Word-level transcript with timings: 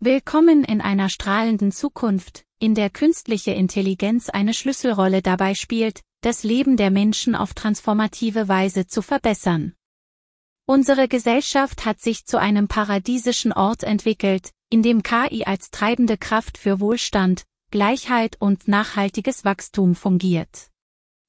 Willkommen 0.00 0.62
in 0.62 0.82
einer 0.82 1.08
strahlenden 1.08 1.72
Zukunft, 1.72 2.44
in 2.58 2.74
der 2.74 2.90
künstliche 2.90 3.52
Intelligenz 3.52 4.28
eine 4.28 4.52
Schlüsselrolle 4.52 5.22
dabei 5.22 5.54
spielt, 5.54 6.02
das 6.20 6.42
Leben 6.42 6.76
der 6.76 6.90
Menschen 6.90 7.34
auf 7.34 7.54
transformative 7.54 8.46
Weise 8.46 8.86
zu 8.86 9.00
verbessern. 9.00 9.72
Unsere 10.66 11.08
Gesellschaft 11.08 11.86
hat 11.86 12.02
sich 12.02 12.26
zu 12.26 12.38
einem 12.38 12.68
paradiesischen 12.68 13.54
Ort 13.54 13.84
entwickelt, 13.84 14.50
in 14.68 14.82
dem 14.82 15.02
KI 15.02 15.44
als 15.46 15.70
treibende 15.70 16.18
Kraft 16.18 16.58
für 16.58 16.78
Wohlstand, 16.78 17.44
Gleichheit 17.70 18.36
und 18.38 18.68
nachhaltiges 18.68 19.46
Wachstum 19.46 19.94
fungiert. 19.94 20.68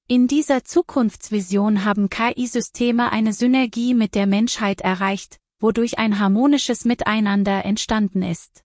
In 0.10 0.28
dieser 0.28 0.66
Zukunftsvision 0.66 1.86
haben 1.86 2.10
KI-Systeme 2.10 3.14
eine 3.14 3.32
Synergie 3.32 3.94
mit 3.94 4.14
der 4.14 4.28
Menschheit 4.28 4.82
erreicht, 4.82 5.40
wodurch 5.60 5.98
ein 5.98 6.20
harmonisches 6.20 6.86
Miteinander 6.86 7.66
entstanden 7.66 8.22
ist. 8.22 8.64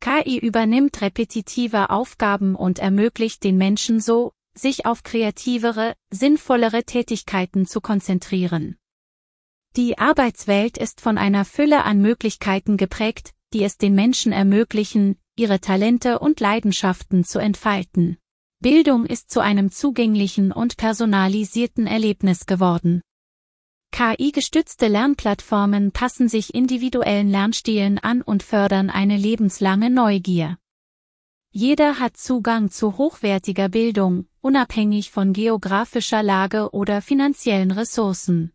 KI 0.00 0.38
übernimmt 0.38 1.00
repetitive 1.00 1.90
Aufgaben 1.90 2.54
und 2.54 2.78
ermöglicht 2.78 3.42
den 3.42 3.56
Menschen 3.56 4.00
so, 4.00 4.32
sich 4.54 4.86
auf 4.86 5.02
kreativere, 5.02 5.94
sinnvollere 6.10 6.84
Tätigkeiten 6.84 7.66
zu 7.66 7.80
konzentrieren. 7.80 8.76
Die 9.76 9.98
Arbeitswelt 9.98 10.78
ist 10.78 11.00
von 11.00 11.18
einer 11.18 11.44
Fülle 11.44 11.84
an 11.84 12.00
Möglichkeiten 12.00 12.76
geprägt, 12.76 13.34
die 13.52 13.64
es 13.64 13.76
den 13.76 13.94
Menschen 13.94 14.30
ermöglichen, 14.30 15.16
ihre 15.36 15.60
Talente 15.60 16.18
und 16.20 16.38
Leidenschaften 16.38 17.24
zu 17.24 17.38
entfalten. 17.38 18.18
Bildung 18.60 19.04
ist 19.04 19.30
zu 19.30 19.40
einem 19.40 19.70
zugänglichen 19.70 20.52
und 20.52 20.76
personalisierten 20.76 21.86
Erlebnis 21.86 22.46
geworden. 22.46 23.02
KI-gestützte 23.94 24.88
Lernplattformen 24.88 25.92
passen 25.92 26.28
sich 26.28 26.52
individuellen 26.52 27.30
Lernstilen 27.30 28.00
an 28.00 28.22
und 28.22 28.42
fördern 28.42 28.90
eine 28.90 29.16
lebenslange 29.16 29.88
Neugier. 29.88 30.58
Jeder 31.52 32.00
hat 32.00 32.16
Zugang 32.16 32.72
zu 32.72 32.98
hochwertiger 32.98 33.68
Bildung, 33.68 34.26
unabhängig 34.40 35.12
von 35.12 35.32
geografischer 35.32 36.24
Lage 36.24 36.70
oder 36.72 37.02
finanziellen 37.02 37.70
Ressourcen. 37.70 38.50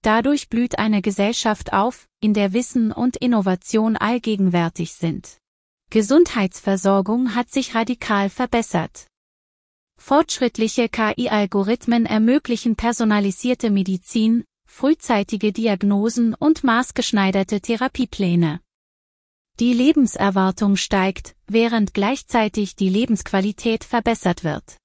Dadurch 0.00 0.48
blüht 0.48 0.78
eine 0.78 1.02
Gesellschaft 1.02 1.74
auf, 1.74 2.08
in 2.20 2.32
der 2.32 2.54
Wissen 2.54 2.90
und 2.90 3.18
Innovation 3.18 3.98
allgegenwärtig 3.98 4.94
sind. 4.94 5.36
Gesundheitsversorgung 5.90 7.34
hat 7.34 7.50
sich 7.50 7.74
radikal 7.74 8.30
verbessert. 8.30 9.07
Fortschrittliche 9.98 10.88
KI-Algorithmen 10.88 12.06
ermöglichen 12.06 12.76
personalisierte 12.76 13.70
Medizin, 13.70 14.44
frühzeitige 14.66 15.52
Diagnosen 15.52 16.34
und 16.34 16.64
maßgeschneiderte 16.64 17.60
Therapiepläne. 17.60 18.60
Die 19.60 19.72
Lebenserwartung 19.74 20.76
steigt, 20.76 21.34
während 21.48 21.92
gleichzeitig 21.92 22.76
die 22.76 22.88
Lebensqualität 22.88 23.82
verbessert 23.84 24.44
wird. 24.44 24.78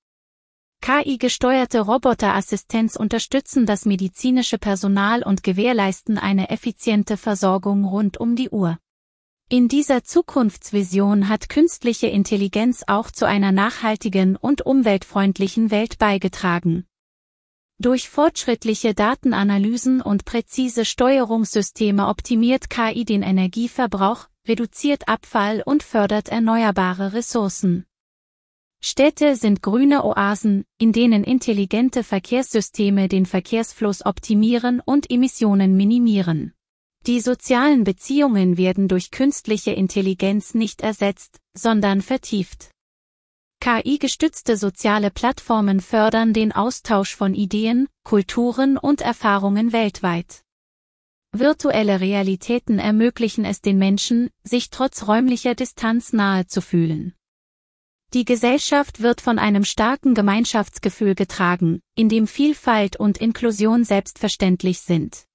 KI-gesteuerte 0.81 1.81
Roboterassistenz 1.81 2.95
unterstützen 2.95 3.65
das 3.65 3.85
medizinische 3.85 4.57
Personal 4.57 5.23
und 5.23 5.43
gewährleisten 5.43 6.17
eine 6.17 6.49
effiziente 6.49 7.15
Versorgung 7.15 7.85
rund 7.85 8.19
um 8.19 8.35
die 8.35 8.49
Uhr. 8.49 8.79
In 9.49 9.67
dieser 9.67 10.03
Zukunftsvision 10.03 11.29
hat 11.29 11.47
künstliche 11.49 12.07
Intelligenz 12.07 12.83
auch 12.87 13.11
zu 13.11 13.27
einer 13.27 13.51
nachhaltigen 13.51 14.35
und 14.35 14.65
umweltfreundlichen 14.65 15.69
Welt 15.69 15.99
beigetragen. 15.99 16.85
Durch 17.79 18.09
fortschrittliche 18.09 18.93
Datenanalysen 18.93 20.01
und 20.01 20.25
präzise 20.25 20.85
Steuerungssysteme 20.85 22.07
optimiert 22.07 22.69
KI 22.69 23.05
den 23.05 23.21
Energieverbrauch, 23.21 24.27
reduziert 24.47 25.07
Abfall 25.07 25.61
und 25.65 25.83
fördert 25.83 26.29
erneuerbare 26.29 27.13
Ressourcen. 27.13 27.85
Städte 28.81 29.35
sind 29.35 29.61
grüne 29.61 30.03
Oasen, 30.03 30.65
in 30.77 30.91
denen 30.91 31.23
intelligente 31.23 32.03
Verkehrssysteme 32.03 33.07
den 33.07 33.25
Verkehrsfluss 33.25 34.05
optimieren 34.05 34.81
und 34.83 35.09
Emissionen 35.09 35.77
minimieren. 35.77 36.53
Die 37.05 37.19
sozialen 37.19 37.83
Beziehungen 37.83 38.57
werden 38.57 38.87
durch 38.87 39.11
künstliche 39.11 39.71
Intelligenz 39.71 40.53
nicht 40.53 40.81
ersetzt, 40.81 41.41
sondern 41.53 42.01
vertieft. 42.01 42.69
KI-gestützte 43.59 44.55
soziale 44.55 45.11
Plattformen 45.11 45.81
fördern 45.81 46.33
den 46.33 46.53
Austausch 46.53 47.15
von 47.15 47.33
Ideen, 47.33 47.89
Kulturen 48.03 48.77
und 48.77 49.01
Erfahrungen 49.01 49.73
weltweit. 49.73 50.43
Virtuelle 51.33 51.99
Realitäten 51.99 52.79
ermöglichen 52.79 53.43
es 53.43 53.59
den 53.59 53.77
Menschen, 53.77 54.29
sich 54.43 54.69
trotz 54.69 55.07
räumlicher 55.07 55.55
Distanz 55.55 56.13
nahe 56.13 56.47
zu 56.47 56.61
fühlen. 56.61 57.15
Die 58.13 58.23
Gesellschaft 58.23 59.01
wird 59.01 59.19
von 59.19 59.39
einem 59.39 59.65
starken 59.65 60.13
Gemeinschaftsgefühl 60.13 61.15
getragen, 61.15 61.81
in 61.95 62.07
dem 62.07 62.27
Vielfalt 62.27 62.95
und 62.97 63.17
Inklusion 63.17 63.83
selbstverständlich 63.83 64.81
sind. 64.81 65.25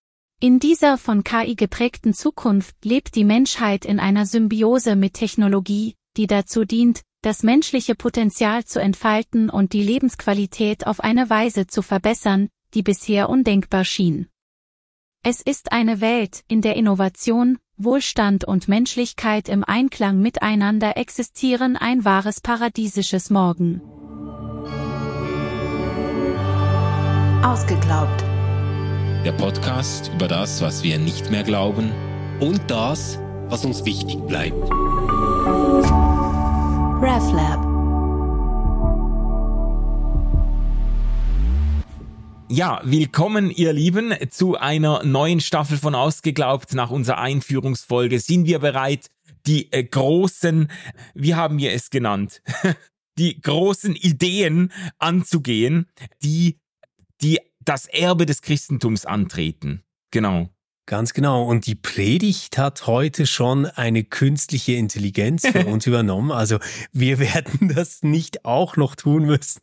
In 0.41 0.61
dieser 0.61 0.99
von 0.99 1.25
KI 1.25 1.57
geprägten 1.57 2.15
Zukunft 2.15 2.77
lebt 2.85 3.17
die 3.17 3.25
Menschheit 3.25 3.85
in 3.85 3.99
einer 3.99 4.25
Symbiose 4.25 4.95
mit 4.95 5.15
Technologie, 5.15 5.97
die 6.17 6.29
dazu 6.29 6.65
dient, 6.65 7.03
das 7.23 7.43
menschliche 7.43 7.97
Potenzial 7.97 8.65
zu 8.65 8.81
entfalten 8.81 9.51
und 9.51 9.73
die 9.73 9.83
Lebensqualität 9.83 10.87
auf 10.87 11.01
eine 11.01 11.29
Weise 11.29 11.67
zu 11.67 11.83
verbessern, 11.83 12.51
die 12.75 12.85
bisher 12.85 13.29
undenkbar 13.29 13.85
schien. 13.85 14.29
Es 15.25 15.41
ist 15.41 15.73
eine 15.73 16.01
Welt, 16.01 16.45
in 16.47 16.63
der 16.63 16.77
Innovation, 16.77 17.59
Wohlstand 17.77 18.45
und 18.45 18.69
Menschlichkeit 18.69 19.49
im 19.49 19.65
Einklang 19.65 20.21
miteinander 20.21 20.97
existieren, 20.97 21.77
ein 21.77 22.05
wahres 22.05 22.41
paradiesisches 22.41 23.31
Morgen. 23.31 23.83
Ausgeglaubt 27.43 28.28
der 29.29 29.35
Podcast 29.35 30.11
über 30.15 30.27
das, 30.27 30.63
was 30.63 30.83
wir 30.83 30.99
nicht 30.99 31.31
mehr 31.31 31.43
glauben 31.43 31.93
und 32.41 32.63
das, 32.67 33.19
was 33.49 33.63
uns 33.63 33.85
wichtig 33.85 34.17
bleibt. 34.27 34.57
RefLab 37.03 37.63
Ja, 42.49 42.81
willkommen 42.85 43.51
ihr 43.51 43.75
Lieben 43.75 44.15
zu 44.31 44.57
einer 44.57 45.05
neuen 45.05 45.41
Staffel 45.41 45.77
von 45.77 45.95
Ausgeglaubt. 45.95 46.73
Nach 46.73 46.91
unserer 46.91 47.19
Einführungsfolge 47.19 48.21
sind 48.21 48.47
wir 48.47 48.61
bereit, 48.61 49.11
die 49.47 49.71
äh, 49.73 49.85
großen, 49.85 50.71
wie 51.13 51.35
haben 51.35 51.59
wir 51.59 51.75
es 51.75 51.91
genannt, 51.91 52.41
die 53.19 53.39
großen 53.39 53.95
Ideen 53.95 54.73
anzugehen, 54.99 55.87
die 56.23 56.59
die 57.21 57.41
das 57.69 57.87
Erbe 57.87 58.25
des 58.25 58.41
Christentums 58.41 59.05
antreten. 59.05 59.83
Genau. 60.11 60.49
Ganz 60.87 61.13
genau. 61.13 61.45
Und 61.45 61.67
die 61.67 61.75
Predigt 61.75 62.57
hat 62.57 62.87
heute 62.87 63.27
schon 63.27 63.67
eine 63.67 64.05
künstliche 64.05 64.73
Intelligenz 64.73 65.47
für 65.47 65.67
uns 65.67 65.87
übernommen. 65.87 66.33
Also 66.33 66.59
wir 66.93 67.19
werden 67.19 67.75
das 67.75 68.03
nicht 68.03 68.47
auch 68.47 68.77
noch 68.77 68.95
tun 68.95 69.27
müssen. 69.27 69.61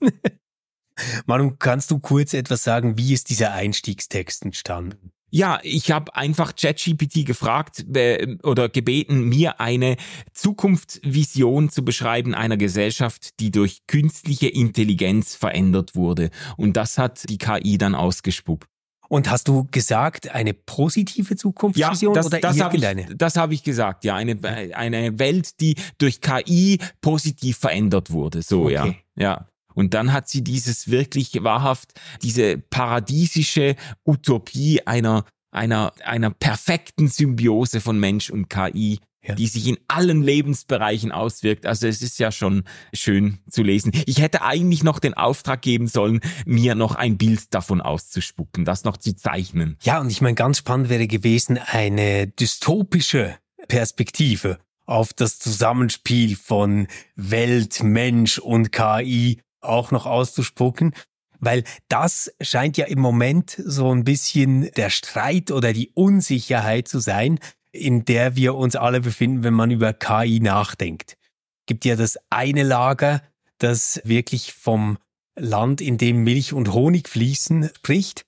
Manu, 1.26 1.56
kannst 1.58 1.90
du 1.90 1.98
kurz 1.98 2.36
etwas 2.36 2.64
sagen, 2.64 2.96
wie 2.98 3.12
ist 3.12 3.32
dieser 3.32 3.54
Einstiegstext 3.54 4.46
entstanden? 4.46 5.12
Ja, 5.35 5.59
ich 5.63 5.91
habe 5.91 6.16
einfach 6.16 6.56
ChatGPT 6.56 7.25
gefragt 7.25 7.85
äh, 7.94 8.38
oder 8.44 8.69
gebeten, 8.69 9.19
mir 9.19 9.59
eine 9.59 9.97
Zukunftsvision 10.31 11.69
zu 11.69 11.84
beschreiben 11.84 12.34
einer 12.34 12.56
Gesellschaft, 12.56 13.38
die 13.41 13.51
durch 13.51 13.85
künstliche 13.85 14.47
Intelligenz 14.47 15.35
verändert 15.35 15.94
wurde. 15.94 16.29
Und 16.56 16.78
das 16.78 16.97
hat 16.97 17.29
die 17.29 17.38
KI 17.38 17.78
dann 17.78 17.95
ausgespuckt. 17.95 18.69
Und 19.09 19.29
hast 19.29 19.50
du 19.50 19.68
gesagt, 19.69 20.31
eine 20.34 20.53
positive 20.53 21.35
Zukunftsvision 21.35 22.16
ja, 22.16 22.22
das, 22.22 22.28
oder 22.28 22.40
das 22.40 22.56
irgendeine? 22.56 23.03
Hab 23.03 23.12
ich, 23.12 23.18
das 23.18 23.35
habe 23.35 23.53
ich 23.56 23.63
gesagt, 23.63 24.06
ja. 24.06 24.16
Eine, 24.16 24.40
eine 24.74 25.19
Welt, 25.19 25.59
die 25.59 25.75
durch 25.98 26.21
KI 26.21 26.80
positiv 27.01 27.57
verändert 27.57 28.10
wurde. 28.10 28.42
So, 28.42 28.63
okay. 28.63 28.74
ja. 28.74 28.94
Ja. 29.18 29.48
Und 29.75 29.94
dann 29.94 30.12
hat 30.12 30.27
sie 30.27 30.44
dieses 30.44 30.89
wirklich 30.89 31.31
wahrhaft, 31.44 31.94
diese 32.24 32.57
paradiesische 32.57 33.75
Utopie 34.06 34.81
einer, 34.86 35.25
einer, 35.51 35.94
einer 36.04 36.31
perfekten 36.31 37.07
Symbiose 37.07 37.81
von 37.81 38.00
Mensch 38.00 38.31
und 38.31 38.50
KI 38.50 39.00
ja. 39.27 39.36
die 39.36 39.48
sich 39.48 39.68
in 39.68 39.77
allen 39.88 40.22
Lebensbereichen 40.22 41.12
auswirkt. 41.12 41.66
Also 41.66 41.88
es 41.88 42.01
ist 42.01 42.19
ja 42.19 42.31
schon 42.31 42.63
schön 42.94 43.39
zu 43.50 43.63
lesen. 43.63 43.92
Ich 44.06 44.22
hätte 44.22 44.42
eigentlich 44.42 44.83
noch 44.83 45.00
den 45.00 45.13
Auftrag 45.13 45.62
geben 45.62 45.88
sollen, 45.88 46.22
mir 46.45 46.75
noch 46.75 46.95
ein 46.95 47.18
Bild 47.18 47.54
davon 47.54 47.81
auszuspucken, 47.81 48.66
das 48.66 48.83
noch 48.83 48.98
zu 48.98 49.16
zeichnen. 49.16 49.77
Ja, 49.83 50.00
und 50.00 50.10
ich 50.10 50.22
meine, 50.22 50.36
ganz 50.36 50.60
spannend 50.60 50.89
wäre 50.89 51.07
gewesen, 51.07 51.57
eine 51.57 52.27
dystopische 52.27 53.36
Perspektive 53.68 54.60
auf 54.86 55.13
das 55.13 55.39
Zusammenspiel 55.39 56.36
von 56.36 56.88
Welt, 57.16 57.81
Mensch 57.81 58.38
und 58.38 58.72
KI 58.72 59.42
auch 59.67 59.91
noch 59.91 60.06
auszuspucken, 60.06 60.94
weil 61.39 61.63
das 61.89 62.31
scheint 62.41 62.77
ja 62.77 62.85
im 62.85 63.00
Moment 63.00 63.62
so 63.63 63.94
ein 63.94 64.03
bisschen 64.03 64.71
der 64.71 64.89
Streit 64.89 65.51
oder 65.51 65.73
die 65.73 65.91
Unsicherheit 65.94 66.88
zu 66.88 67.00
sein. 67.00 67.39
in 67.71 68.06
der 68.06 68.38
wir 68.38 68.56
uns 68.56 68.77
alle 68.77 69.01
befinden, 69.01 69.44
wenn 69.44 69.53
man 69.53 69.69
über 69.69 69.91
KI 69.91 70.39
nachdenkt. 70.39 71.17
Gibt 71.65 71.83
ja 71.83 71.97
das 71.97 72.17
eine 72.29 72.63
Lager, 72.63 73.21
das 73.57 74.00
wirklich 74.06 74.53
vom 74.53 74.97
Land, 75.35 75.81
in 75.81 75.97
dem 75.97 76.23
Milch 76.23 76.53
und 76.53 76.71
Honig 76.71 77.09
fließen, 77.09 77.69
spricht. 77.75 78.25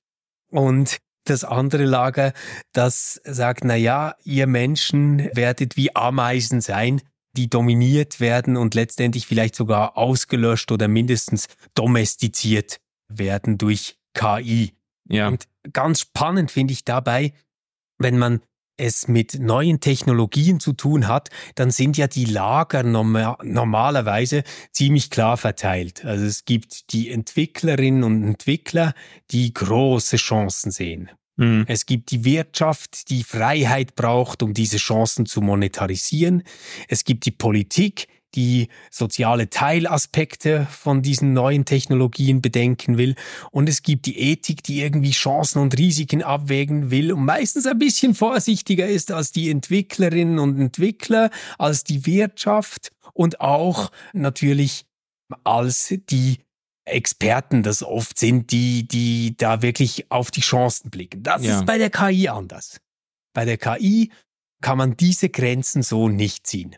Und 0.52 0.98
das 1.24 1.44
andere 1.44 1.86
Lager, 1.86 2.34
das 2.74 3.22
sagt, 3.24 3.64
na 3.64 3.76
ja, 3.76 4.16
ihr 4.24 4.48
Menschen 4.48 5.30
werdet 5.34 5.78
wie 5.78 5.96
Ameisen 5.96 6.62
sein, 6.62 7.02
die 7.38 7.50
dominiert 7.50 8.20
werden 8.20 8.58
und 8.58 8.74
letztendlich 8.74 9.28
vielleicht 9.28 9.56
sogar 9.56 9.98
ausgelöscht 9.98 10.72
oder 10.72 10.88
mindestens 10.88 11.48
domestiziert 11.76 12.80
werden 13.08 13.58
durch 13.58 13.98
KI. 14.14 14.74
Ja. 15.08 15.30
Und 15.30 15.48
ganz 15.72 16.02
spannend 16.02 16.52
finde 16.52 16.74
ich 16.74 16.84
dabei, 16.84 17.34
wenn 18.00 18.18
man 18.18 18.42
es 18.80 19.08
mit 19.08 19.40
neuen 19.40 19.80
Technologien 19.80 20.60
zu 20.60 20.74
tun 20.74 21.08
hat, 21.08 21.30
dann 21.56 21.72
sind 21.72 21.98
ja 21.98 22.08
die 22.08 22.26
Lager 22.26 22.84
normalerweise 22.84 24.44
ziemlich 24.72 25.10
klar 25.10 25.38
verteilt. 25.38 26.06
Also 26.06 26.26
es 26.26 26.46
gibt 26.46 26.94
die 26.94 27.10
Entwicklerinnen 27.10 28.04
und 28.04 28.24
Entwickler, 28.24 28.94
die 29.32 29.54
große 29.54 30.18
Chancen 30.18 30.72
sehen. 30.72 31.10
Mhm. 31.38 31.66
Es 31.68 31.86
gibt 31.86 32.12
die 32.12 32.26
Wirtschaft, 32.26 33.10
die 33.10 33.24
Freiheit 33.24 33.96
braucht, 33.96 34.44
um 34.44 34.54
diese 34.54 34.78
Chancen 34.78 35.26
zu 35.26 35.42
monetarisieren. 35.42 36.44
Es 36.88 37.04
gibt 37.04 37.26
die 37.26 37.32
Politik, 37.32 38.08
die 38.36 38.68
soziale 38.92 39.50
Teilaspekte 39.50 40.68
von 40.70 41.02
diesen 41.02 41.34
neuen 41.34 41.66
Technologien 41.66 42.42
bedenken 42.42 42.98
will. 42.98 43.16
Und 43.52 43.70
es 43.70 43.82
gibt 43.84 44.06
die 44.06 44.20
Ethik, 44.20 44.64
die 44.64 44.82
irgendwie 44.82 45.12
Chancen 45.12 45.60
und 45.60 45.78
Risiken 45.78 46.22
abwägen 46.22 46.92
will 46.92 47.12
und 47.14 47.24
meistens 47.24 47.66
ein 47.66 47.80
bisschen 47.80 48.14
vorsichtiger 48.14 48.88
ist 48.88 49.12
als 49.12 49.32
die 49.32 49.50
Entwicklerinnen 49.50 50.40
und 50.40 50.60
Entwickler, 50.60 51.30
als 51.58 51.84
die 51.84 52.06
Wirtschaft 52.06 52.92
und 53.14 53.42
auch 53.42 53.92
natürlich 54.14 54.86
als 55.44 55.94
die 56.10 56.38
Experten 56.88 57.64
das 57.64 57.84
oft 57.84 58.20
sind, 58.20 58.52
die, 58.52 58.86
die 58.88 59.36
da 59.38 59.62
wirklich 59.62 60.12
auf 60.12 60.32
die 60.32 60.42
Chancen 60.42 60.90
blicken. 60.90 61.24
Das 61.24 61.44
ja. 61.44 61.60
ist 61.60 61.66
bei 61.66 61.78
der 61.78 61.90
KI 61.90 62.28
anders. 62.30 62.80
Bei 63.34 63.44
der 63.46 63.58
KI 63.58 64.12
kann 64.62 64.78
man 64.78 64.98
diese 64.98 65.30
Grenzen 65.30 65.84
so 65.84 66.10
nicht 66.10 66.46
ziehen. 66.48 66.76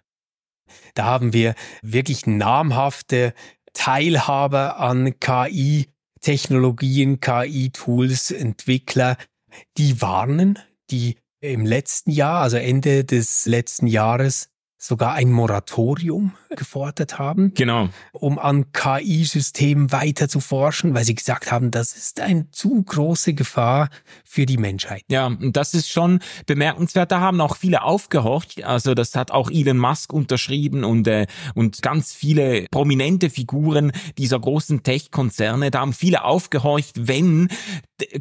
Da 0.93 1.05
haben 1.05 1.33
wir 1.33 1.55
wirklich 1.81 2.27
namhafte 2.27 3.33
Teilhaber 3.73 4.79
an 4.79 5.19
KI-Technologien, 5.19 7.19
KI-Tools, 7.19 8.29
Entwickler, 8.31 9.17
die 9.77 10.01
warnen, 10.01 10.59
die 10.91 11.17
im 11.41 11.65
letzten 11.65 12.11
Jahr, 12.11 12.41
also 12.41 12.57
Ende 12.57 13.05
des 13.05 13.45
letzten 13.45 13.87
Jahres, 13.87 14.49
sogar 14.81 15.13
ein 15.13 15.31
Moratorium 15.31 16.31
gefordert 16.55 17.19
haben. 17.19 17.53
Genau. 17.53 17.89
Um 18.13 18.39
an 18.39 18.71
KI-Systemen 18.71 19.91
weiter 19.91 20.29
zu 20.29 20.39
forschen, 20.39 20.93
weil 20.93 21.03
sie 21.03 21.15
gesagt 21.15 21.51
haben, 21.51 21.69
das 21.69 21.97
ist 21.97 22.21
eine 22.21 22.49
zu 22.51 22.81
große 22.81 23.33
Gefahr 23.33 23.89
für 24.23 24.45
die 24.45 24.57
Menschheit. 24.57 25.03
Ja, 25.09 25.27
und 25.27 25.57
das 25.57 25.73
ist 25.73 25.89
schon 25.89 26.19
bemerkenswert. 26.45 27.11
Da 27.11 27.19
haben 27.19 27.41
auch 27.41 27.57
viele 27.57 27.83
aufgehorcht. 27.83 28.63
Also 28.63 28.93
das 28.93 29.15
hat 29.15 29.31
auch 29.31 29.51
Elon 29.51 29.77
Musk 29.77 30.13
unterschrieben 30.13 30.85
und, 30.85 31.07
äh, 31.07 31.27
und 31.55 31.81
ganz 31.81 32.13
viele 32.13 32.65
prominente 32.71 33.29
Figuren 33.29 33.91
dieser 34.17 34.39
großen 34.39 34.81
Tech-Konzerne. 34.81 35.71
Da 35.71 35.81
haben 35.81 35.93
viele 35.93 36.23
aufgehorcht, 36.23 37.07
wenn 37.07 37.49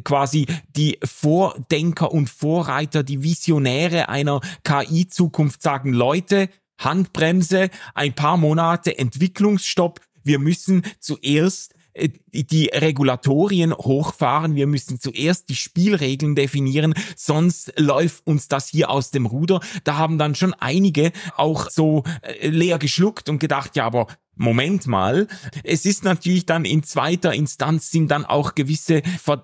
quasi 0.03 0.45
die 0.75 0.99
Vordenker 1.03 2.11
und 2.11 2.29
Vorreiter, 2.29 3.03
die 3.03 3.23
Visionäre 3.23 4.09
einer 4.09 4.41
KI-Zukunft 4.63 5.61
sagen, 5.61 5.93
Leute, 5.93 6.48
Handbremse, 6.79 7.69
ein 7.93 8.13
paar 8.13 8.37
Monate 8.37 8.97
Entwicklungsstopp. 8.97 10.01
Wir 10.23 10.39
müssen 10.39 10.83
zuerst 10.99 11.73
äh, 11.93 12.09
die 12.31 12.69
Regulatorien 12.73 13.73
hochfahren. 13.73 14.55
Wir 14.55 14.67
müssen 14.67 14.99
zuerst 14.99 15.49
die 15.49 15.55
Spielregeln 15.55 16.35
definieren, 16.35 16.93
sonst 17.15 17.73
läuft 17.77 18.25
uns 18.25 18.47
das 18.47 18.67
hier 18.67 18.89
aus 18.89 19.11
dem 19.11 19.25
Ruder. 19.25 19.59
Da 19.83 19.97
haben 19.97 20.17
dann 20.17 20.35
schon 20.35 20.53
einige 20.53 21.11
auch 21.35 21.69
so 21.69 22.03
äh, 22.21 22.47
leer 22.47 22.79
geschluckt 22.79 23.29
und 23.29 23.39
gedacht, 23.39 23.75
ja, 23.75 23.85
aber 23.85 24.07
Moment 24.35 24.87
mal, 24.87 25.27
es 25.65 25.85
ist 25.85 26.05
natürlich 26.05 26.45
dann 26.45 26.63
in 26.63 26.81
zweiter 26.83 27.33
Instanz 27.33 27.91
sind 27.91 28.09
dann 28.09 28.23
auch 28.23 28.55
gewisse 28.55 29.01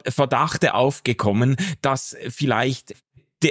Verdachte 0.08 0.74
aufgekommen, 0.74 1.58
dass 1.82 2.16
vielleicht 2.30 2.96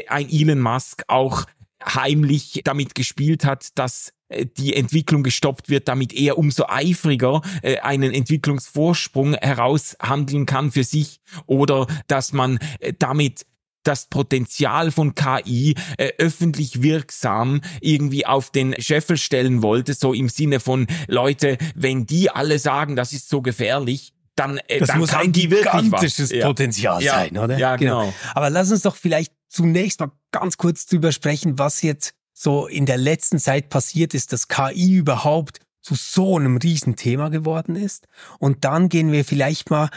ein 0.08 0.30
Elon 0.30 0.60
Musk 0.60 1.02
auch 1.06 1.44
heimlich 1.84 2.62
damit 2.64 2.94
gespielt 2.94 3.44
hat, 3.44 3.68
dass 3.76 4.12
äh, 4.28 4.46
die 4.46 4.74
Entwicklung 4.74 5.22
gestoppt 5.22 5.68
wird, 5.68 5.88
damit 5.88 6.12
er 6.12 6.38
umso 6.38 6.66
eifriger 6.66 7.42
äh, 7.62 7.78
einen 7.78 8.12
Entwicklungsvorsprung 8.12 9.34
heraushandeln 9.34 10.46
kann 10.46 10.72
für 10.72 10.84
sich 10.84 11.20
oder 11.46 11.86
dass 12.06 12.32
man 12.32 12.58
äh, 12.80 12.92
damit 12.98 13.46
das 13.84 14.06
Potenzial 14.06 14.90
von 14.90 15.14
KI 15.14 15.74
äh, 15.98 16.12
öffentlich 16.18 16.82
wirksam 16.82 17.60
irgendwie 17.80 18.26
auf 18.26 18.50
den 18.50 18.74
Scheffel 18.80 19.18
stellen 19.18 19.62
wollte, 19.62 19.94
so 19.94 20.14
im 20.14 20.28
Sinne 20.28 20.58
von 20.58 20.86
Leute, 21.06 21.58
wenn 21.74 22.06
die 22.06 22.30
alle 22.30 22.58
sagen, 22.58 22.96
das 22.96 23.12
ist 23.12 23.28
so 23.28 23.42
gefährlich, 23.42 24.14
dann, 24.36 24.58
äh, 24.68 24.80
das 24.80 24.88
dann 24.88 24.98
muss 24.98 25.14
ein 25.14 25.32
gigantisches 25.32 26.32
Potenzial 26.40 27.02
ja. 27.02 27.12
sein, 27.12 27.38
oder? 27.38 27.58
Ja, 27.58 27.76
genau. 27.76 28.00
genau. 28.00 28.14
Aber 28.34 28.50
lass 28.50 28.72
uns 28.72 28.82
doch 28.82 28.96
vielleicht 28.96 29.32
zunächst 29.54 30.00
mal 30.00 30.10
ganz 30.32 30.56
kurz 30.56 30.86
drüber 30.86 31.12
sprechen, 31.12 31.58
was 31.58 31.82
jetzt 31.82 32.14
so 32.32 32.66
in 32.66 32.86
der 32.86 32.98
letzten 32.98 33.38
Zeit 33.38 33.68
passiert 33.68 34.12
ist, 34.12 34.32
dass 34.32 34.48
KI 34.48 34.94
überhaupt 34.96 35.60
zu 35.80 35.94
so 35.94 36.36
einem 36.36 36.56
Riesenthema 36.56 37.28
geworden 37.28 37.76
ist. 37.76 38.08
Und 38.38 38.64
dann 38.64 38.88
gehen 38.88 39.12
wir 39.12 39.24
vielleicht 39.24 39.70
mal 39.70 39.90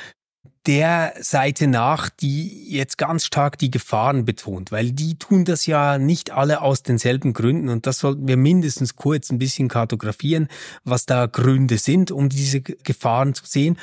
der 0.67 1.13
Seite 1.19 1.67
nach, 1.67 2.09
die 2.09 2.69
jetzt 2.69 2.97
ganz 2.97 3.25
stark 3.25 3.57
die 3.57 3.71
Gefahren 3.71 4.25
betont, 4.25 4.71
weil 4.71 4.91
die 4.91 5.17
tun 5.17 5.45
das 5.45 5.65
ja 5.65 5.97
nicht 5.97 6.31
alle 6.31 6.61
aus 6.61 6.83
denselben 6.83 7.31
Gründen 7.31 7.69
und 7.69 7.87
das 7.87 7.99
sollten 7.99 8.27
wir 8.27 8.35
mindestens 8.35 8.97
kurz 8.97 9.31
ein 9.31 9.39
bisschen 9.39 9.69
kartografieren, 9.69 10.49
was 10.83 11.05
da 11.05 11.25
Gründe 11.25 11.77
sind, 11.77 12.11
um 12.11 12.27
diese 12.27 12.59
Gefahren 12.61 13.33
zu 13.33 13.45
sehen 13.45 13.77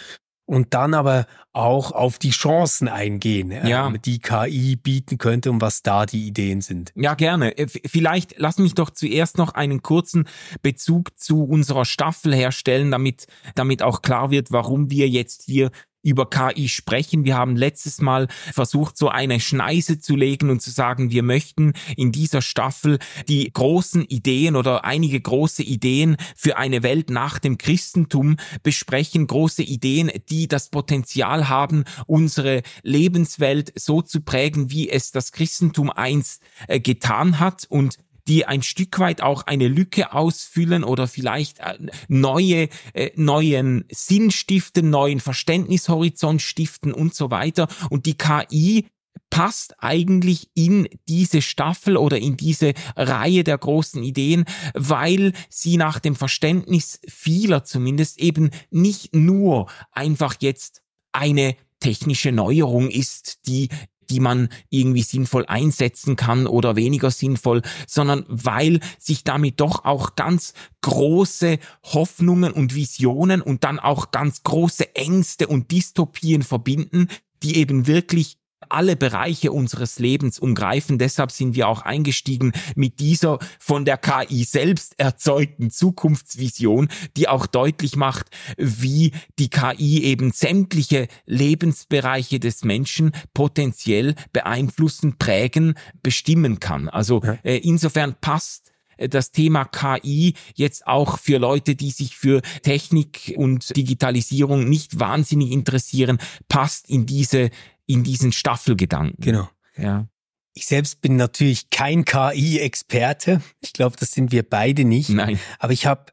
und 0.46 0.74
dann 0.74 0.94
aber 0.94 1.26
auch 1.52 1.92
auf 1.92 2.18
die 2.18 2.30
Chancen 2.30 2.88
eingehen, 2.88 3.50
äh, 3.50 3.68
ja. 3.68 3.86
ähm, 3.86 3.98
die 4.04 4.18
KI 4.18 4.76
bieten 4.76 5.18
könnte 5.18 5.50
und 5.50 5.60
was 5.60 5.82
da 5.82 6.04
die 6.04 6.26
Ideen 6.26 6.60
sind. 6.60 6.92
Ja, 6.94 7.14
gerne. 7.14 7.56
Äh, 7.56 7.66
vielleicht 7.68 8.34
lass 8.38 8.58
mich 8.58 8.74
doch 8.74 8.90
zuerst 8.90 9.38
noch 9.38 9.54
einen 9.54 9.82
kurzen 9.82 10.28
Bezug 10.62 11.18
zu 11.18 11.44
unserer 11.44 11.84
Staffel 11.84 12.34
herstellen, 12.34 12.90
damit, 12.90 13.26
damit 13.54 13.82
auch 13.82 14.02
klar 14.02 14.30
wird, 14.30 14.52
warum 14.52 14.90
wir 14.90 15.08
jetzt 15.08 15.44
hier 15.44 15.70
über 16.04 16.28
KI 16.28 16.68
sprechen. 16.68 17.24
Wir 17.24 17.36
haben 17.36 17.56
letztes 17.56 18.00
Mal 18.00 18.28
versucht, 18.52 18.96
so 18.96 19.08
eine 19.08 19.40
Schneise 19.40 19.98
zu 19.98 20.14
legen 20.14 20.50
und 20.50 20.60
zu 20.60 20.70
sagen, 20.70 21.10
wir 21.10 21.22
möchten 21.22 21.72
in 21.96 22.12
dieser 22.12 22.42
Staffel 22.42 22.98
die 23.28 23.50
großen 23.52 24.04
Ideen 24.04 24.54
oder 24.54 24.84
einige 24.84 25.20
große 25.20 25.62
Ideen 25.62 26.16
für 26.36 26.56
eine 26.56 26.82
Welt 26.82 27.10
nach 27.10 27.38
dem 27.38 27.58
Christentum 27.58 28.36
besprechen. 28.62 29.26
Große 29.26 29.62
Ideen, 29.62 30.10
die 30.28 30.46
das 30.46 30.68
Potenzial 30.68 31.48
haben, 31.48 31.84
unsere 32.06 32.62
Lebenswelt 32.82 33.72
so 33.74 34.02
zu 34.02 34.20
prägen, 34.20 34.70
wie 34.70 34.90
es 34.90 35.10
das 35.10 35.32
Christentum 35.32 35.90
einst 35.90 36.42
äh, 36.68 36.80
getan 36.80 37.40
hat 37.40 37.66
und 37.68 37.98
die 38.28 38.46
ein 38.46 38.62
Stück 38.62 38.98
weit 38.98 39.22
auch 39.22 39.46
eine 39.46 39.68
Lücke 39.68 40.12
ausfüllen 40.12 40.84
oder 40.84 41.06
vielleicht 41.06 41.60
äh, 41.60 41.78
neue, 42.08 42.68
äh, 42.92 43.10
neuen 43.16 43.84
Sinn 43.90 44.30
stiften, 44.30 44.90
neuen 44.90 45.20
Verständnishorizont 45.20 46.42
stiften 46.42 46.92
und 46.92 47.14
so 47.14 47.30
weiter. 47.30 47.68
Und 47.90 48.06
die 48.06 48.16
KI 48.16 48.86
passt 49.30 49.74
eigentlich 49.82 50.48
in 50.54 50.88
diese 51.08 51.42
Staffel 51.42 51.96
oder 51.96 52.18
in 52.18 52.36
diese 52.36 52.72
Reihe 52.96 53.42
der 53.42 53.58
großen 53.58 54.02
Ideen, 54.02 54.44
weil 54.74 55.32
sie 55.48 55.76
nach 55.76 55.98
dem 55.98 56.14
Verständnis 56.14 57.00
vieler 57.08 57.64
zumindest 57.64 58.20
eben 58.20 58.50
nicht 58.70 59.14
nur 59.14 59.68
einfach 59.90 60.36
jetzt 60.40 60.82
eine 61.12 61.56
technische 61.80 62.32
Neuerung 62.32 62.88
ist, 62.88 63.46
die 63.46 63.68
die 64.10 64.20
man 64.20 64.48
irgendwie 64.70 65.02
sinnvoll 65.02 65.46
einsetzen 65.46 66.16
kann 66.16 66.46
oder 66.46 66.76
weniger 66.76 67.10
sinnvoll, 67.10 67.62
sondern 67.86 68.24
weil 68.28 68.80
sich 68.98 69.24
damit 69.24 69.60
doch 69.60 69.84
auch 69.84 70.16
ganz 70.16 70.54
große 70.82 71.58
Hoffnungen 71.84 72.52
und 72.52 72.74
Visionen 72.74 73.42
und 73.42 73.64
dann 73.64 73.78
auch 73.78 74.10
ganz 74.10 74.42
große 74.42 74.94
Ängste 74.94 75.46
und 75.46 75.70
Dystopien 75.70 76.42
verbinden, 76.42 77.08
die 77.42 77.56
eben 77.56 77.86
wirklich 77.86 78.38
alle 78.70 78.96
Bereiche 78.96 79.52
unseres 79.52 79.98
Lebens 79.98 80.38
umgreifen. 80.38 80.98
Deshalb 80.98 81.30
sind 81.30 81.54
wir 81.54 81.68
auch 81.68 81.82
eingestiegen 81.82 82.52
mit 82.74 83.00
dieser 83.00 83.38
von 83.58 83.84
der 83.84 83.98
KI 83.98 84.44
selbst 84.44 84.94
erzeugten 84.98 85.70
Zukunftsvision, 85.70 86.88
die 87.16 87.28
auch 87.28 87.46
deutlich 87.46 87.96
macht, 87.96 88.26
wie 88.56 89.12
die 89.38 89.50
KI 89.50 90.04
eben 90.04 90.32
sämtliche 90.32 91.08
Lebensbereiche 91.26 92.40
des 92.40 92.64
Menschen 92.64 93.12
potenziell 93.32 94.14
beeinflussen, 94.32 95.18
prägen, 95.18 95.74
bestimmen 96.02 96.60
kann. 96.60 96.88
Also 96.88 97.22
äh, 97.42 97.58
insofern 97.58 98.14
passt 98.20 98.74
äh, 98.96 99.08
das 99.08 99.32
Thema 99.32 99.64
KI 99.64 100.34
jetzt 100.54 100.86
auch 100.86 101.18
für 101.18 101.38
Leute, 101.38 101.74
die 101.74 101.90
sich 101.90 102.16
für 102.16 102.42
Technik 102.62 103.34
und 103.36 103.76
Digitalisierung 103.76 104.68
nicht 104.68 104.98
wahnsinnig 105.00 105.50
interessieren, 105.50 106.18
passt 106.48 106.88
in 106.88 107.06
diese 107.06 107.50
in 107.86 108.04
diesen 108.04 108.32
Staffelgedanken. 108.32 109.16
Genau. 109.20 109.48
Ja. 109.76 110.06
Ich 110.54 110.66
selbst 110.66 111.00
bin 111.00 111.16
natürlich 111.16 111.70
kein 111.70 112.04
KI-Experte. 112.04 113.40
Ich 113.60 113.72
glaube, 113.72 113.96
das 113.98 114.12
sind 114.12 114.30
wir 114.30 114.48
beide 114.48 114.84
nicht. 114.84 115.10
Nein. 115.10 115.40
Aber 115.58 115.72
ich 115.72 115.86
habe 115.86 116.12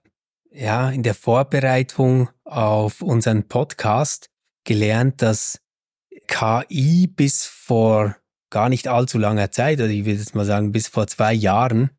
ja 0.52 0.90
in 0.90 1.04
der 1.04 1.14
Vorbereitung 1.14 2.30
auf 2.44 3.02
unseren 3.02 3.48
Podcast 3.48 4.30
gelernt, 4.64 5.22
dass 5.22 5.62
KI 6.28 7.08
bis 7.08 7.46
vor 7.46 8.16
gar 8.50 8.70
nicht 8.70 8.88
allzu 8.88 9.18
langer 9.18 9.52
Zeit, 9.52 9.80
also 9.80 9.92
ich 9.92 10.06
würde 10.06 10.20
jetzt 10.20 10.36
mal 10.36 10.46
sagen 10.46 10.72
bis 10.72 10.88
vor 10.88 11.08
zwei 11.08 11.34
Jahren, 11.34 11.90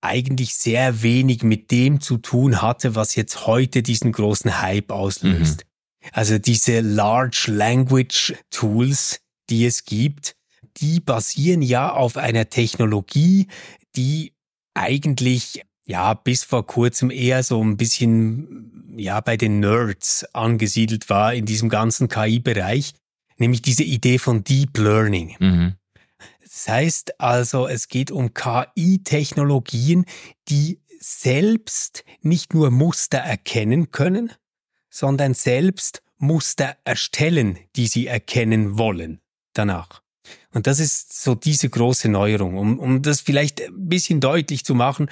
eigentlich 0.00 0.54
sehr 0.54 1.02
wenig 1.02 1.42
mit 1.42 1.70
dem 1.70 2.00
zu 2.00 2.18
tun 2.18 2.62
hatte, 2.62 2.94
was 2.94 3.14
jetzt 3.14 3.46
heute 3.46 3.82
diesen 3.82 4.12
großen 4.12 4.60
Hype 4.60 4.90
auslöst. 4.90 5.64
Mhm. 5.64 5.67
Also 6.12 6.38
diese 6.38 6.80
Large 6.80 7.46
Language 7.48 8.34
Tools, 8.50 9.20
die 9.50 9.66
es 9.66 9.84
gibt, 9.84 10.36
die 10.78 11.00
basieren 11.00 11.62
ja 11.62 11.92
auf 11.92 12.16
einer 12.16 12.48
Technologie, 12.50 13.48
die 13.96 14.32
eigentlich 14.74 15.64
ja 15.84 16.14
bis 16.14 16.44
vor 16.44 16.66
kurzem 16.66 17.10
eher 17.10 17.42
so 17.42 17.62
ein 17.62 17.76
bisschen 17.76 18.94
ja 18.96 19.20
bei 19.20 19.36
den 19.36 19.60
Nerds 19.60 20.24
angesiedelt 20.34 21.08
war 21.08 21.34
in 21.34 21.46
diesem 21.46 21.68
ganzen 21.68 22.08
KI-Bereich, 22.08 22.94
nämlich 23.36 23.62
diese 23.62 23.84
Idee 23.84 24.18
von 24.18 24.44
Deep 24.44 24.76
Learning. 24.78 25.36
Mhm. 25.38 25.74
Das 26.42 26.68
heißt 26.68 27.20
also, 27.20 27.68
es 27.68 27.88
geht 27.88 28.10
um 28.10 28.34
KI-Technologien, 28.34 30.04
die 30.48 30.80
selbst 31.00 32.04
nicht 32.22 32.54
nur 32.54 32.70
Muster 32.70 33.18
erkennen 33.18 33.90
können, 33.90 34.32
sondern 34.90 35.34
selbst 35.34 36.02
Muster 36.18 36.76
erstellen, 36.84 37.58
die 37.76 37.86
sie 37.86 38.06
erkennen 38.06 38.78
wollen 38.78 39.20
danach. 39.52 40.02
Und 40.52 40.66
das 40.66 40.80
ist 40.80 41.22
so 41.22 41.34
diese 41.34 41.68
große 41.68 42.08
Neuerung. 42.08 42.56
Um, 42.56 42.78
um 42.78 43.02
das 43.02 43.20
vielleicht 43.20 43.60
ein 43.62 43.88
bisschen 43.88 44.20
deutlich 44.20 44.64
zu 44.64 44.74
machen, 44.74 45.10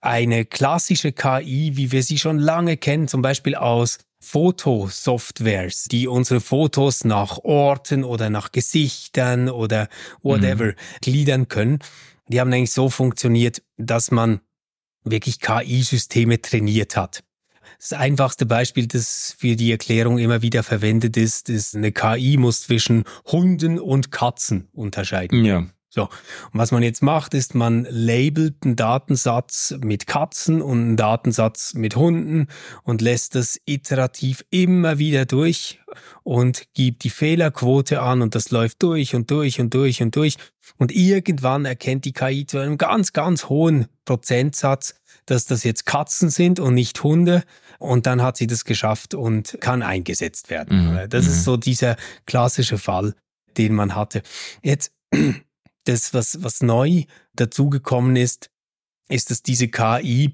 eine 0.00 0.44
klassische 0.44 1.12
KI, 1.12 1.72
wie 1.74 1.90
wir 1.90 2.02
sie 2.02 2.18
schon 2.18 2.38
lange 2.38 2.76
kennen, 2.76 3.08
zum 3.08 3.20
Beispiel 3.20 3.56
aus 3.56 3.98
Fotosoftwares, 4.20 5.84
die 5.84 6.08
unsere 6.08 6.40
Fotos 6.40 7.04
nach 7.04 7.38
Orten 7.38 8.04
oder 8.04 8.30
nach 8.30 8.52
Gesichtern 8.52 9.48
oder 9.48 9.88
whatever 10.22 10.66
mhm. 10.66 10.74
gliedern 11.00 11.48
können. 11.48 11.78
Die 12.28 12.40
haben 12.40 12.52
eigentlich 12.52 12.72
so 12.72 12.90
funktioniert, 12.90 13.62
dass 13.76 14.10
man 14.10 14.40
wirklich 15.04 15.40
KI-Systeme 15.40 16.42
trainiert 16.42 16.96
hat. 16.96 17.22
Das 17.78 17.92
einfachste 17.92 18.44
Beispiel, 18.44 18.88
das 18.88 19.36
für 19.38 19.54
die 19.54 19.70
Erklärung 19.70 20.18
immer 20.18 20.42
wieder 20.42 20.64
verwendet 20.64 21.16
ist, 21.16 21.48
ist, 21.48 21.76
eine 21.76 21.92
KI 21.92 22.36
muss 22.36 22.62
zwischen 22.62 23.04
Hunden 23.26 23.78
und 23.78 24.10
Katzen 24.10 24.68
unterscheiden. 24.72 25.44
Ja. 25.44 25.64
So, 25.90 26.02
und 26.02 26.10
was 26.52 26.70
man 26.70 26.82
jetzt 26.82 27.02
macht, 27.02 27.32
ist, 27.32 27.54
man 27.54 27.86
labelt 27.88 28.56
einen 28.64 28.76
Datensatz 28.76 29.74
mit 29.80 30.06
Katzen 30.06 30.60
und 30.60 30.80
einen 30.80 30.96
Datensatz 30.96 31.72
mit 31.74 31.96
Hunden 31.96 32.48
und 32.82 33.00
lässt 33.00 33.34
das 33.34 33.58
iterativ 33.64 34.44
immer 34.50 34.98
wieder 34.98 35.24
durch 35.24 35.80
und 36.24 36.66
gibt 36.74 37.04
die 37.04 37.10
Fehlerquote 37.10 38.02
an 38.02 38.20
und 38.20 38.34
das 38.34 38.50
läuft 38.50 38.82
durch 38.82 39.14
und 39.14 39.30
durch 39.30 39.60
und 39.60 39.72
durch 39.72 40.02
und 40.02 40.14
durch. 40.14 40.36
Und 40.76 40.92
irgendwann 40.92 41.64
erkennt 41.64 42.04
die 42.04 42.12
KI 42.12 42.44
zu 42.44 42.58
einem 42.58 42.76
ganz, 42.76 43.14
ganz 43.14 43.48
hohen 43.48 43.86
Prozentsatz, 44.04 44.94
dass 45.24 45.46
das 45.46 45.64
jetzt 45.64 45.86
Katzen 45.86 46.28
sind 46.28 46.60
und 46.60 46.74
nicht 46.74 47.02
Hunde. 47.02 47.44
Und 47.78 48.06
dann 48.06 48.22
hat 48.22 48.36
sie 48.36 48.46
das 48.46 48.64
geschafft 48.64 49.14
und 49.14 49.56
kann 49.60 49.82
eingesetzt 49.82 50.50
werden. 50.50 50.92
Mhm. 50.92 51.08
Das 51.10 51.26
ist 51.26 51.38
mhm. 51.38 51.42
so 51.42 51.56
dieser 51.56 51.96
klassische 52.26 52.78
Fall, 52.78 53.14
den 53.56 53.74
man 53.74 53.94
hatte. 53.94 54.22
Jetzt 54.62 54.92
das, 55.84 56.12
was, 56.12 56.42
was 56.42 56.62
neu 56.62 57.04
dazugekommen 57.34 58.16
ist, 58.16 58.50
ist, 59.08 59.30
dass 59.30 59.42
diese 59.42 59.68
KI 59.68 60.32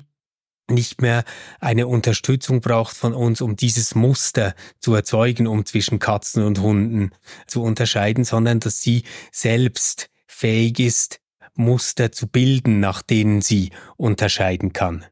nicht 0.71 1.03
mehr 1.03 1.25
eine 1.61 1.87
Unterstützung 1.87 2.61
braucht 2.61 2.97
von 2.97 3.13
uns, 3.13 3.41
um 3.41 3.55
dieses 3.55 3.95
Muster 3.95 4.55
zu 4.81 4.95
erzeugen, 4.95 5.47
um 5.47 5.67
zwischen 5.67 5.99
Katzen 5.99 6.43
und 6.43 6.61
Hunden 6.61 7.11
zu 7.47 7.63
unterscheiden, 7.63 8.25
sondern 8.25 8.61
dass 8.61 8.81
sie 8.81 9.05
selbst 9.31 10.11
fähig 10.27 10.81
ist, 10.81 11.21
Muster 11.55 12.13
zu 12.13 12.27
bilden, 12.27 12.81
nach 12.81 13.03
denen 13.03 13.43
sie 13.43 13.71
unterscheiden 13.97 14.73
kann. 14.73 15.05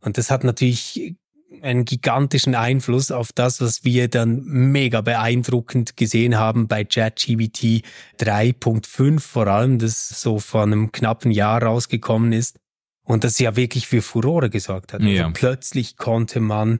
Und 0.00 0.18
das 0.18 0.30
hat 0.30 0.44
natürlich 0.44 1.16
einen 1.62 1.84
gigantischen 1.84 2.54
Einfluss 2.54 3.10
auf 3.10 3.32
das, 3.32 3.60
was 3.60 3.84
wir 3.84 4.08
dann 4.08 4.42
mega 4.44 5.00
beeindruckend 5.00 5.96
gesehen 5.96 6.36
haben 6.36 6.68
bei 6.68 6.84
ChatGPT 6.84 7.82
3.5 8.20 9.20
vor 9.20 9.46
allem, 9.46 9.78
das 9.78 10.08
so 10.08 10.38
vor 10.38 10.62
einem 10.62 10.92
knappen 10.92 11.30
Jahr 11.30 11.62
rausgekommen 11.62 12.32
ist 12.32 12.58
und 13.02 13.24
das 13.24 13.38
ja 13.38 13.56
wirklich 13.56 13.86
für 13.88 14.02
Furore 14.02 14.50
gesorgt 14.50 14.92
hat. 14.92 15.00
Also 15.00 15.12
ja. 15.12 15.24
Also 15.24 15.32
plötzlich 15.34 15.96
konnte 15.96 16.40
man 16.40 16.78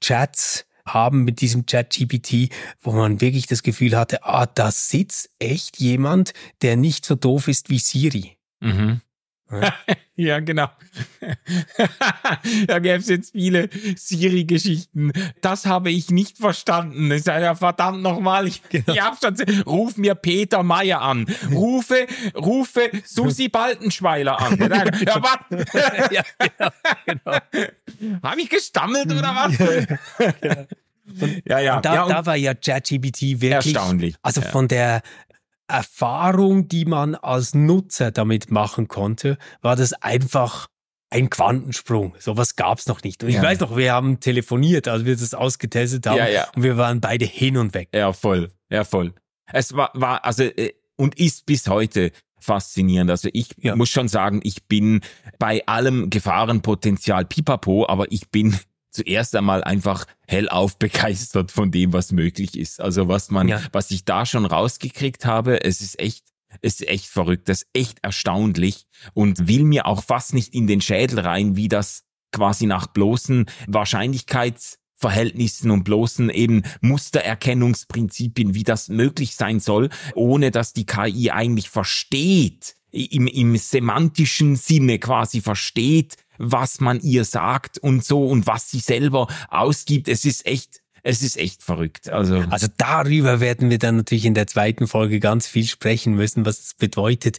Chats 0.00 0.66
haben 0.86 1.24
mit 1.24 1.40
diesem 1.40 1.66
ChatGPT, 1.66 2.50
wo 2.80 2.92
man 2.92 3.20
wirklich 3.20 3.46
das 3.46 3.62
Gefühl 3.62 3.96
hatte, 3.96 4.24
ah, 4.24 4.46
da 4.46 4.70
sitzt 4.70 5.30
echt 5.38 5.78
jemand, 5.78 6.32
der 6.62 6.76
nicht 6.76 7.04
so 7.04 7.14
doof 7.16 7.48
ist 7.48 7.70
wie 7.70 7.78
Siri. 7.78 8.36
Mhm. 8.60 9.00
Ja, 9.50 9.74
genau. 10.16 10.68
da 12.66 12.78
gäbe 12.78 12.96
es 12.96 13.08
jetzt 13.08 13.32
viele 13.32 13.68
Siri-Geschichten. 13.96 15.12
Das 15.42 15.66
habe 15.66 15.90
ich 15.90 16.10
nicht 16.10 16.38
verstanden. 16.38 17.10
Das 17.10 17.20
ist 17.20 17.26
ja 17.26 17.54
verdammt 17.54 18.02
nochmal. 18.02 18.48
Ich, 18.48 18.62
genau. 18.68 18.94
ich 18.94 19.00
schon, 19.20 19.62
ruf 19.66 19.98
mir 19.98 20.14
Peter 20.14 20.62
Meyer 20.62 21.02
an. 21.02 21.26
Rufe, 21.52 22.06
rufe 22.34 22.90
Susi 23.04 23.48
Baltenschweiler 23.48 24.40
an. 24.40 24.58
ja, 25.06 25.22
was? 25.22 26.10
ja, 26.10 26.22
genau, 26.38 26.70
genau. 27.04 28.22
Habe 28.22 28.40
ich 28.40 28.48
gestammelt 28.48 29.12
oder 29.12 29.34
was? 29.34 29.58
Ja, 30.18 30.32
genau. 30.40 30.66
ja, 31.44 31.58
ja. 31.58 31.76
Und 31.76 31.84
da, 31.84 31.94
ja, 31.94 32.06
da 32.08 32.26
war 32.26 32.36
ja 32.36 32.54
ChatGPT 32.54 33.22
wirklich. 33.40 33.74
Erstaunlich. 33.74 34.16
Also 34.22 34.40
von 34.40 34.66
der 34.66 35.02
Erfahrung, 35.68 36.68
die 36.68 36.84
man 36.84 37.14
als 37.14 37.54
Nutzer 37.54 38.10
damit 38.10 38.50
machen 38.50 38.88
konnte, 38.88 39.38
war 39.62 39.76
das 39.76 39.92
einfach 39.94 40.68
ein 41.10 41.30
Quantensprung. 41.30 42.14
Sowas 42.18 42.56
gab's 42.56 42.86
noch 42.86 43.02
nicht. 43.02 43.22
Und 43.22 43.30
ich 43.30 43.36
ja. 43.36 43.42
weiß 43.42 43.60
noch, 43.60 43.76
wir 43.76 43.92
haben 43.92 44.20
telefoniert, 44.20 44.88
als 44.88 45.04
wir 45.04 45.16
das 45.16 45.34
ausgetestet 45.34 46.06
haben. 46.06 46.18
Ja, 46.18 46.28
ja. 46.28 46.48
Und 46.54 46.62
wir 46.62 46.76
waren 46.76 47.00
beide 47.00 47.24
hin 47.24 47.56
und 47.56 47.74
weg. 47.74 47.88
Ja, 47.94 48.12
voll. 48.12 48.50
Ja, 48.70 48.84
voll. 48.84 49.14
Es 49.52 49.74
war, 49.74 49.90
war 49.94 50.24
also, 50.24 50.42
äh, 50.42 50.72
und 50.96 51.18
ist 51.18 51.46
bis 51.46 51.68
heute 51.68 52.10
faszinierend. 52.38 53.10
Also 53.10 53.28
ich 53.32 53.48
muss 53.62 53.88
schon 53.88 54.08
sagen, 54.08 54.40
ich 54.42 54.64
bin 54.64 55.00
bei 55.38 55.66
allem 55.66 56.10
Gefahrenpotenzial 56.10 57.24
pipapo, 57.24 57.86
aber 57.88 58.10
ich 58.10 58.30
bin 58.30 58.56
zuerst 58.96 59.36
einmal 59.36 59.62
einfach 59.62 60.06
hellauf 60.26 60.78
begeistert 60.78 61.52
von 61.52 61.70
dem, 61.70 61.92
was 61.92 62.12
möglich 62.12 62.58
ist. 62.58 62.80
Also 62.80 63.08
was 63.08 63.30
man, 63.30 63.48
ja. 63.48 63.60
was 63.72 63.90
ich 63.90 64.04
da 64.04 64.26
schon 64.26 64.46
rausgekriegt 64.46 65.26
habe, 65.26 65.64
es 65.64 65.80
ist 65.80 65.98
echt, 65.98 66.24
es 66.62 66.80
ist 66.80 66.88
echt 66.88 67.06
verrückt, 67.06 67.48
das 67.48 67.62
ist 67.62 67.68
echt 67.74 67.98
erstaunlich 68.02 68.86
und 69.14 69.48
will 69.48 69.64
mir 69.64 69.86
auch 69.86 70.02
fast 70.02 70.34
nicht 70.34 70.54
in 70.54 70.66
den 70.66 70.80
Schädel 70.80 71.20
rein, 71.20 71.56
wie 71.56 71.68
das 71.68 72.04
quasi 72.32 72.66
nach 72.66 72.86
bloßen 72.86 73.46
Wahrscheinlichkeitsverhältnissen 73.66 75.70
und 75.70 75.84
bloßen 75.84 76.30
eben 76.30 76.62
Mustererkennungsprinzipien, 76.80 78.54
wie 78.54 78.64
das 78.64 78.88
möglich 78.88 79.36
sein 79.36 79.60
soll, 79.60 79.90
ohne 80.14 80.50
dass 80.50 80.72
die 80.72 80.86
KI 80.86 81.30
eigentlich 81.30 81.68
versteht, 81.68 82.76
im, 82.90 83.26
im 83.26 83.56
semantischen 83.56 84.56
Sinne 84.56 84.98
quasi 84.98 85.40
versteht, 85.40 86.16
was 86.38 86.80
man 86.80 87.00
ihr 87.00 87.24
sagt 87.24 87.78
und 87.78 88.04
so 88.04 88.26
und 88.26 88.46
was 88.46 88.70
sie 88.70 88.80
selber 88.80 89.28
ausgibt. 89.48 90.08
Es 90.08 90.24
ist 90.24 90.46
echt 90.46 90.82
es 91.02 91.22
ist 91.22 91.36
echt 91.36 91.62
verrückt. 91.62 92.08
Also, 92.08 92.42
also 92.50 92.66
darüber 92.78 93.38
werden 93.38 93.70
wir 93.70 93.78
dann 93.78 93.98
natürlich 93.98 94.24
in 94.24 94.34
der 94.34 94.48
zweiten 94.48 94.88
Folge 94.88 95.20
ganz 95.20 95.46
viel 95.46 95.64
sprechen 95.64 96.14
müssen, 96.14 96.44
was 96.44 96.58
es 96.58 96.74
bedeutet, 96.74 97.38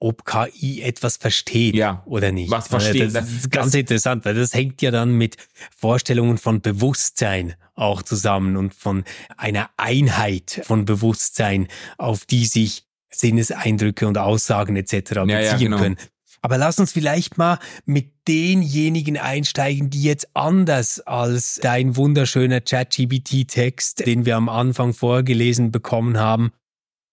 ob 0.00 0.24
KI 0.24 0.82
etwas 0.82 1.16
versteht 1.16 1.76
ja, 1.76 2.02
oder 2.06 2.32
nicht. 2.32 2.50
Was 2.50 2.68
versteht? 2.68 3.14
Das 3.14 3.30
ist 3.30 3.50
ganz 3.50 3.72
das, 3.72 3.80
interessant, 3.80 4.24
weil 4.24 4.34
das 4.34 4.52
hängt 4.52 4.82
ja 4.82 4.90
dann 4.90 5.12
mit 5.12 5.36
Vorstellungen 5.74 6.38
von 6.38 6.60
Bewusstsein 6.60 7.54
auch 7.74 8.02
zusammen 8.02 8.56
und 8.56 8.74
von 8.74 9.04
einer 9.36 9.70
Einheit 9.76 10.60
von 10.64 10.84
Bewusstsein, 10.84 11.68
auf 11.96 12.24
die 12.24 12.46
sich 12.46 12.84
Sinneseindrücke 13.10 14.06
und 14.06 14.18
Aussagen 14.18 14.76
etc. 14.76 14.90
beziehen 14.90 15.28
ja, 15.28 15.40
ja, 15.40 15.56
genau. 15.56 15.78
können. 15.78 15.96
Aber 16.44 16.58
lass 16.58 16.78
uns 16.78 16.92
vielleicht 16.92 17.38
mal 17.38 17.58
mit 17.86 18.12
denjenigen 18.28 19.16
einsteigen, 19.16 19.88
die 19.88 20.02
jetzt 20.02 20.28
anders 20.36 21.00
als 21.00 21.58
dein 21.62 21.96
wunderschöner 21.96 22.60
ChatGPT-Text, 22.60 24.04
den 24.04 24.26
wir 24.26 24.36
am 24.36 24.50
Anfang 24.50 24.92
vorgelesen 24.92 25.72
bekommen 25.72 26.18
haben, 26.18 26.52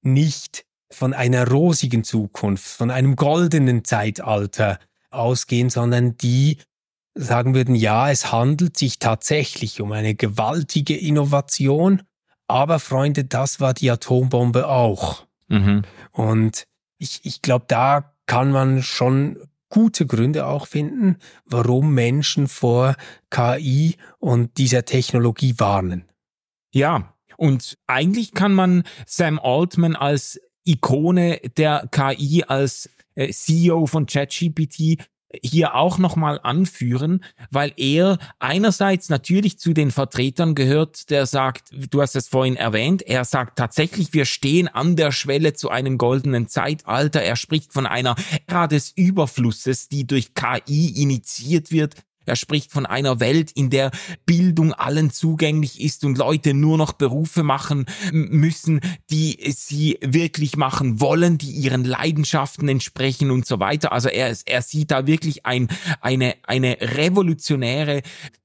nicht 0.01 0.65
von 0.91 1.13
einer 1.13 1.47
rosigen 1.47 2.03
Zukunft, 2.03 2.65
von 2.65 2.91
einem 2.91 3.15
goldenen 3.15 3.85
Zeitalter 3.85 4.79
ausgehen, 5.11 5.69
sondern 5.69 6.17
die 6.17 6.57
sagen 7.15 7.55
würden, 7.55 7.75
ja, 7.75 8.11
es 8.11 8.33
handelt 8.33 8.77
sich 8.77 8.99
tatsächlich 8.99 9.79
um 9.79 9.93
eine 9.93 10.13
gewaltige 10.13 10.97
Innovation, 10.97 12.01
aber 12.49 12.79
Freunde, 12.79 13.23
das 13.23 13.61
war 13.61 13.73
die 13.73 13.89
Atombombe 13.91 14.67
auch. 14.67 15.25
Mhm. 15.47 15.83
Und 16.11 16.67
ich, 16.97 17.21
ich 17.23 17.41
glaube, 17.41 17.63
da 17.69 18.10
kann 18.31 18.49
man 18.49 18.81
schon 18.81 19.37
gute 19.67 20.05
Gründe 20.05 20.45
auch 20.45 20.65
finden, 20.65 21.17
warum 21.43 21.93
Menschen 21.93 22.47
vor 22.47 22.95
KI 23.29 23.97
und 24.19 24.57
dieser 24.57 24.85
Technologie 24.85 25.55
warnen. 25.57 26.07
Ja, 26.73 27.13
und 27.35 27.77
eigentlich 27.87 28.33
kann 28.33 28.53
man 28.53 28.83
Sam 29.05 29.37
Altman 29.37 29.97
als 29.97 30.39
Ikone 30.63 31.41
der 31.57 31.89
KI, 31.91 32.45
als 32.47 32.89
äh, 33.15 33.33
CEO 33.33 33.85
von 33.85 34.05
ChatGPT 34.05 35.09
hier 35.41 35.75
auch 35.75 35.97
nochmal 35.97 36.39
anführen, 36.43 37.23
weil 37.49 37.73
er 37.77 38.17
einerseits 38.39 39.09
natürlich 39.09 39.59
zu 39.59 39.73
den 39.73 39.91
Vertretern 39.91 40.55
gehört, 40.55 41.09
der 41.09 41.25
sagt, 41.25 41.69
du 41.71 42.01
hast 42.01 42.15
es 42.15 42.27
vorhin 42.27 42.55
erwähnt, 42.55 43.01
er 43.01 43.25
sagt 43.25 43.57
tatsächlich, 43.57 44.13
wir 44.13 44.25
stehen 44.25 44.67
an 44.67 44.95
der 44.95 45.11
Schwelle 45.11 45.53
zu 45.53 45.69
einem 45.69 45.97
goldenen 45.97 46.47
Zeitalter. 46.47 47.21
Er 47.21 47.35
spricht 47.35 47.73
von 47.73 47.85
einer 47.85 48.15
Ära 48.47 48.67
des 48.67 48.91
Überflusses, 48.95 49.87
die 49.89 50.05
durch 50.05 50.33
KI 50.33 50.89
initiiert 51.01 51.71
wird. 51.71 51.95
Er 52.25 52.35
spricht 52.35 52.71
von 52.71 52.85
einer 52.85 53.19
Welt, 53.19 53.51
in 53.51 53.69
der 53.69 53.91
Bildung 54.25 54.73
allen 54.73 55.11
zugänglich 55.11 55.81
ist 55.81 56.03
und 56.05 56.17
Leute 56.17 56.53
nur 56.53 56.77
noch 56.77 56.93
Berufe 56.93 57.43
machen 57.43 57.85
müssen, 58.11 58.79
die 59.09 59.37
sie 59.55 59.97
wirklich 60.01 60.55
machen 60.55 60.99
wollen, 61.01 61.37
die 61.37 61.51
ihren 61.51 61.83
Leidenschaften 61.83 62.67
entsprechen 62.69 63.31
und 63.31 63.45
so 63.45 63.59
weiter. 63.59 63.91
Also 63.91 64.09
er, 64.09 64.35
er 64.45 64.61
sieht 64.61 64.91
da 64.91 65.07
wirklich 65.07 65.45
ein, 65.45 65.67
eine, 65.99 66.35
eine 66.43 66.77
revolutionäre 66.79 68.01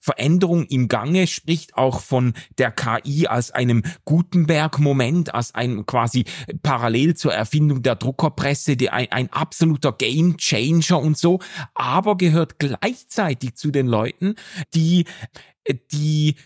Veränderung 0.07 0.67
im 0.67 0.87
Gange, 0.87 1.27
spricht 1.27 1.77
auch 1.77 2.01
von 2.01 2.35
der 2.59 2.71
KI 2.71 3.27
als 3.27 3.51
einem 3.51 3.83
Gutenberg-Moment, 4.05 5.35
als 5.35 5.53
einem 5.55 5.85
quasi 5.85 6.25
parallel 6.63 7.17
zur 7.17 7.35
Erfindung 7.35 7.83
der 7.83 7.97
Druckerpresse, 7.97 8.77
die 8.77 8.91
ein, 8.91 9.11
ein 9.11 9.33
absoluter 9.33 9.93
Game 9.93 10.37
Changer 10.37 11.01
und 11.01 11.19
so, 11.19 11.41
aber 11.75 12.17
gehört 12.17 12.61
gleichzeitig 12.61 13.57
zu 13.57 13.66
den 13.73 13.87
Leuten, 13.87 14.35
die, 14.75 15.05
die 15.93 16.37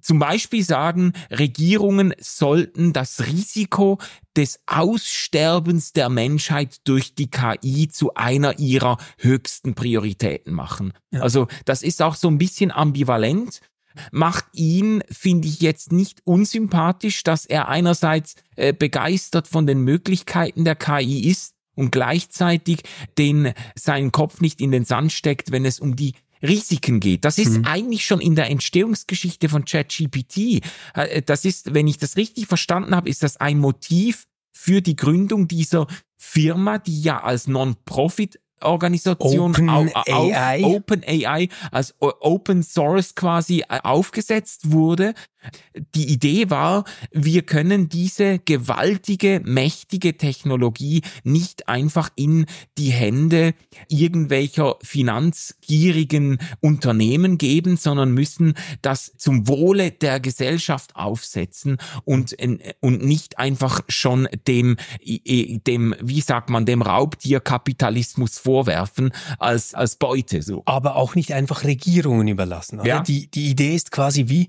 zum 0.00 0.18
Beispiel 0.18 0.64
sagen, 0.64 1.12
Regierungen 1.30 2.14
sollten 2.18 2.92
das 2.92 3.26
Risiko 3.26 3.98
des 4.36 4.58
Aussterbens 4.66 5.92
der 5.92 6.08
Menschheit 6.08 6.78
durch 6.84 7.14
die 7.14 7.30
KI 7.30 7.88
zu 7.88 8.14
einer 8.14 8.58
ihrer 8.58 8.98
höchsten 9.18 9.74
Prioritäten 9.74 10.52
machen. 10.52 10.92
Ja. 11.12 11.20
Also 11.20 11.46
das 11.64 11.82
ist 11.82 12.02
auch 12.02 12.16
so 12.16 12.28
ein 12.28 12.38
bisschen 12.38 12.70
ambivalent. 12.70 13.60
Macht 14.10 14.46
ihn, 14.54 15.04
finde 15.08 15.46
ich 15.46 15.60
jetzt 15.60 15.92
nicht 15.92 16.20
unsympathisch, 16.24 17.22
dass 17.22 17.46
er 17.46 17.68
einerseits 17.68 18.34
äh, 18.56 18.72
begeistert 18.72 19.46
von 19.46 19.68
den 19.68 19.82
Möglichkeiten 19.82 20.64
der 20.64 20.74
KI 20.74 21.28
ist 21.30 21.54
und 21.76 21.92
gleichzeitig 21.92 22.82
den 23.18 23.52
seinen 23.76 24.10
Kopf 24.10 24.40
nicht 24.40 24.60
in 24.60 24.72
den 24.72 24.84
Sand 24.84 25.12
steckt, 25.12 25.52
wenn 25.52 25.64
es 25.64 25.78
um 25.78 25.94
die 25.94 26.14
Risiken 26.44 27.00
geht. 27.00 27.24
Das 27.24 27.38
ist 27.38 27.58
mhm. 27.58 27.64
eigentlich 27.64 28.04
schon 28.04 28.20
in 28.20 28.34
der 28.34 28.50
Entstehungsgeschichte 28.50 29.48
von 29.48 29.64
ChatGPT. 29.64 30.62
Äh, 30.94 31.22
das 31.22 31.44
ist, 31.44 31.74
wenn 31.74 31.88
ich 31.88 31.98
das 31.98 32.16
richtig 32.16 32.46
verstanden 32.46 32.94
habe, 32.94 33.08
ist 33.08 33.22
das 33.22 33.38
ein 33.38 33.58
Motiv 33.58 34.26
für 34.52 34.80
die 34.80 34.96
Gründung 34.96 35.48
dieser 35.48 35.86
Firma, 36.16 36.78
die 36.78 37.02
ja 37.02 37.22
als 37.22 37.46
Non-Profit 37.48 38.38
Organisation 38.60 39.50
Open 39.50 39.68
AI. 39.68 40.64
Open 40.64 41.04
AI 41.04 41.48
als 41.70 41.94
Open 42.00 42.62
Source 42.62 43.14
quasi 43.14 43.60
äh, 43.68 43.80
aufgesetzt 43.82 44.70
wurde 44.70 45.14
die 45.94 46.08
Idee 46.12 46.50
war, 46.50 46.84
wir 47.12 47.42
können 47.42 47.88
diese 47.88 48.38
gewaltige, 48.38 49.40
mächtige 49.44 50.16
Technologie 50.16 51.02
nicht 51.22 51.68
einfach 51.68 52.10
in 52.16 52.46
die 52.78 52.90
Hände 52.90 53.54
irgendwelcher 53.88 54.76
finanzgierigen 54.82 56.38
Unternehmen 56.60 57.38
geben, 57.38 57.76
sondern 57.76 58.12
müssen 58.12 58.54
das 58.82 59.12
zum 59.16 59.48
Wohle 59.48 59.90
der 59.90 60.20
Gesellschaft 60.20 60.96
aufsetzen 60.96 61.78
und, 62.04 62.36
und 62.80 63.04
nicht 63.04 63.38
einfach 63.38 63.80
schon 63.88 64.28
dem, 64.46 64.76
dem, 65.04 65.94
wie 66.00 66.20
sagt 66.20 66.50
man, 66.50 66.66
dem 66.66 66.82
Raubtierkapitalismus 66.82 68.38
vorwerfen 68.38 69.12
als, 69.38 69.74
als 69.74 69.96
Beute, 69.96 70.42
so. 70.42 70.62
Aber 70.66 70.96
auch 70.96 71.14
nicht 71.14 71.32
einfach 71.32 71.64
Regierungen 71.64 72.28
überlassen. 72.28 72.80
Oder? 72.80 72.88
Ja. 72.88 73.00
Die, 73.00 73.30
die 73.30 73.50
Idee 73.50 73.74
ist 73.74 73.90
quasi 73.90 74.28
wie, 74.28 74.48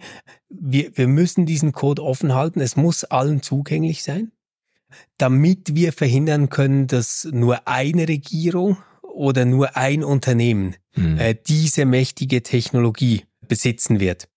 wir, 0.49 0.95
wir 0.97 1.08
müssen 1.08 1.45
diesen 1.45 1.71
Code 1.71 2.03
offen 2.03 2.34
halten. 2.34 2.62
Es 2.62 2.75
muss 2.75 3.03
allen 3.03 3.41
zugänglich 3.41 4.03
sein, 4.03 4.31
damit 5.17 5.75
wir 5.75 5.93
verhindern 5.93 6.49
können, 6.49 6.88
dass 6.88 7.27
nur 7.31 7.67
eine 7.67 8.08
Regierung 8.08 8.77
oder 9.01 9.45
nur 9.45 9.77
ein 9.77 10.03
Unternehmen 10.03 10.75
mhm. 10.95 11.17
äh, 11.17 11.36
diese 11.36 11.86
mächtige 11.86 12.43
Technologie 12.43 13.23
besitzen 13.47 13.99
wird. 13.99 14.27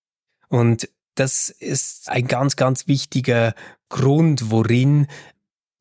Und 0.48 0.88
das 1.14 1.48
ist 1.48 2.08
ein 2.08 2.26
ganz, 2.26 2.56
ganz 2.56 2.86
wichtiger 2.86 3.54
Grund, 3.88 4.50
worin 4.50 5.08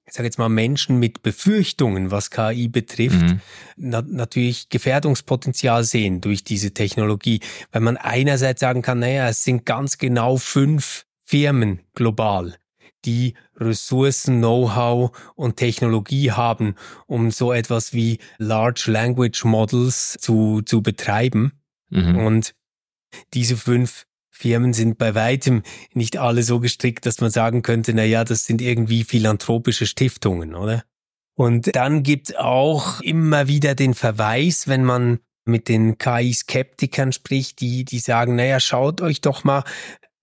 ich 0.08 0.14
sage 0.14 0.28
jetzt 0.28 0.40
mal, 0.40 0.48
Menschen 0.48 1.00
mit 1.00 1.22
Befürchtungen, 1.22 2.12
was 2.12 2.32
KI 2.32 2.70
betrifft, 2.70 3.22
mhm. 3.22 3.42
na 3.76 4.02
natürlich 4.02 4.70
Gefährdungspotenzial 4.70 5.84
sehen 5.84 6.22
durch 6.22 6.46
diese 6.46 6.72
Technologie. 6.74 7.42
Weil 7.72 7.82
man 7.82 7.98
einerseits 7.98 8.62
sagen 8.62 8.82
kann, 8.82 9.00
naja, 9.00 9.28
es 9.28 9.44
sind 9.44 9.66
ganz 9.66 9.98
genau 9.98 10.38
fünf 10.38 11.06
Firmen 11.26 11.82
global, 11.94 12.56
die 13.04 13.34
Ressourcen, 13.58 14.38
Know-how 14.38 15.12
und 15.36 15.58
Technologie 15.58 16.32
haben, 16.32 16.76
um 17.06 17.30
so 17.30 17.52
etwas 17.52 17.92
wie 17.92 18.20
Large 18.38 18.86
Language 18.90 19.44
Models 19.44 20.16
zu, 20.22 20.62
zu 20.62 20.82
betreiben. 20.82 21.52
Mhm. 21.90 22.16
Und 22.18 22.56
diese 23.34 23.58
fünf 23.58 24.07
Firmen 24.38 24.74
sind 24.74 24.98
bei 24.98 25.16
weitem 25.16 25.64
nicht 25.94 26.18
alle 26.18 26.44
so 26.44 26.60
gestrickt, 26.60 27.06
dass 27.06 27.22
man 27.22 27.32
sagen 27.32 27.62
könnte, 27.62 27.94
na 27.94 28.04
ja, 28.04 28.24
das 28.24 28.46
sind 28.46 28.62
irgendwie 28.62 29.04
philanthropische 29.04 29.86
Stiftungen, 29.86 30.56
oder? 30.56 30.84
Und 31.36 31.76
dann 31.76 32.04
gibt 32.04 32.38
auch 32.38 33.02
immer 33.02 33.48
wieder 33.48 33.76
den 33.76 33.94
Verweis, 33.94 34.68
wenn 34.68 34.84
man 34.84 35.20
mit 35.46 35.70
den 35.70 35.98
KI-Skeptikern 35.98 37.12
spricht, 37.12 37.62
die, 37.62 37.86
die 37.86 38.00
sagen, 38.00 38.36
naja, 38.36 38.60
schaut 38.60 39.02
euch 39.02 39.22
doch 39.22 39.44
mal 39.44 39.64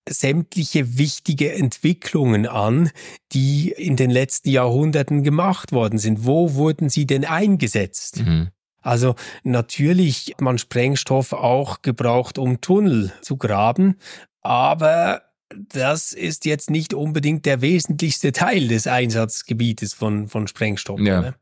sämtliche 0.08 0.98
wichtige 0.98 1.52
Entwicklungen 1.52 2.46
an, 2.46 2.90
die 3.32 3.70
in 3.70 3.96
den 3.96 4.10
letzten 4.10 4.50
Jahrhunderten 4.50 5.22
gemacht 5.22 5.72
worden 5.72 5.98
sind. 5.98 6.26
Wo 6.26 6.54
wurden 6.54 6.90
sie 6.90 7.06
denn 7.06 7.24
eingesetzt? 7.24 8.24
Mhm. 8.24 8.50
Also 8.84 9.16
natürlich 9.42 10.34
man 10.38 10.58
Sprengstoff 10.58 11.32
auch 11.32 11.82
gebraucht, 11.82 12.38
um 12.38 12.60
Tunnel 12.60 13.12
zu 13.22 13.36
graben, 13.36 13.96
aber 14.42 15.22
das 15.48 16.12
ist 16.12 16.44
jetzt 16.44 16.70
nicht 16.70 16.94
unbedingt 16.94 17.46
der 17.46 17.62
wesentlichste 17.62 18.32
Teil 18.32 18.68
des 18.68 18.86
Einsatzgebietes 18.86 19.94
von, 19.94 20.28
von 20.28 20.46
Sprengstoff. 20.46 21.00
Ja. 21.00 21.20
Ne? 21.20 21.34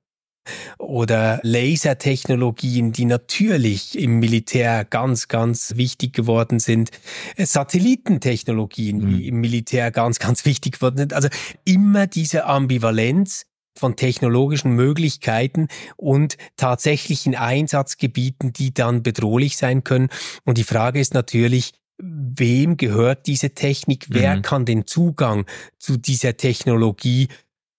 Oder 0.78 1.40
Lasertechnologien, 1.42 2.92
die 2.92 3.04
natürlich 3.04 3.96
im 3.98 4.18
Militär 4.18 4.84
ganz, 4.84 5.28
ganz 5.28 5.76
wichtig 5.76 6.12
geworden 6.12 6.58
sind. 6.58 6.90
Satellitentechnologien, 7.38 8.98
mhm. 8.98 9.08
die 9.08 9.28
im 9.28 9.40
Militär 9.40 9.92
ganz, 9.92 10.18
ganz 10.18 10.44
wichtig 10.44 10.74
geworden 10.74 10.98
sind. 10.98 11.12
Also 11.12 11.28
immer 11.64 12.08
diese 12.08 12.44
Ambivalenz 12.44 13.46
von 13.76 13.96
technologischen 13.96 14.72
Möglichkeiten 14.72 15.68
und 15.96 16.36
tatsächlichen 16.56 17.34
Einsatzgebieten, 17.34 18.52
die 18.52 18.74
dann 18.74 19.02
bedrohlich 19.02 19.56
sein 19.56 19.84
können. 19.84 20.08
Und 20.44 20.58
die 20.58 20.64
Frage 20.64 21.00
ist 21.00 21.14
natürlich, 21.14 21.72
wem 21.98 22.76
gehört 22.76 23.26
diese 23.26 23.50
Technik? 23.50 24.06
Wer 24.08 24.36
mhm. 24.36 24.42
kann 24.42 24.64
den 24.64 24.86
Zugang 24.86 25.46
zu 25.78 25.96
dieser 25.96 26.36
Technologie 26.36 27.28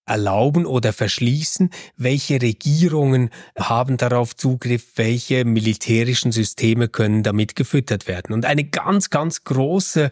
erlauben 0.05 0.65
oder 0.65 0.93
verschließen? 0.93 1.69
Welche 1.97 2.41
Regierungen 2.41 3.29
haben 3.57 3.97
darauf 3.97 4.35
Zugriff? 4.35 4.93
Welche 4.95 5.45
militärischen 5.45 6.31
Systeme 6.31 6.87
können 6.87 7.23
damit 7.23 7.55
gefüttert 7.55 8.07
werden? 8.07 8.33
Und 8.33 8.45
eine 8.45 8.63
ganz, 8.63 9.09
ganz 9.09 9.43
große 9.43 10.09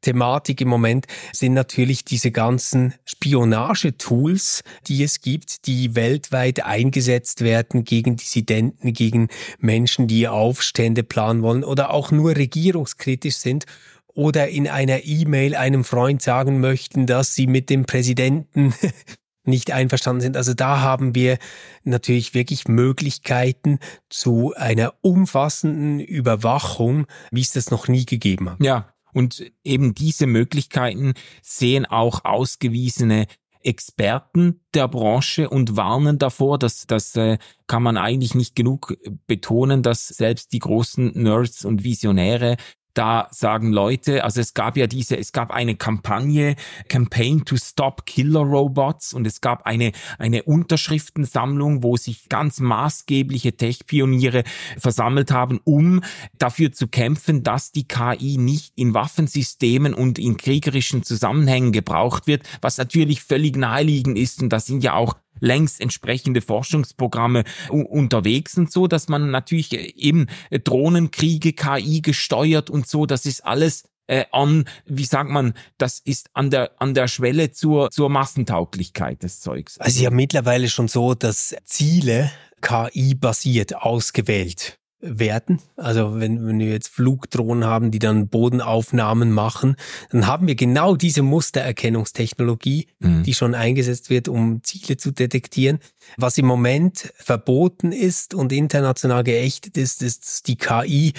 Thematik 0.00 0.60
im 0.60 0.68
Moment 0.68 1.06
sind 1.32 1.54
natürlich 1.54 2.04
diese 2.04 2.30
ganzen 2.30 2.94
Spionagetools, 3.04 4.62
die 4.86 5.02
es 5.02 5.20
gibt, 5.20 5.66
die 5.66 5.94
weltweit 5.94 6.64
eingesetzt 6.64 7.42
werden 7.42 7.84
gegen 7.84 8.16
Dissidenten, 8.16 8.92
gegen 8.92 9.28
Menschen, 9.58 10.06
die 10.06 10.28
Aufstände 10.28 11.02
planen 11.02 11.42
wollen 11.42 11.64
oder 11.64 11.90
auch 11.90 12.10
nur 12.10 12.36
regierungskritisch 12.36 13.36
sind 13.36 13.64
oder 14.06 14.48
in 14.48 14.68
einer 14.68 15.04
E-Mail 15.04 15.54
einem 15.54 15.84
Freund 15.84 16.22
sagen 16.22 16.60
möchten, 16.60 17.06
dass 17.06 17.34
sie 17.34 17.46
mit 17.46 17.70
dem 17.70 17.84
Präsidenten 17.84 18.74
nicht 19.44 19.72
einverstanden 19.72 20.20
sind. 20.20 20.36
Also 20.36 20.54
da 20.54 20.80
haben 20.80 21.14
wir 21.14 21.38
natürlich 21.84 22.34
wirklich 22.34 22.68
Möglichkeiten 22.68 23.78
zu 24.08 24.54
einer 24.56 24.94
umfassenden 25.00 26.00
Überwachung, 26.00 27.06
wie 27.30 27.40
es 27.40 27.52
das 27.52 27.70
noch 27.70 27.88
nie 27.88 28.04
gegeben 28.04 28.50
hat. 28.50 28.62
Ja, 28.62 28.92
und 29.18 29.50
eben 29.64 29.94
diese 29.94 30.28
Möglichkeiten 30.28 31.14
sehen 31.42 31.86
auch 31.86 32.24
ausgewiesene 32.24 33.26
Experten 33.62 34.60
der 34.74 34.86
Branche 34.86 35.50
und 35.50 35.76
warnen 35.76 36.18
davor, 36.18 36.56
dass 36.56 36.86
das 36.86 37.16
äh, 37.16 37.38
kann 37.66 37.82
man 37.82 37.96
eigentlich 37.96 38.36
nicht 38.36 38.54
genug 38.54 38.96
betonen, 39.26 39.82
dass 39.82 40.06
selbst 40.06 40.52
die 40.52 40.60
großen 40.60 41.10
Nerds 41.20 41.64
und 41.64 41.82
Visionäre 41.82 42.56
da 42.98 43.28
sagen 43.30 43.72
Leute, 43.72 44.24
also 44.24 44.40
es 44.40 44.54
gab 44.54 44.76
ja 44.76 44.88
diese, 44.88 45.16
es 45.16 45.32
gab 45.32 45.52
eine 45.52 45.76
Kampagne, 45.76 46.56
Campaign 46.88 47.44
to 47.44 47.56
Stop 47.56 48.06
Killer 48.06 48.40
Robots 48.40 49.14
und 49.14 49.24
es 49.24 49.40
gab 49.40 49.66
eine, 49.66 49.92
eine 50.18 50.42
Unterschriftensammlung, 50.42 51.84
wo 51.84 51.96
sich 51.96 52.28
ganz 52.28 52.58
maßgebliche 52.58 53.56
Tech-Pioniere 53.56 54.42
versammelt 54.78 55.30
haben, 55.30 55.60
um 55.62 56.02
dafür 56.38 56.72
zu 56.72 56.88
kämpfen, 56.88 57.44
dass 57.44 57.70
die 57.70 57.86
KI 57.86 58.36
nicht 58.36 58.72
in 58.74 58.94
Waffensystemen 58.94 59.94
und 59.94 60.18
in 60.18 60.36
kriegerischen 60.36 61.04
Zusammenhängen 61.04 61.70
gebraucht 61.70 62.26
wird, 62.26 62.42
was 62.60 62.78
natürlich 62.78 63.22
völlig 63.22 63.56
naheliegend 63.56 64.18
ist. 64.18 64.42
Und 64.42 64.48
da 64.48 64.58
sind 64.58 64.82
ja 64.82 64.94
auch 64.94 65.14
längst 65.40 65.80
entsprechende 65.80 66.40
Forschungsprogramme 66.40 67.44
unterwegs 67.70 68.56
und 68.56 68.70
so, 68.70 68.86
dass 68.86 69.08
man 69.08 69.30
natürlich 69.30 69.72
äh, 69.72 69.92
eben 69.96 70.26
äh, 70.50 70.58
Drohnenkriege, 70.58 71.52
KI 71.52 72.00
gesteuert 72.02 72.70
und 72.70 72.86
so, 72.86 73.06
das 73.06 73.26
ist 73.26 73.44
alles 73.44 73.84
äh, 74.06 74.24
an, 74.32 74.64
wie 74.86 75.04
sagt 75.04 75.30
man, 75.30 75.54
das 75.76 76.00
ist 76.00 76.30
an 76.32 76.50
der, 76.50 76.72
an 76.80 76.94
der 76.94 77.08
Schwelle 77.08 77.52
zur, 77.52 77.90
zur 77.90 78.08
Massentauglichkeit 78.08 79.22
des 79.22 79.40
Zeugs. 79.40 79.78
Also 79.78 80.02
ja 80.02 80.10
mittlerweile 80.10 80.68
schon 80.68 80.88
so, 80.88 81.14
dass 81.14 81.54
Ziele 81.64 82.30
KI-basiert 82.60 83.76
ausgewählt 83.76 84.78
werden. 85.00 85.60
Also 85.76 86.18
wenn, 86.18 86.44
wenn 86.46 86.58
wir 86.58 86.68
jetzt 86.68 86.88
Flugdrohnen 86.88 87.64
haben, 87.64 87.90
die 87.90 88.00
dann 88.00 88.28
Bodenaufnahmen 88.28 89.30
machen, 89.30 89.76
dann 90.10 90.26
haben 90.26 90.46
wir 90.48 90.56
genau 90.56 90.96
diese 90.96 91.22
Mustererkennungstechnologie, 91.22 92.88
mhm. 92.98 93.22
die 93.22 93.34
schon 93.34 93.54
eingesetzt 93.54 94.10
wird, 94.10 94.28
um 94.28 94.62
Ziele 94.64 94.96
zu 94.96 95.12
detektieren. 95.12 95.78
Was 96.16 96.36
im 96.38 96.46
Moment 96.46 97.12
verboten 97.16 97.92
ist 97.92 98.34
und 98.34 98.52
international 98.52 99.22
geächtet 99.22 99.76
ist, 99.76 100.02
ist 100.02 100.48
die 100.48 100.56
KI. 100.56 101.12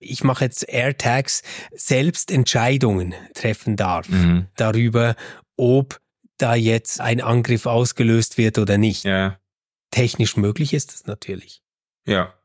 Ich 0.00 0.24
mache 0.24 0.44
jetzt 0.44 0.66
AirTags, 0.68 1.42
selbst 1.74 2.30
Entscheidungen 2.30 3.14
treffen 3.34 3.76
darf 3.76 4.08
mhm. 4.08 4.46
darüber, 4.56 5.16
ob 5.56 6.00
da 6.38 6.54
jetzt 6.54 7.00
ein 7.00 7.20
Angriff 7.20 7.66
ausgelöst 7.66 8.38
wird 8.38 8.58
oder 8.58 8.78
nicht. 8.78 9.04
Ja. 9.04 9.38
Technisch 9.90 10.36
möglich 10.36 10.72
ist 10.72 10.94
es 10.94 11.06
natürlich. 11.06 11.62
Ja 12.06 12.37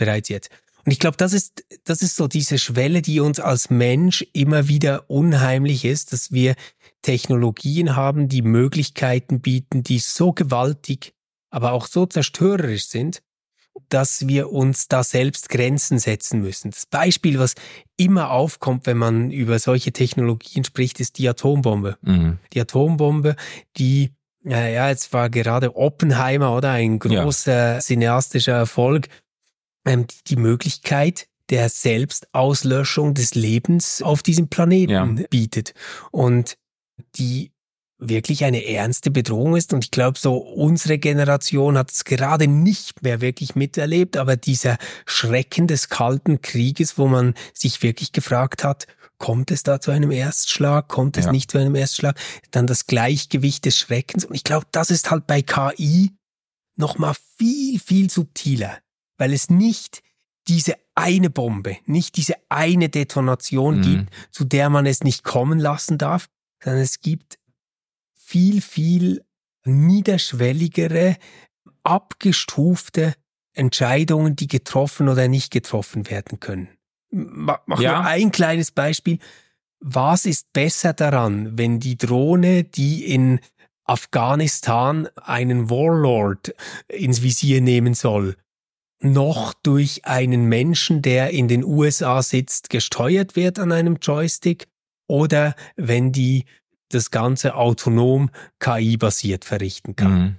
bereits 0.00 0.28
jetzt. 0.28 0.50
Und 0.84 0.92
ich 0.92 0.98
glaube, 0.98 1.16
das 1.18 1.32
ist, 1.32 1.64
das 1.84 2.02
ist 2.02 2.16
so 2.16 2.26
diese 2.26 2.58
Schwelle, 2.58 3.02
die 3.02 3.20
uns 3.20 3.38
als 3.38 3.70
Mensch 3.70 4.26
immer 4.32 4.66
wieder 4.66 5.08
unheimlich 5.10 5.84
ist, 5.84 6.12
dass 6.12 6.32
wir 6.32 6.54
Technologien 7.02 7.96
haben, 7.96 8.28
die 8.28 8.42
Möglichkeiten 8.42 9.40
bieten, 9.40 9.82
die 9.82 9.98
so 9.98 10.32
gewaltig, 10.32 11.12
aber 11.50 11.72
auch 11.72 11.86
so 11.86 12.06
zerstörerisch 12.06 12.86
sind, 12.86 13.22
dass 13.88 14.26
wir 14.26 14.50
uns 14.50 14.88
da 14.88 15.04
selbst 15.04 15.48
Grenzen 15.48 15.98
setzen 15.98 16.40
müssen. 16.40 16.70
Das 16.70 16.86
Beispiel, 16.86 17.38
was 17.38 17.54
immer 17.96 18.30
aufkommt, 18.30 18.86
wenn 18.86 18.98
man 18.98 19.30
über 19.30 19.58
solche 19.58 19.92
Technologien 19.92 20.64
spricht, 20.64 21.00
ist 21.00 21.18
die 21.18 21.28
Atombombe. 21.28 21.98
Mhm. 22.02 22.38
Die 22.52 22.60
Atombombe, 22.60 23.36
die, 23.76 24.10
ja, 24.42 24.88
jetzt 24.88 25.12
war 25.12 25.28
gerade 25.30 25.76
Oppenheimer 25.76 26.56
oder 26.56 26.70
ein 26.70 26.98
großer 26.98 27.74
ja. 27.74 27.80
cineastischer 27.80 28.54
Erfolg, 28.54 29.08
ähm, 29.84 30.06
die 30.26 30.36
Möglichkeit 30.36 31.26
der 31.50 31.68
Selbstauslöschung 31.68 33.14
des 33.14 33.34
Lebens 33.34 34.02
auf 34.02 34.22
diesem 34.22 34.48
Planeten 34.48 35.18
ja. 35.18 35.26
bietet 35.28 35.74
und 36.10 36.56
die 37.16 37.52
wirklich 37.98 38.44
eine 38.44 38.64
ernste 38.64 39.10
Bedrohung 39.10 39.56
ist. 39.56 39.74
Und 39.74 39.84
ich 39.84 39.90
glaube, 39.90 40.18
so 40.18 40.36
unsere 40.36 40.98
Generation 40.98 41.76
hat 41.76 41.90
es 41.90 42.04
gerade 42.04 42.46
nicht 42.46 43.02
mehr 43.02 43.20
wirklich 43.20 43.54
miterlebt, 43.54 44.16
aber 44.16 44.36
dieser 44.36 44.78
Schrecken 45.06 45.66
des 45.66 45.88
Kalten 45.88 46.40
Krieges, 46.40 46.96
wo 46.96 47.08
man 47.08 47.34
sich 47.52 47.82
wirklich 47.82 48.12
gefragt 48.12 48.64
hat, 48.64 48.86
kommt 49.18 49.50
es 49.50 49.62
da 49.62 49.80
zu 49.80 49.90
einem 49.90 50.10
Erstschlag, 50.10 50.88
kommt 50.88 51.18
es 51.18 51.26
ja. 51.26 51.32
nicht 51.32 51.50
zu 51.50 51.58
einem 51.58 51.74
Erstschlag, 51.74 52.18
dann 52.52 52.66
das 52.66 52.86
Gleichgewicht 52.86 53.66
des 53.66 53.78
Schreckens. 53.78 54.24
Und 54.24 54.34
ich 54.34 54.44
glaube, 54.44 54.66
das 54.72 54.90
ist 54.90 55.10
halt 55.10 55.26
bei 55.26 55.42
KI 55.42 56.12
nochmal 56.76 57.14
viel, 57.36 57.78
viel 57.78 58.08
subtiler 58.08 58.78
weil 59.20 59.34
es 59.34 59.50
nicht 59.50 60.02
diese 60.48 60.74
eine 60.94 61.28
Bombe, 61.28 61.76
nicht 61.84 62.16
diese 62.16 62.34
eine 62.48 62.88
Detonation 62.88 63.78
mhm. 63.78 63.82
gibt, 63.82 64.14
zu 64.30 64.44
der 64.44 64.70
man 64.70 64.86
es 64.86 65.04
nicht 65.04 65.24
kommen 65.24 65.58
lassen 65.58 65.98
darf, 65.98 66.28
sondern 66.64 66.80
es 66.80 67.00
gibt 67.00 67.38
viel, 68.14 68.62
viel 68.62 69.22
niederschwelligere, 69.64 71.16
abgestufte 71.82 73.14
Entscheidungen, 73.52 74.36
die 74.36 74.48
getroffen 74.48 75.10
oder 75.10 75.28
nicht 75.28 75.52
getroffen 75.52 76.08
werden 76.08 76.40
können. 76.40 76.68
Mach 77.10 77.80
ja. 77.80 77.92
nur 77.92 78.06
ein 78.06 78.30
kleines 78.32 78.70
Beispiel. 78.70 79.18
Was 79.80 80.24
ist 80.24 80.52
besser 80.54 80.94
daran, 80.94 81.58
wenn 81.58 81.78
die 81.78 81.98
Drohne, 81.98 82.64
die 82.64 83.04
in 83.04 83.40
Afghanistan 83.84 85.08
einen 85.16 85.68
Warlord 85.68 86.54
ins 86.88 87.22
Visier 87.22 87.60
nehmen 87.60 87.92
soll, 87.92 88.36
noch 89.00 89.54
durch 89.54 90.04
einen 90.04 90.44
Menschen, 90.44 91.02
der 91.02 91.30
in 91.30 91.48
den 91.48 91.64
USA 91.64 92.22
sitzt, 92.22 92.70
gesteuert 92.70 93.36
wird 93.36 93.58
an 93.58 93.72
einem 93.72 93.96
Joystick 94.00 94.66
oder 95.06 95.54
wenn 95.76 96.12
die 96.12 96.44
das 96.90 97.10
Ganze 97.10 97.54
autonom 97.54 98.30
KI-basiert 98.58 99.44
verrichten 99.44 99.96
kann. 99.96 100.20
Mhm. 100.20 100.36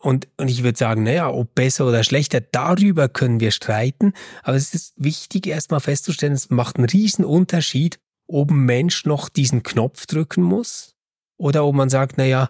Und, 0.00 0.28
und 0.36 0.48
ich 0.48 0.62
würde 0.62 0.78
sagen, 0.78 1.02
naja, 1.02 1.28
ob 1.28 1.54
besser 1.54 1.86
oder 1.86 2.04
schlechter, 2.04 2.40
darüber 2.40 3.08
können 3.08 3.40
wir 3.40 3.50
streiten. 3.50 4.12
Aber 4.42 4.56
es 4.56 4.72
ist 4.72 4.94
wichtig, 4.96 5.48
erstmal 5.48 5.80
festzustellen, 5.80 6.34
es 6.34 6.50
macht 6.50 6.76
einen 6.76 6.88
riesen 6.88 7.24
Unterschied, 7.24 7.98
ob 8.28 8.50
ein 8.50 8.64
Mensch 8.64 9.06
noch 9.06 9.28
diesen 9.28 9.64
Knopf 9.64 10.06
drücken 10.06 10.42
muss 10.42 10.94
oder 11.36 11.64
ob 11.64 11.74
man 11.74 11.88
sagt, 11.88 12.16
naja, 12.16 12.48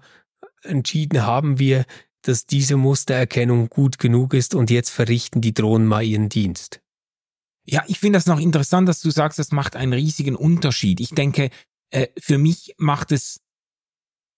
entschieden 0.62 1.24
haben 1.24 1.58
wir, 1.58 1.86
dass 2.22 2.46
diese 2.46 2.76
Mustererkennung 2.76 3.68
gut 3.68 3.98
genug 3.98 4.34
ist 4.34 4.54
und 4.54 4.70
jetzt 4.70 4.90
verrichten 4.90 5.40
die 5.40 5.54
Drohnen 5.54 5.86
mal 5.86 6.02
ihren 6.02 6.28
Dienst. 6.28 6.80
Ja, 7.64 7.84
ich 7.86 7.98
finde 7.98 8.18
das 8.18 8.26
noch 8.26 8.40
interessant, 8.40 8.88
dass 8.88 9.00
du 9.00 9.10
sagst, 9.10 9.38
das 9.38 9.52
macht 9.52 9.76
einen 9.76 9.92
riesigen 9.92 10.36
Unterschied. 10.36 11.00
Ich 11.00 11.10
denke, 11.10 11.50
äh, 11.90 12.08
für 12.18 12.38
mich 12.38 12.74
macht 12.78 13.12
es, 13.12 13.40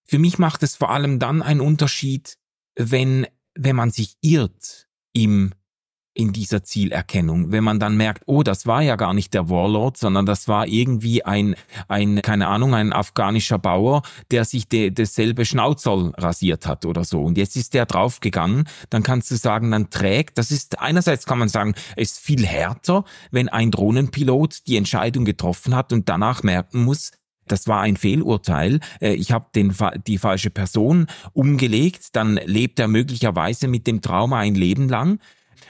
für 0.04 0.18
mich 0.18 0.38
macht 0.38 0.62
es 0.62 0.74
vor 0.74 0.90
allem 0.90 1.18
dann 1.18 1.40
einen 1.40 1.60
Unterschied, 1.60 2.36
wenn, 2.74 3.26
wenn 3.54 3.76
man 3.76 3.90
sich 3.90 4.16
irrt 4.20 4.88
im 5.12 5.54
in 6.12 6.32
dieser 6.32 6.64
Zielerkennung. 6.64 7.52
Wenn 7.52 7.62
man 7.62 7.78
dann 7.78 7.96
merkt, 7.96 8.24
oh, 8.26 8.42
das 8.42 8.66
war 8.66 8.82
ja 8.82 8.96
gar 8.96 9.14
nicht 9.14 9.32
der 9.32 9.48
Warlord, 9.48 9.96
sondern 9.96 10.26
das 10.26 10.48
war 10.48 10.66
irgendwie 10.66 11.24
ein, 11.24 11.54
ein 11.88 12.20
keine 12.22 12.48
Ahnung, 12.48 12.74
ein 12.74 12.92
afghanischer 12.92 13.58
Bauer, 13.58 14.02
der 14.30 14.44
sich 14.44 14.68
de, 14.68 14.90
dasselbe 14.90 15.44
Schnauzerl 15.44 16.12
rasiert 16.16 16.66
hat 16.66 16.84
oder 16.84 17.04
so. 17.04 17.22
Und 17.22 17.38
jetzt 17.38 17.56
ist 17.56 17.74
der 17.74 17.86
draufgegangen, 17.86 18.68
dann 18.90 19.02
kannst 19.02 19.30
du 19.30 19.36
sagen, 19.36 19.70
dann 19.70 19.90
trägt, 19.90 20.36
das 20.36 20.50
ist, 20.50 20.80
einerseits 20.80 21.26
kann 21.26 21.38
man 21.38 21.48
sagen, 21.48 21.74
es 21.96 22.12
ist 22.12 22.20
viel 22.20 22.44
härter, 22.44 23.04
wenn 23.30 23.48
ein 23.48 23.70
Drohnenpilot 23.70 24.66
die 24.66 24.76
Entscheidung 24.76 25.24
getroffen 25.24 25.76
hat 25.76 25.92
und 25.92 26.08
danach 26.08 26.42
merken 26.42 26.84
muss, 26.84 27.12
das 27.50 27.66
war 27.66 27.80
ein 27.80 27.96
Fehlurteil. 27.96 28.80
Äh, 29.00 29.14
ich 29.14 29.32
habe 29.32 29.46
den 29.54 29.74
die 30.06 30.18
falsche 30.18 30.50
Person 30.50 31.06
umgelegt, 31.32 32.08
dann 32.12 32.34
lebt 32.44 32.78
er 32.78 32.88
möglicherweise 32.88 33.68
mit 33.68 33.86
dem 33.86 34.02
Trauma 34.02 34.38
ein 34.38 34.54
Leben 34.54 34.88
lang. 34.88 35.18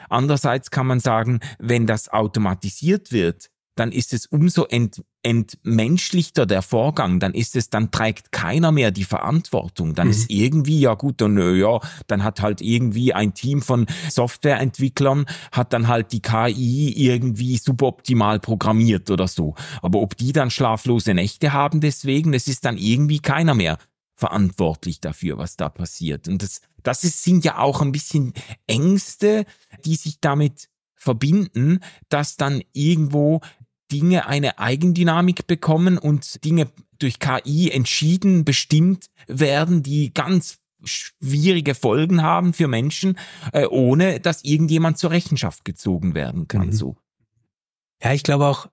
Andererseits 0.09 0.71
kann 0.71 0.87
man 0.87 1.01
sagen, 1.01 1.41
wenn 1.59 1.87
das 1.87 2.09
automatisiert 2.09 3.13
wird, 3.13 3.51
dann 3.77 3.93
ist 3.93 4.13
es 4.13 4.27
umso 4.27 4.65
ent 4.67 5.03
entmenschlichter 5.23 6.47
der 6.47 6.63
Vorgang, 6.63 7.21
dann 7.21 7.35
ist 7.35 7.55
es, 7.55 7.69
dann 7.69 7.91
trägt 7.91 8.33
keiner 8.33 8.73
mehr 8.73 8.91
die 8.91 9.05
Verantwortung. 9.05 9.95
Dann 9.95 10.07
mhm. 10.07 10.13
ist 10.13 10.31
irgendwie, 10.31 10.81
ja 10.81 10.95
gut, 10.95 11.21
dann, 11.21 11.37
ja, 11.59 11.79
dann 12.07 12.25
hat 12.25 12.41
halt 12.41 12.63
irgendwie 12.63 13.13
ein 13.13 13.35
Team 13.35 13.61
von 13.61 13.87
Softwareentwicklern, 14.09 15.27
hat 15.53 15.75
dann 15.75 15.89
halt 15.89 16.13
die 16.13 16.23
KI 16.23 16.95
irgendwie 16.97 17.59
suboptimal 17.59 18.41
programmiert 18.41 19.11
oder 19.11 19.29
so. 19.29 19.55
Aber 19.83 20.01
ob 20.01 20.17
die 20.17 20.33
dann 20.33 20.51
schlaflose 20.51 21.13
Nächte 21.13 21.53
haben 21.53 21.81
deswegen, 21.83 22.33
es 22.33 22.49
ist 22.49 22.65
dann 22.65 22.79
irgendwie 22.79 23.19
keiner 23.19 23.55
mehr 23.55 23.77
verantwortlich 24.21 25.01
dafür, 25.01 25.39
was 25.39 25.57
da 25.57 25.71
passiert. 25.71 26.29
Und 26.29 26.43
das, 26.43 26.61
das 26.83 27.05
ist, 27.05 27.25
sind 27.25 27.43
ja 27.43 27.59
auch 27.59 27.81
ein 27.81 27.91
bisschen 27.91 28.35
Ängste, 28.67 29.47
die 29.87 29.97
sich 29.97 30.21
damit 30.21 30.69
verbinden, 30.95 31.81
dass 32.11 32.37
dann 32.37 32.63
irgendwo 32.75 33.41
Dinge 33.91 34.27
eine 34.27 34.59
Eigendynamik 34.59 35.47
bekommen 35.47 35.97
und 35.97 36.45
Dinge 36.45 36.69
durch 36.99 37.19
KI 37.19 37.71
entschieden, 37.71 38.45
bestimmt 38.45 39.07
werden, 39.27 39.83
die 39.83 40.13
ganz 40.13 40.59
schwierige 40.85 41.75
Folgen 41.75 42.23
haben 42.23 42.53
für 42.53 42.69
Menschen, 42.69 43.19
äh, 43.53 43.67
ohne 43.67 44.21
dass 44.21 44.45
irgendjemand 44.45 44.99
zur 44.99 45.11
Rechenschaft 45.11 45.65
gezogen 45.65 46.15
werden 46.15 46.47
kann. 46.47 46.67
Mhm. 46.67 46.73
So. 46.73 46.97
Ja, 48.03 48.13
ich 48.13 48.23
glaube 48.23 48.47
auch, 48.47 48.69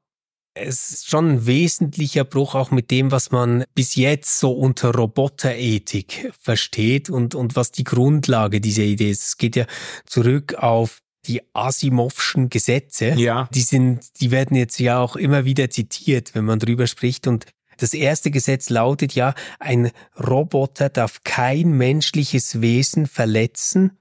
es 0.62 0.91
ist 0.91 1.10
schon 1.10 1.30
ein 1.30 1.46
wesentlicher 1.46 2.24
Bruch 2.24 2.56
auch 2.56 2.72
mit 2.72 2.91
dem, 2.91 3.12
was 3.12 3.32
man 3.32 3.63
bis 3.76 3.96
jetzt 3.96 4.39
so 4.39 4.52
unter 4.52 4.93
Roboterethik 4.93 6.32
versteht 6.39 7.10
und, 7.10 7.36
und 7.36 7.56
was 7.56 7.72
die 7.72 7.84
Grundlage 7.84 8.62
dieser 8.62 8.84
Idee 8.84 9.12
ist. 9.12 9.24
Es 9.24 9.38
geht 9.38 9.56
ja 9.56 9.65
zurück 10.06 10.56
auf 10.56 11.02
die 11.26 11.41
Asimovschen 11.54 12.50
Gesetze. 12.50 13.13
Ja. 13.17 13.50
Die 13.54 13.62
sind, 13.62 14.20
die 14.22 14.32
werden 14.32 14.56
jetzt 14.56 14.80
ja 14.80 15.00
auch 15.00 15.15
immer 15.15 15.46
wieder 15.46 15.70
zitiert, 15.70 16.34
wenn 16.36 16.46
man 16.46 16.60
drüber 16.60 16.88
spricht 16.88 17.28
und 17.28 17.46
das 17.80 17.93
erste 17.93 18.32
Gesetz 18.32 18.70
lautet 18.70 19.13
ja, 19.13 19.36
ein 19.60 19.91
Roboter 20.20 20.89
darf 20.89 21.24
kein 21.24 21.72
menschliches 21.72 22.60
Wesen 22.62 23.06
verletzen 23.06 24.00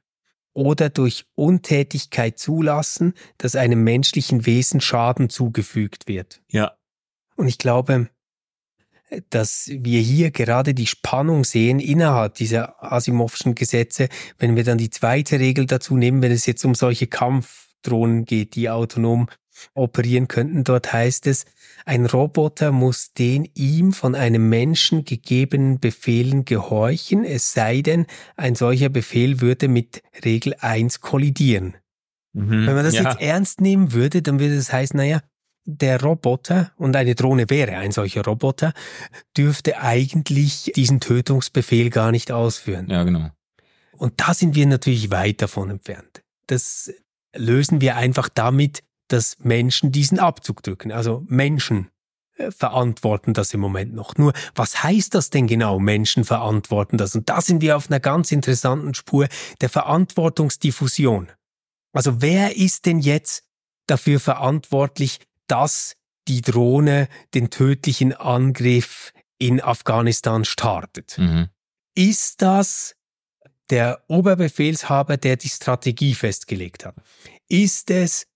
oder 0.56 0.88
durch 0.88 1.26
Untätigkeit 1.34 2.38
zulassen, 2.38 3.12
dass 3.36 3.56
einem 3.56 3.84
menschlichen 3.84 4.46
Wesen 4.46 4.80
Schaden 4.80 5.28
zugefügt 5.28 6.08
wird. 6.08 6.40
Ja. 6.48 6.78
Und 7.36 7.46
ich 7.46 7.58
glaube, 7.58 8.08
dass 9.28 9.68
wir 9.70 10.00
hier 10.00 10.30
gerade 10.30 10.72
die 10.72 10.86
Spannung 10.86 11.44
sehen 11.44 11.78
innerhalb 11.78 12.34
dieser 12.34 12.82
Asimovschen 12.82 13.54
Gesetze, 13.54 14.08
wenn 14.38 14.56
wir 14.56 14.64
dann 14.64 14.78
die 14.78 14.88
zweite 14.88 15.38
Regel 15.38 15.66
dazu 15.66 15.96
nehmen, 15.96 16.22
wenn 16.22 16.32
es 16.32 16.46
jetzt 16.46 16.64
um 16.64 16.74
solche 16.74 17.06
Kampfdrohnen 17.06 18.24
geht, 18.24 18.54
die 18.54 18.70
autonom 18.70 19.28
operieren 19.74 20.26
könnten. 20.26 20.64
Dort 20.64 20.90
heißt 20.90 21.26
es, 21.26 21.44
ein 21.86 22.04
Roboter 22.04 22.72
muss 22.72 23.12
den 23.12 23.48
ihm 23.54 23.92
von 23.92 24.16
einem 24.16 24.48
Menschen 24.48 25.04
gegebenen 25.04 25.78
Befehlen 25.78 26.44
gehorchen, 26.44 27.24
es 27.24 27.52
sei 27.52 27.80
denn, 27.80 28.06
ein 28.36 28.56
solcher 28.56 28.88
Befehl 28.88 29.40
würde 29.40 29.68
mit 29.68 30.02
Regel 30.24 30.54
1 30.58 31.00
kollidieren. 31.00 31.76
Mhm, 32.32 32.66
Wenn 32.66 32.74
man 32.74 32.84
das 32.84 32.94
ja. 32.94 33.04
jetzt 33.04 33.20
ernst 33.20 33.60
nehmen 33.60 33.92
würde, 33.92 34.20
dann 34.20 34.40
würde 34.40 34.56
es 34.56 34.72
heißen, 34.72 34.96
naja, 34.96 35.22
der 35.64 36.02
Roboter, 36.02 36.72
und 36.76 36.96
eine 36.96 37.14
Drohne 37.14 37.48
wäre 37.50 37.76
ein 37.76 37.92
solcher 37.92 38.24
Roboter, 38.24 38.72
dürfte 39.36 39.78
eigentlich 39.80 40.72
diesen 40.74 41.00
Tötungsbefehl 41.00 41.90
gar 41.90 42.10
nicht 42.10 42.32
ausführen. 42.32 42.88
Ja, 42.90 43.04
genau. 43.04 43.30
Und 43.92 44.14
da 44.16 44.34
sind 44.34 44.56
wir 44.56 44.66
natürlich 44.66 45.10
weit 45.10 45.40
davon 45.40 45.70
entfernt. 45.70 46.22
Das 46.48 46.92
lösen 47.34 47.80
wir 47.80 47.96
einfach 47.96 48.28
damit, 48.28 48.82
dass 49.08 49.38
Menschen 49.40 49.92
diesen 49.92 50.18
Abzug 50.18 50.62
drücken. 50.62 50.92
Also 50.92 51.24
Menschen 51.28 51.90
äh, 52.36 52.50
verantworten 52.50 53.34
das 53.34 53.54
im 53.54 53.60
Moment 53.60 53.94
noch. 53.94 54.16
Nur, 54.16 54.32
was 54.54 54.82
heißt 54.82 55.14
das 55.14 55.30
denn 55.30 55.46
genau? 55.46 55.78
Menschen 55.78 56.24
verantworten 56.24 56.98
das. 56.98 57.14
Und 57.14 57.28
da 57.28 57.40
sind 57.40 57.60
wir 57.60 57.76
auf 57.76 57.90
einer 57.90 58.00
ganz 58.00 58.32
interessanten 58.32 58.94
Spur 58.94 59.28
der 59.60 59.68
Verantwortungsdiffusion. 59.68 61.28
Also 61.92 62.20
wer 62.20 62.56
ist 62.56 62.86
denn 62.86 63.00
jetzt 63.00 63.44
dafür 63.86 64.20
verantwortlich, 64.20 65.20
dass 65.46 65.96
die 66.28 66.40
Drohne 66.40 67.08
den 67.34 67.50
tödlichen 67.50 68.12
Angriff 68.12 69.12
in 69.38 69.60
Afghanistan 69.60 70.44
startet. 70.44 71.16
Mhm. 71.18 71.48
Ist 71.94 72.42
das 72.42 72.96
der 73.70 74.02
Oberbefehlshaber, 74.08 75.16
der 75.16 75.36
die 75.36 75.48
Strategie 75.48 76.14
festgelegt 76.14 76.84
hat? 76.84 76.96
Ist 77.48 77.90
es 77.90 78.26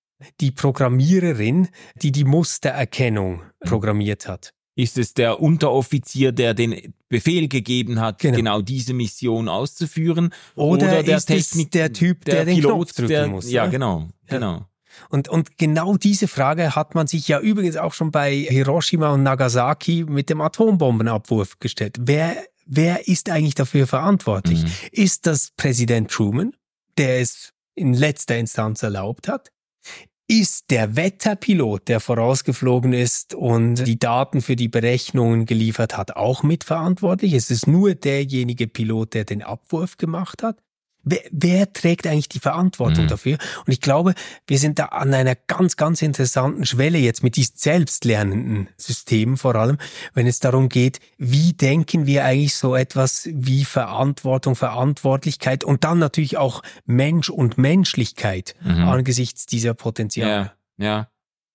die 0.40 0.50
Programmiererin, 0.50 1.68
die 2.02 2.12
die 2.12 2.24
Mustererkennung 2.24 3.42
programmiert 3.61 4.28
hat? 4.28 4.52
Ist 4.76 4.96
es 4.96 5.14
der 5.14 5.40
Unteroffizier, 5.40 6.33
der 6.33 6.54
den 6.54 6.94
Befehl 7.09 7.48
gegeben 7.48 8.00
hat, 8.00 8.20
genau, 8.20 8.37
genau 8.37 8.62
diese 8.62 8.94
Mission 8.94 9.48
auszuführen? 9.48 10.33
Oder, 10.54 10.87
oder 10.87 11.02
der 11.02 11.16
ist 11.18 11.26
Technik, 11.26 11.66
es 11.66 11.70
der 11.70 11.92
Typ, 11.92 12.24
der, 12.24 12.37
der 12.37 12.44
den 12.46 12.54
Pilot, 12.56 12.72
Knopf 12.72 12.92
drücken 12.94 13.09
der, 13.09 13.26
muss? 13.28 13.50
Ja, 13.50 13.66
genau, 13.66 14.09
genau. 14.26 14.64
Und, 15.09 15.28
und 15.28 15.59
genau 15.59 15.96
diese 15.96 16.28
Frage 16.28 16.74
hat 16.74 16.94
man 16.94 17.06
sich 17.06 17.28
ja 17.28 17.40
übrigens 17.40 17.76
auch 17.76 17.92
schon 17.92 18.11
bei 18.11 18.35
Hiroshima 18.35 19.12
und 19.12 19.22
Nagasaki 19.22 20.04
mit 20.09 20.30
dem 20.30 20.40
Atombombenabwurf 20.40 21.59
gestellt. 21.59 21.96
Wer, 22.00 22.37
wer 22.66 23.09
ist 23.09 23.30
eigentlich 23.30 23.54
dafür 23.54 23.87
verantwortlich? 23.87 24.62
Mhm. 24.62 24.70
Ist 24.92 25.26
das 25.26 25.50
Präsident 25.56 26.11
Truman, 26.11 26.54
der 26.96 27.20
es 27.20 27.52
in 27.74 27.94
letzter 27.94 28.38
Instanz 28.38 28.83
erlaubt 28.83 29.28
hat? 29.28 29.50
Ist 30.32 30.70
der 30.70 30.94
Wetterpilot, 30.94 31.88
der 31.88 31.98
vorausgeflogen 31.98 32.92
ist 32.92 33.34
und 33.34 33.84
die 33.84 33.98
Daten 33.98 34.42
für 34.42 34.54
die 34.54 34.68
Berechnungen 34.68 35.44
geliefert 35.44 35.96
hat, 35.96 36.14
auch 36.14 36.44
mitverantwortlich? 36.44 37.32
Es 37.32 37.50
ist 37.50 37.66
nur 37.66 37.96
derjenige 37.96 38.68
Pilot, 38.68 39.14
der 39.14 39.24
den 39.24 39.42
Abwurf 39.42 39.96
gemacht 39.96 40.44
hat. 40.44 40.62
Wer, 41.02 41.20
wer 41.30 41.72
trägt 41.72 42.06
eigentlich 42.06 42.28
die 42.28 42.40
Verantwortung 42.40 43.04
mhm. 43.04 43.08
dafür? 43.08 43.38
Und 43.66 43.72
ich 43.72 43.80
glaube, 43.80 44.14
wir 44.46 44.58
sind 44.58 44.78
da 44.78 44.86
an 44.86 45.14
einer 45.14 45.34
ganz, 45.34 45.76
ganz 45.76 46.02
interessanten 46.02 46.66
Schwelle 46.66 46.98
jetzt 46.98 47.22
mit 47.22 47.36
diesen 47.36 47.56
selbstlernenden 47.56 48.68
Systemen 48.76 49.36
vor 49.36 49.56
allem, 49.56 49.78
wenn 50.14 50.26
es 50.26 50.40
darum 50.40 50.68
geht, 50.68 51.00
wie 51.18 51.52
denken 51.52 52.06
wir 52.06 52.24
eigentlich 52.24 52.54
so 52.54 52.76
etwas 52.76 53.28
wie 53.32 53.64
Verantwortung, 53.64 54.56
Verantwortlichkeit 54.56 55.64
und 55.64 55.84
dann 55.84 55.98
natürlich 55.98 56.36
auch 56.36 56.62
Mensch 56.84 57.30
und 57.30 57.58
Menschlichkeit 57.58 58.54
mhm. 58.62 58.88
angesichts 58.88 59.46
dieser 59.46 59.74
Potenziale. 59.74 60.52
Ja, 60.76 60.84
ja. 60.84 61.08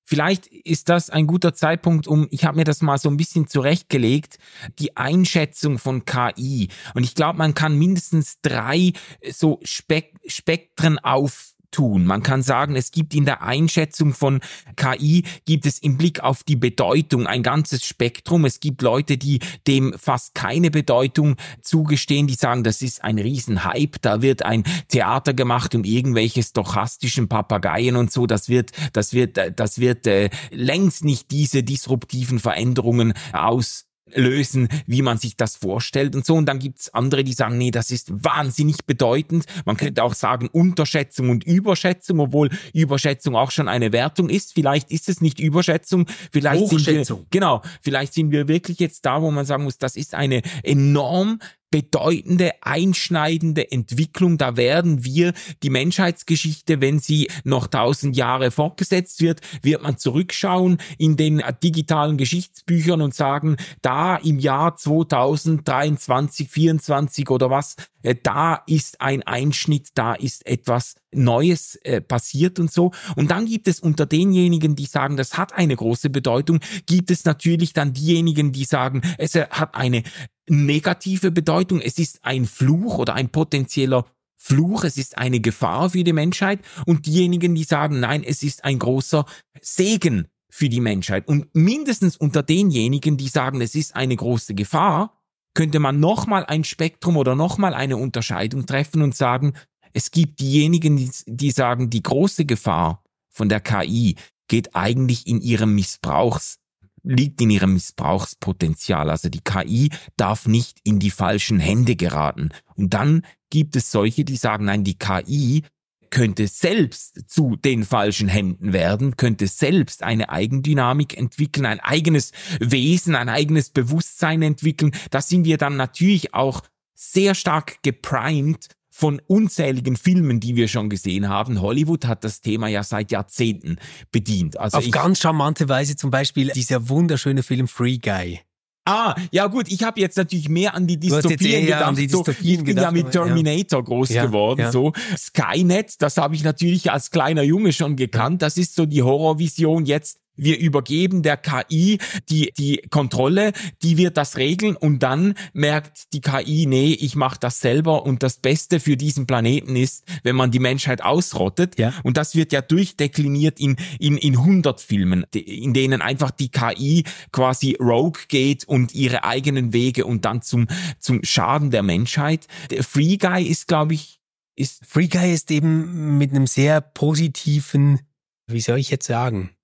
Vielleicht 0.05 0.45
ist 0.47 0.89
das 0.89 1.09
ein 1.09 1.25
guter 1.25 1.55
Zeitpunkt, 1.55 2.07
um, 2.07 2.27
ich 2.29 2.45
habe 2.45 2.57
mir 2.57 2.63
das 2.63 2.81
mal 2.81 2.99
so 2.99 3.09
ein 3.09 3.17
bisschen 3.17 3.47
zurechtgelegt, 3.47 4.37
die 4.77 4.95
Einschätzung 4.95 5.79
von 5.79 6.05
KI. 6.05 6.69
Und 6.93 7.03
ich 7.03 7.15
glaube, 7.15 7.39
man 7.39 7.55
kann 7.55 7.77
mindestens 7.77 8.39
drei 8.41 8.93
so 9.31 9.59
Spek 9.63 10.13
Spektren 10.27 10.99
auf 10.99 11.54
tun. 11.75 12.05
Man 12.05 12.23
kann 12.23 12.41
sagen, 12.41 12.77
es 12.77 12.91
gibt 12.91 13.13
in 13.13 13.25
der 13.25 13.41
Einschätzung 13.41 14.13
von 14.13 14.39
KI, 14.77 15.23
gibt 15.45 15.65
es 15.65 15.77
im 15.79 15.97
Blick 15.97 16.21
auf 16.21 16.43
die 16.43 16.55
Bedeutung 16.55 17.27
ein 17.27 17.43
ganzes 17.43 17.85
Spektrum. 17.85 18.45
Es 18.45 18.61
gibt 18.61 18.81
Leute, 18.81 19.17
die 19.17 19.39
dem 19.67 19.93
fast 19.97 20.35
keine 20.35 20.71
Bedeutung 20.71 21.35
zugestehen, 21.61 22.27
die 22.27 22.35
sagen, 22.35 22.63
das 22.63 22.81
ist 22.81 23.03
ein 23.03 23.19
Riesenhype, 23.19 23.99
da 23.99 24.21
wird 24.21 24.43
ein 24.43 24.63
Theater 24.87 25.33
gemacht 25.33 25.75
um 25.75 25.83
irgendwelche 25.83 26.43
stochastischen 26.43 27.27
Papageien 27.27 27.97
und 27.97 28.09
so, 28.09 28.25
das 28.25 28.47
wird, 28.47 28.71
das 28.93 29.13
wird, 29.13 29.37
das 29.59 29.79
wird 29.79 30.07
äh, 30.07 30.29
längst 30.51 31.03
nicht 31.03 31.29
diese 31.31 31.61
disruptiven 31.61 32.39
Veränderungen 32.39 33.13
aus 33.33 33.85
lösen, 34.13 34.67
wie 34.85 35.01
man 35.01 35.17
sich 35.17 35.35
das 35.35 35.55
vorstellt 35.55 36.15
und 36.15 36.25
so. 36.25 36.35
Und 36.35 36.45
dann 36.45 36.59
gibt's 36.59 36.93
andere, 36.93 37.23
die 37.23 37.33
sagen, 37.33 37.57
nee, 37.57 37.71
das 37.71 37.91
ist 37.91 38.11
wahnsinnig 38.23 38.85
bedeutend. 38.85 39.45
Man 39.65 39.77
könnte 39.77 40.03
auch 40.03 40.13
sagen 40.13 40.47
Unterschätzung 40.47 41.29
und 41.29 41.43
Überschätzung, 41.43 42.19
obwohl 42.19 42.49
Überschätzung 42.73 43.35
auch 43.35 43.51
schon 43.51 43.67
eine 43.67 43.91
Wertung 43.91 44.29
ist. 44.29 44.53
Vielleicht 44.53 44.91
ist 44.91 45.09
es 45.09 45.21
nicht 45.21 45.39
Überschätzung, 45.39 46.05
vielleicht 46.31 46.67
sind 46.67 46.85
wir, 46.87 47.25
genau, 47.31 47.61
vielleicht 47.81 48.13
sind 48.13 48.31
wir 48.31 48.47
wirklich 48.47 48.79
jetzt 48.79 49.05
da, 49.05 49.21
wo 49.21 49.31
man 49.31 49.45
sagen 49.45 49.63
muss, 49.63 49.77
das 49.77 49.95
ist 49.95 50.13
eine 50.13 50.41
enorm 50.63 51.39
bedeutende, 51.75 52.53
einschneidende 52.61 53.69
Entwicklung. 53.69 54.37
Da 54.37 54.55
werden 54.55 55.03
wir 55.03 55.33
die 55.61 55.69
Menschheitsgeschichte, 55.69 56.79
wenn 56.79 56.99
sie 56.99 57.29
noch 57.43 57.67
tausend 57.67 58.15
Jahre 58.15 58.49
fortgesetzt 58.49 59.19
wird, 59.19 59.41
wird 59.61 59.83
man 59.83 59.97
zurückschauen 59.97 60.77
in 60.97 61.17
den 61.17 61.43
digitalen 61.61 62.15
Geschichtsbüchern 62.15 63.01
und 63.01 63.13
sagen, 63.13 63.57
da 63.81 64.15
im 64.15 64.39
Jahr 64.39 64.77
2023, 64.77 66.49
24 66.49 67.29
oder 67.29 67.49
was, 67.49 67.75
äh, 68.03 68.15
da 68.23 68.63
ist 68.67 69.01
ein 69.01 69.23
Einschnitt, 69.23 69.89
da 69.95 70.13
ist 70.13 70.47
etwas 70.47 70.95
Neues 71.15 71.75
äh, 71.83 72.01
passiert 72.01 72.59
und 72.59 72.71
so. 72.71 72.91
Und 73.15 73.31
dann 73.31 73.45
gibt 73.45 73.67
es 73.67 73.79
unter 73.79 74.05
denjenigen, 74.05 74.75
die 74.75 74.85
sagen, 74.85 75.17
das 75.17 75.37
hat 75.37 75.53
eine 75.53 75.75
große 75.75 76.09
Bedeutung, 76.09 76.59
gibt 76.85 77.11
es 77.11 77.25
natürlich 77.25 77.73
dann 77.73 77.93
diejenigen, 77.93 78.51
die 78.51 78.65
sagen, 78.65 79.01
es 79.17 79.35
hat 79.35 79.75
eine 79.75 80.03
negative 80.47 81.31
Bedeutung. 81.31 81.81
Es 81.81 81.97
ist 81.97 82.23
ein 82.23 82.45
Fluch 82.45 82.97
oder 82.97 83.13
ein 83.15 83.29
potenzieller 83.29 84.05
Fluch, 84.37 84.83
es 84.83 84.97
ist 84.97 85.17
eine 85.17 85.39
Gefahr 85.39 85.89
für 85.89 86.03
die 86.03 86.13
Menschheit 86.13 86.59
und 86.85 87.07
diejenigen, 87.07 87.55
die 87.55 87.63
sagen, 87.63 87.99
nein, 87.99 88.23
es 88.23 88.43
ist 88.43 88.63
ein 88.63 88.77
großer 88.77 89.25
Segen 89.59 90.27
für 90.51 90.69
die 90.69 90.81
Menschheit. 90.81 91.27
Und 91.27 91.53
mindestens 91.53 92.15
unter 92.15 92.43
denjenigen, 92.43 93.17
die 93.17 93.27
sagen, 93.27 93.59
es 93.61 93.73
ist 93.75 93.95
eine 93.95 94.15
große 94.15 94.53
Gefahr, 94.53 95.19
könnte 95.55 95.79
man 95.79 95.99
nochmal 95.99 96.45
ein 96.45 96.63
Spektrum 96.63 97.17
oder 97.17 97.33
nochmal 97.33 97.73
eine 97.73 97.97
Unterscheidung 97.97 98.65
treffen 98.65 99.01
und 99.01 99.15
sagen, 99.15 99.53
es 99.95 100.11
gibt 100.11 100.41
diejenigen, 100.41 101.09
die, 101.25 101.51
sagen, 101.51 101.89
die 101.89 102.03
große 102.03 102.43
Gefahr 102.43 103.01
von 103.29 103.47
der 103.47 103.61
KI 103.61 104.15
geht 104.49 104.75
eigentlich 104.75 105.25
in 105.25 105.39
ihrem 105.39 105.73
Missbrauchs, 105.73 106.57
liegt 107.01 107.39
in 107.39 107.49
ihrem 107.49 107.73
Missbrauchspotenzial. 107.73 109.09
Also 109.09 109.29
die 109.29 109.39
KI 109.39 109.89
darf 110.17 110.47
nicht 110.47 110.79
in 110.83 110.99
die 110.99 111.11
falschen 111.11 111.59
Hände 111.59 111.95
geraten. 111.95 112.49
Und 112.75 112.93
dann 112.93 113.25
gibt 113.49 113.77
es 113.77 113.89
solche, 113.89 114.25
die 114.25 114.35
sagen, 114.35 114.65
nein, 114.65 114.83
die 114.83 114.99
KI 114.99 115.63
könnte 116.09 116.47
selbst 116.47 117.29
zu 117.29 117.55
den 117.55 117.85
falschen 117.85 118.27
Händen 118.27 118.73
werden, 118.73 119.15
könnte 119.15 119.47
selbst 119.47 120.03
eine 120.03 120.29
Eigendynamik 120.29 121.17
entwickeln, 121.17 121.65
ein 121.65 121.79
eigenes 121.79 122.33
Wesen, 122.59 123.15
ein 123.15 123.29
eigenes 123.29 123.69
Bewusstsein 123.69 124.41
entwickeln. 124.41 124.91
Da 125.09 125.21
sind 125.21 125.45
wir 125.45 125.57
dann 125.57 125.77
natürlich 125.77 126.33
auch 126.33 126.63
sehr 126.95 127.33
stark 127.33 127.81
geprimed 127.81 128.67
von 128.97 129.21
unzähligen 129.27 129.97
Filmen, 129.97 130.39
die 130.39 130.55
wir 130.55 130.69
schon 130.69 130.89
gesehen 130.89 131.27
haben. 131.27 131.59
Hollywood 131.59 132.05
hat 132.05 132.23
das 132.23 132.39
Thema 132.39 132.69
ja 132.69 132.81
seit 132.81 133.11
Jahrzehnten 133.11 133.75
bedient. 134.09 134.57
Also 134.57 134.77
Auf 134.77 134.89
ganz 134.89 135.19
charmante 135.19 135.67
Weise 135.67 135.97
zum 135.97 136.11
Beispiel 136.11 136.47
dieser 136.55 136.87
wunderschöne 136.87 137.43
Film 137.43 137.67
Free 137.67 137.97
Guy. 137.97 138.39
Ah, 138.85 139.13
ja 139.31 139.47
gut, 139.47 139.69
ich 139.69 139.83
habe 139.83 139.99
jetzt 139.99 140.15
natürlich 140.15 140.47
mehr 140.47 140.75
an 140.75 140.87
die 140.87 140.97
Dystopien 140.97 141.65
gedacht. 141.65 141.83
An 141.83 141.95
die 141.95 142.07
Dystopien 142.07 142.35
so, 142.35 142.49
ich 142.49 142.57
bin 142.57 142.65
gedacht, 142.67 142.95
ja 142.95 143.03
mit 143.03 143.11
Terminator 143.11 143.79
ja. 143.79 143.85
groß 143.85 144.09
ja, 144.11 144.25
geworden. 144.27 144.61
Ja. 144.61 144.71
So 144.71 144.93
Skynet, 145.17 146.01
das 146.01 146.15
habe 146.15 146.35
ich 146.35 146.45
natürlich 146.45 146.89
als 146.89 147.11
kleiner 147.11 147.43
Junge 147.43 147.73
schon 147.73 147.97
gekannt. 147.97 148.41
Das 148.43 148.55
ist 148.55 148.75
so 148.75 148.85
die 148.85 149.03
Horrorvision 149.03 149.85
jetzt 149.85 150.19
wir 150.35 150.59
übergeben 150.59 151.23
der 151.23 151.37
KI 151.37 151.99
die, 152.29 152.51
die 152.57 152.77
Kontrolle, 152.89 153.53
die 153.81 153.97
wird 153.97 154.17
das 154.17 154.37
regeln 154.37 154.75
und 154.75 154.99
dann 154.99 155.35
merkt 155.53 156.13
die 156.13 156.21
KI, 156.21 156.65
nee, 156.65 156.93
ich 156.93 157.15
mache 157.15 157.39
das 157.39 157.59
selber 157.59 158.05
und 158.05 158.23
das 158.23 158.37
Beste 158.37 158.79
für 158.79 158.97
diesen 158.97 159.27
Planeten 159.27 159.75
ist, 159.75 160.05
wenn 160.23 160.35
man 160.35 160.51
die 160.51 160.59
Menschheit 160.59 161.03
ausrottet. 161.03 161.77
Ja. 161.77 161.93
Und 162.03 162.17
das 162.17 162.35
wird 162.35 162.51
ja 162.51 162.61
durchdekliniert 162.61 163.59
in, 163.59 163.77
in, 163.99 164.17
in 164.17 164.37
100 164.37 164.81
Filmen, 164.81 165.25
in 165.33 165.73
denen 165.73 166.01
einfach 166.01 166.31
die 166.31 166.49
KI 166.49 167.03
quasi 167.31 167.77
rogue 167.79 168.23
geht 168.27 168.65
und 168.65 168.93
ihre 168.93 169.23
eigenen 169.23 169.73
Wege 169.73 170.05
und 170.05 170.25
dann 170.25 170.41
zum, 170.41 170.67
zum 170.99 171.23
Schaden 171.23 171.71
der 171.71 171.83
Menschheit. 171.83 172.47
Der 172.69 172.83
Free 172.83 173.17
Guy 173.17 173.43
ist, 173.43 173.67
glaube 173.67 173.93
ich, 173.93 174.19
ist... 174.55 174.85
Free 174.85 175.07
Guy 175.07 175.33
ist 175.33 175.51
eben 175.51 176.17
mit 176.17 176.31
einem 176.31 176.47
sehr 176.47 176.81
positiven, 176.81 177.99
wie 178.47 178.61
soll 178.61 178.79
ich 178.79 178.89
jetzt 178.89 179.07
sagen, 179.07 179.54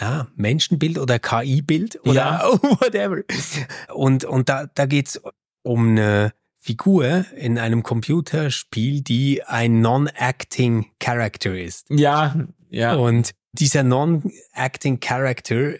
ja, 0.00 0.28
Menschenbild 0.36 0.98
oder 0.98 1.18
KI-Bild 1.18 2.00
oder 2.04 2.14
ja. 2.14 2.42
whatever. 2.80 3.22
Und, 3.94 4.24
und 4.24 4.48
da, 4.48 4.66
da 4.74 4.86
geht's 4.86 5.20
um 5.62 5.90
eine 5.90 6.32
Figur 6.56 7.24
in 7.36 7.58
einem 7.58 7.82
Computerspiel, 7.82 9.00
die 9.00 9.42
ein 9.44 9.80
Non-Acting 9.80 10.86
Character 10.98 11.56
ist. 11.56 11.86
Ja, 11.90 12.34
ja. 12.70 12.94
Und 12.94 13.30
dieser 13.52 13.82
Non-Acting 13.82 15.00
Character 15.00 15.74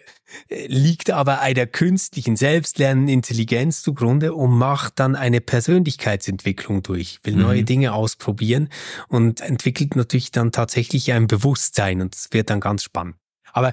äh, 0.48 0.66
liegt 0.66 1.11
aber 1.11 1.40
einer 1.40 1.66
künstlichen, 1.66 2.37
selbstlernenden 2.37 3.09
Intelligenz 3.09 3.83
zugrunde 3.83 4.35
und 4.35 4.57
macht 4.57 4.98
dann 4.98 5.14
eine 5.14 5.40
Persönlichkeitsentwicklung 5.40 6.83
durch, 6.83 7.20
will 7.22 7.35
mhm. 7.35 7.42
neue 7.42 7.64
Dinge 7.64 7.92
ausprobieren 7.92 8.68
und 9.09 9.40
entwickelt 9.40 9.96
natürlich 9.96 10.31
dann 10.31 10.52
tatsächlich 10.52 11.12
ein 11.12 11.26
Bewusstsein 11.26 12.00
und 12.00 12.14
es 12.14 12.29
wird 12.33 12.50
dann 12.50 12.61
ganz 12.61 12.83
spannend. 12.83 13.16
Aber 13.52 13.72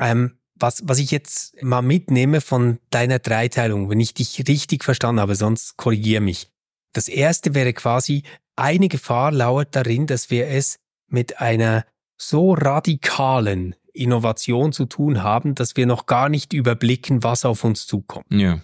ähm, 0.00 0.38
was, 0.54 0.82
was 0.86 0.98
ich 0.98 1.10
jetzt 1.10 1.62
mal 1.62 1.82
mitnehme 1.82 2.40
von 2.40 2.78
deiner 2.90 3.18
Dreiteilung, 3.18 3.88
wenn 3.88 4.00
ich 4.00 4.14
dich 4.14 4.46
richtig 4.46 4.84
verstanden 4.84 5.20
habe, 5.20 5.34
sonst 5.34 5.76
korrigier 5.76 6.20
mich. 6.20 6.50
Das 6.92 7.08
erste 7.08 7.54
wäre 7.54 7.72
quasi, 7.72 8.24
eine 8.56 8.88
Gefahr 8.88 9.32
lauert 9.32 9.74
darin, 9.74 10.06
dass 10.06 10.30
wir 10.30 10.48
es 10.48 10.78
mit 11.06 11.40
einer 11.40 11.86
so 12.18 12.52
radikalen 12.52 13.74
Innovation 13.92 14.72
zu 14.72 14.86
tun 14.86 15.22
haben, 15.22 15.54
dass 15.54 15.76
wir 15.76 15.86
noch 15.86 16.06
gar 16.06 16.28
nicht 16.28 16.52
überblicken, 16.52 17.22
was 17.22 17.44
auf 17.44 17.64
uns 17.64 17.86
zukommt. 17.86 18.26
Ja. 18.30 18.60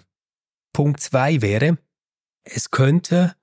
Punkt 0.73 0.99
zwei 0.99 1.41
wäre, 1.41 1.77
es 2.43 2.71
könnte 2.71 3.35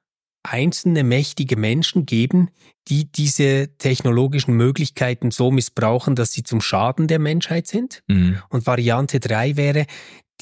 einzelne 0.44 1.02
mächtige 1.02 1.56
Menschen 1.56 2.06
geben, 2.06 2.50
die 2.88 3.10
diese 3.10 3.76
technologischen 3.78 4.54
Möglichkeiten 4.54 5.30
so 5.30 5.50
missbrauchen, 5.50 6.14
dass 6.14 6.32
sie 6.32 6.42
zum 6.42 6.60
Schaden 6.60 7.08
der 7.08 7.18
Menschheit 7.18 7.66
sind. 7.66 8.02
Mhm. 8.06 8.38
Und 8.50 8.66
Variante 8.66 9.20
drei 9.20 9.56
wäre, 9.56 9.86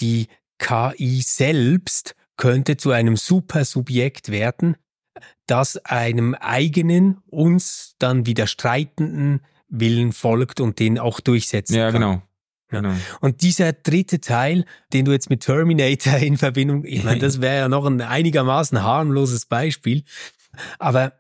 die 0.01 0.27
KI 0.59 1.23
selbst 1.23 2.15
könnte 2.37 2.77
zu 2.77 2.91
einem 2.91 3.17
Supersubjekt 3.17 4.31
werden, 4.31 4.77
das 5.47 5.77
einem 5.79 6.35
eigenen, 6.35 7.19
uns 7.27 7.95
dann 7.99 8.27
widerstreitenden 8.27 9.41
Willen 9.69 10.13
folgt 10.13 10.61
und 10.61 10.79
den 10.79 10.99
auch 10.99 11.21
durchsetzen 11.21 11.75
ja, 11.75 11.91
kann. 11.91 12.01
Genau. 12.01 12.23
Genau. 12.73 12.95
Und 13.21 13.43
dieser 13.43 13.75
dritte 13.75 14.23
Teil, 14.23 14.65
den 14.95 15.05
du 15.05 15.13
jetzt 15.13 15.29
mit 15.29 15.43
Terminator 15.43 16.15
in 16.15 16.39
Verbindung, 16.39 16.87
ich 16.87 17.05
meine, 17.05 17.21
das 17.21 17.43
wäre 17.43 17.59
ja 17.59 17.69
noch 17.69 17.85
ein 17.85 18.01
einigermaßen 18.01 18.83
harmloses 18.83 19.45
Beispiel, 19.45 20.05
aber 20.79 21.13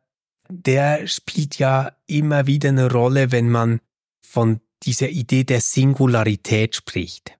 der 0.48 1.06
spielt 1.06 1.58
ja 1.58 1.92
immer 2.06 2.46
wieder 2.46 2.70
eine 2.70 2.90
Rolle, 2.90 3.32
wenn 3.32 3.50
man 3.50 3.80
von 4.26 4.60
dieser 4.82 5.10
Idee 5.10 5.44
der 5.44 5.60
Singularität 5.60 6.74
spricht. 6.74 7.38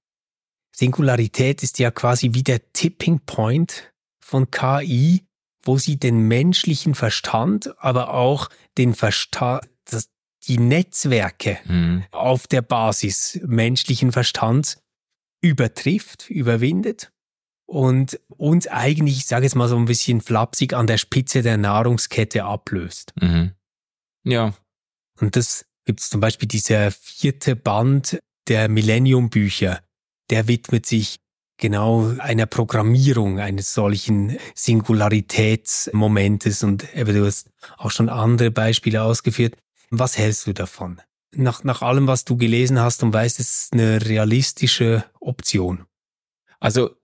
Singularität 0.76 1.62
ist 1.62 1.78
ja 1.78 1.90
quasi 1.90 2.34
wie 2.34 2.42
der 2.42 2.70
Tipping 2.74 3.20
Point 3.24 3.94
von 4.20 4.50
KI, 4.50 5.24
wo 5.64 5.78
sie 5.78 5.98
den 5.98 6.28
menschlichen 6.28 6.94
Verstand, 6.94 7.74
aber 7.78 8.12
auch 8.12 8.50
den 8.76 8.92
Verstand, 8.94 9.62
die 10.48 10.58
Netzwerke 10.58 11.58
mhm. 11.64 12.04
auf 12.10 12.46
der 12.46 12.62
Basis 12.62 13.40
menschlichen 13.44 14.12
Verstands 14.12 14.78
übertrifft, 15.40 16.30
überwindet 16.30 17.12
und 17.66 18.20
uns 18.28 18.68
eigentlich, 18.68 19.18
ich 19.18 19.26
sage 19.26 19.44
jetzt 19.44 19.54
mal 19.54 19.68
so 19.68 19.76
ein 19.76 19.86
bisschen 19.86 20.20
flapsig, 20.20 20.74
an 20.74 20.86
der 20.86 20.98
Spitze 20.98 21.42
der 21.42 21.56
Nahrungskette 21.56 22.44
ablöst. 22.44 23.12
Mhm. 23.20 23.52
Ja. 24.24 24.54
Und 25.20 25.36
das 25.36 25.64
gibt 25.84 26.00
es 26.00 26.10
zum 26.10 26.20
Beispiel 26.20 26.48
dieser 26.48 26.90
vierte 26.90 27.56
Band 27.56 28.18
der 28.48 28.68
Millennium-Bücher, 28.68 29.80
der 30.30 30.48
widmet 30.48 30.86
sich 30.86 31.18
genau 31.58 32.08
einer 32.18 32.46
Programmierung 32.46 33.38
eines 33.38 33.72
solchen 33.72 34.38
Singularitätsmomentes 34.54 36.64
und 36.64 36.92
eben 36.94 37.14
du 37.14 37.24
hast 37.24 37.50
auch 37.78 37.90
schon 37.90 38.08
andere 38.08 38.50
Beispiele 38.50 39.02
ausgeführt. 39.02 39.56
Was 39.94 40.16
hältst 40.16 40.46
du 40.46 40.54
davon? 40.54 41.02
Nach, 41.34 41.64
nach 41.64 41.82
allem, 41.82 42.06
was 42.06 42.24
du 42.24 42.38
gelesen 42.38 42.80
hast 42.80 43.02
und 43.02 43.12
weißt, 43.12 43.38
es 43.38 43.64
ist 43.64 43.72
eine 43.74 44.02
realistische 44.06 45.04
Option. 45.20 45.84
Also 46.60 46.96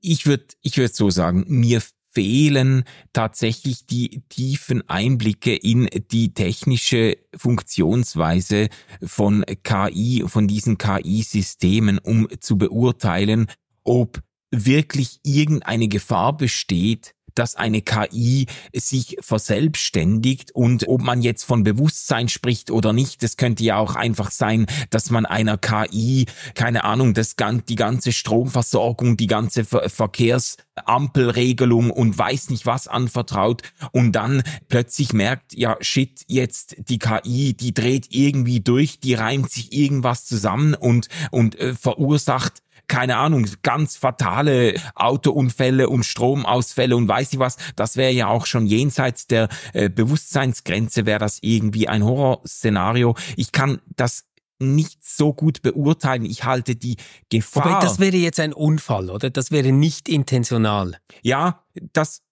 ich 0.00 0.24
würde 0.24 0.44
ich 0.62 0.76
würd 0.76 0.94
so 0.94 1.10
sagen, 1.10 1.44
mir 1.48 1.82
fehlen 2.12 2.84
tatsächlich 3.12 3.86
die 3.86 4.22
tiefen 4.28 4.88
Einblicke 4.88 5.52
in 5.52 5.88
die 6.12 6.32
technische 6.32 7.18
Funktionsweise 7.36 8.68
von 9.02 9.44
KI, 9.64 10.22
von 10.24 10.46
diesen 10.46 10.78
KI-Systemen, 10.78 11.98
um 11.98 12.28
zu 12.38 12.56
beurteilen, 12.56 13.48
ob 13.82 14.22
wirklich 14.52 15.18
irgendeine 15.24 15.88
Gefahr 15.88 16.36
besteht, 16.36 17.16
dass 17.34 17.56
eine 17.56 17.82
KI 17.82 18.46
sich 18.74 19.16
verselbstständigt 19.20 20.52
und 20.52 20.88
ob 20.88 21.02
man 21.02 21.22
jetzt 21.22 21.44
von 21.44 21.62
Bewusstsein 21.62 22.28
spricht 22.28 22.70
oder 22.70 22.92
nicht, 22.92 23.22
das 23.22 23.36
könnte 23.36 23.64
ja 23.64 23.76
auch 23.76 23.96
einfach 23.96 24.30
sein, 24.30 24.66
dass 24.90 25.10
man 25.10 25.26
einer 25.26 25.58
KI, 25.58 26.26
keine 26.54 26.84
Ahnung, 26.84 27.14
das, 27.14 27.36
die 27.68 27.76
ganze 27.76 28.12
Stromversorgung, 28.12 29.16
die 29.16 29.26
ganze 29.26 29.64
Ver 29.64 29.88
Verkehrsampelregelung 29.88 31.90
und 31.90 32.16
weiß 32.16 32.50
nicht 32.50 32.66
was 32.66 32.88
anvertraut 32.88 33.62
und 33.92 34.12
dann 34.12 34.42
plötzlich 34.68 35.12
merkt, 35.12 35.54
ja 35.54 35.76
shit, 35.80 36.22
jetzt 36.26 36.76
die 36.78 36.98
KI, 36.98 37.54
die 37.54 37.74
dreht 37.74 38.08
irgendwie 38.10 38.60
durch, 38.60 39.00
die 39.00 39.14
reimt 39.14 39.50
sich 39.50 39.72
irgendwas 39.72 40.26
zusammen 40.26 40.74
und, 40.74 41.08
und 41.30 41.58
äh, 41.58 41.74
verursacht 41.74 42.62
keine 42.88 43.18
Ahnung, 43.18 43.46
ganz 43.62 43.96
fatale 43.96 44.74
Autounfälle 44.94 45.88
und 45.88 46.04
Stromausfälle 46.04 46.96
und 46.96 47.06
weiß 47.06 47.34
ich 47.34 47.38
was, 47.38 47.56
das 47.76 47.96
wäre 47.96 48.12
ja 48.12 48.28
auch 48.28 48.46
schon 48.46 48.66
jenseits 48.66 49.26
der 49.26 49.48
äh, 49.74 49.88
Bewusstseinsgrenze, 49.88 51.06
wäre 51.06 51.18
das 51.18 51.38
irgendwie 51.42 51.88
ein 51.88 52.02
Horrorszenario. 52.02 53.14
Ich 53.36 53.52
kann 53.52 53.80
das 53.94 54.24
nicht 54.58 55.04
so 55.04 55.32
gut 55.32 55.62
beurteilen. 55.62 56.24
Ich 56.24 56.44
halte 56.44 56.74
die 56.74 56.96
Gefahr. 57.28 57.66
Aber 57.66 57.80
das 57.80 57.98
wäre 58.00 58.16
jetzt 58.16 58.40
ein 58.40 58.52
Unfall, 58.52 59.10
oder? 59.10 59.30
Das 59.30 59.50
wäre 59.50 59.70
nicht 59.72 60.08
intentional. 60.08 60.98
Ja, 61.22 61.64
das, 61.92 62.22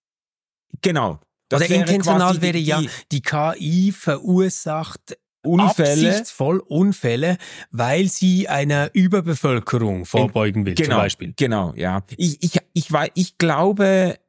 genau. 0.81 1.19
Das 1.49 1.61
oder 1.61 1.73
intentional 1.73 2.41
wäre 2.41 2.57
ja, 2.57 2.81
die 3.11 3.21
KI 3.21 3.93
verursacht 3.93 5.17
Unfälle. 5.43 6.09
Absichtsvoll 6.09 6.59
Unfälle, 6.59 7.37
weil 7.71 8.07
sie 8.07 8.47
einer 8.47 8.89
Überbevölkerung 8.93 10.05
vorbeugen 10.05 10.65
will, 10.65 10.75
genau, 10.75 10.89
zum 10.89 10.97
Beispiel. 10.97 11.33
Genau, 11.35 11.73
ja. 11.75 12.03
Ich, 12.17 12.43
ich, 12.43 12.59
ich, 12.73 12.89
ich 13.13 13.37
glaube, 13.37 14.19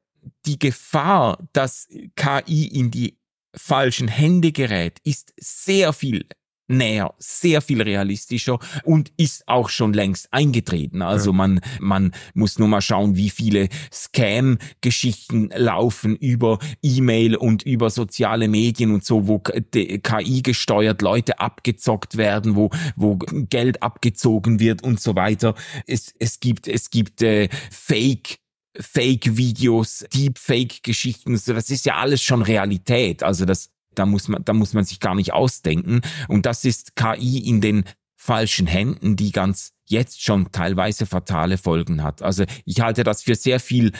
die 0.46 0.58
Gefahr, 0.58 1.38
dass 1.52 1.88
KI 2.16 2.66
in 2.66 2.90
die 2.90 3.18
falschen 3.54 4.08
Hände 4.08 4.52
gerät, 4.52 4.98
ist 5.02 5.32
sehr 5.38 5.92
viel 5.92 6.26
näher, 6.68 7.14
sehr 7.18 7.60
viel 7.60 7.82
realistischer 7.82 8.58
und 8.84 9.10
ist 9.16 9.48
auch 9.48 9.68
schon 9.68 9.92
längst 9.92 10.32
eingetreten. 10.32 11.02
Also 11.02 11.32
man, 11.32 11.60
man 11.80 12.12
muss 12.34 12.58
nur 12.58 12.68
mal 12.68 12.80
schauen, 12.80 13.16
wie 13.16 13.30
viele 13.30 13.68
Scam-Geschichten 13.92 15.50
laufen 15.54 16.14
über 16.16 16.58
E-Mail 16.82 17.36
und 17.36 17.62
über 17.62 17.90
soziale 17.90 18.48
Medien 18.48 18.92
und 18.92 19.04
so, 19.04 19.26
wo 19.26 19.38
KI 19.38 20.42
gesteuert 20.42 21.02
Leute 21.02 21.40
abgezockt 21.40 22.16
werden, 22.16 22.54
wo, 22.54 22.70
wo 22.96 23.16
Geld 23.16 23.82
abgezogen 23.82 24.60
wird 24.60 24.82
und 24.82 25.00
so 25.00 25.16
weiter. 25.16 25.54
Es, 25.86 26.14
es 26.18 26.40
gibt, 26.40 26.68
es 26.68 26.90
gibt 26.90 27.22
äh, 27.22 27.48
Fake 27.70 28.38
Fake-Videos, 28.80 30.04
Deepfake-Geschichten, 30.14 31.32
das 31.32 31.70
ist 31.70 31.84
ja 31.84 31.96
alles 31.96 32.22
schon 32.22 32.42
Realität. 32.42 33.24
Also 33.24 33.44
das, 33.44 33.70
da 33.98 34.06
muss 34.06 34.28
man, 34.28 34.44
da 34.44 34.52
muss 34.52 34.72
man 34.72 34.84
sich 34.84 35.00
gar 35.00 35.14
nicht 35.14 35.32
ausdenken. 35.32 36.00
Und 36.28 36.46
das 36.46 36.64
ist 36.64 36.96
KI 36.96 37.38
in 37.38 37.60
den 37.60 37.84
falschen 38.16 38.66
Händen, 38.66 39.16
die 39.16 39.32
ganz 39.32 39.72
jetzt 39.86 40.22
schon 40.22 40.50
teilweise 40.52 41.06
fatale 41.06 41.56
Folgen 41.56 42.02
hat. 42.02 42.22
Also 42.22 42.44
ich 42.64 42.80
halte 42.80 43.04
das 43.04 43.22
für 43.22 43.34
sehr 43.34 43.60
viel, 43.60 43.92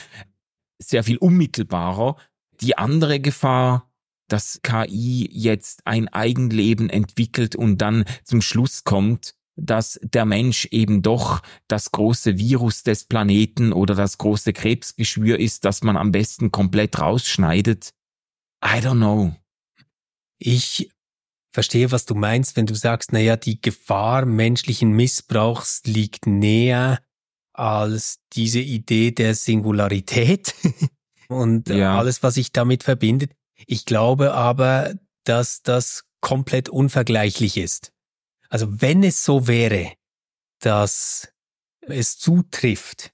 sehr 0.78 1.04
viel 1.04 1.16
unmittelbarer. 1.16 2.16
Die 2.60 2.76
andere 2.76 3.20
Gefahr, 3.20 3.90
dass 4.28 4.60
KI 4.62 5.28
jetzt 5.32 5.86
ein 5.86 6.08
Eigenleben 6.08 6.90
entwickelt 6.90 7.56
und 7.56 7.78
dann 7.78 8.04
zum 8.24 8.42
Schluss 8.42 8.84
kommt, 8.84 9.34
dass 9.56 9.98
der 10.02 10.24
Mensch 10.24 10.66
eben 10.66 11.02
doch 11.02 11.42
das 11.66 11.90
große 11.90 12.38
Virus 12.38 12.82
des 12.82 13.04
Planeten 13.04 13.72
oder 13.72 13.94
das 13.94 14.18
große 14.18 14.52
Krebsgeschwür 14.52 15.38
ist, 15.38 15.64
das 15.64 15.82
man 15.82 15.96
am 15.96 16.12
besten 16.12 16.52
komplett 16.52 17.00
rausschneidet. 17.00 17.92
I 18.64 18.78
don't 18.80 18.96
know. 18.96 19.34
Ich 20.38 20.90
verstehe, 21.50 21.90
was 21.90 22.06
du 22.06 22.14
meinst, 22.14 22.56
wenn 22.56 22.66
du 22.66 22.74
sagst, 22.74 23.12
naja, 23.12 23.36
die 23.36 23.60
Gefahr 23.60 24.26
menschlichen 24.26 24.92
Missbrauchs 24.92 25.82
liegt 25.84 26.26
näher 26.26 27.00
als 27.52 28.20
diese 28.32 28.60
Idee 28.60 29.10
der 29.10 29.34
Singularität 29.34 30.54
und 31.28 31.68
ja. 31.68 31.98
alles, 31.98 32.22
was 32.22 32.34
sich 32.34 32.52
damit 32.52 32.84
verbindet. 32.84 33.32
Ich 33.66 33.84
glaube 33.84 34.34
aber, 34.34 34.94
dass 35.24 35.62
das 35.62 36.04
komplett 36.20 36.68
unvergleichlich 36.68 37.56
ist. 37.56 37.92
Also 38.48 38.80
wenn 38.80 39.02
es 39.02 39.24
so 39.24 39.48
wäre, 39.48 39.92
dass 40.60 41.32
es 41.80 42.18
zutrifft, 42.18 43.12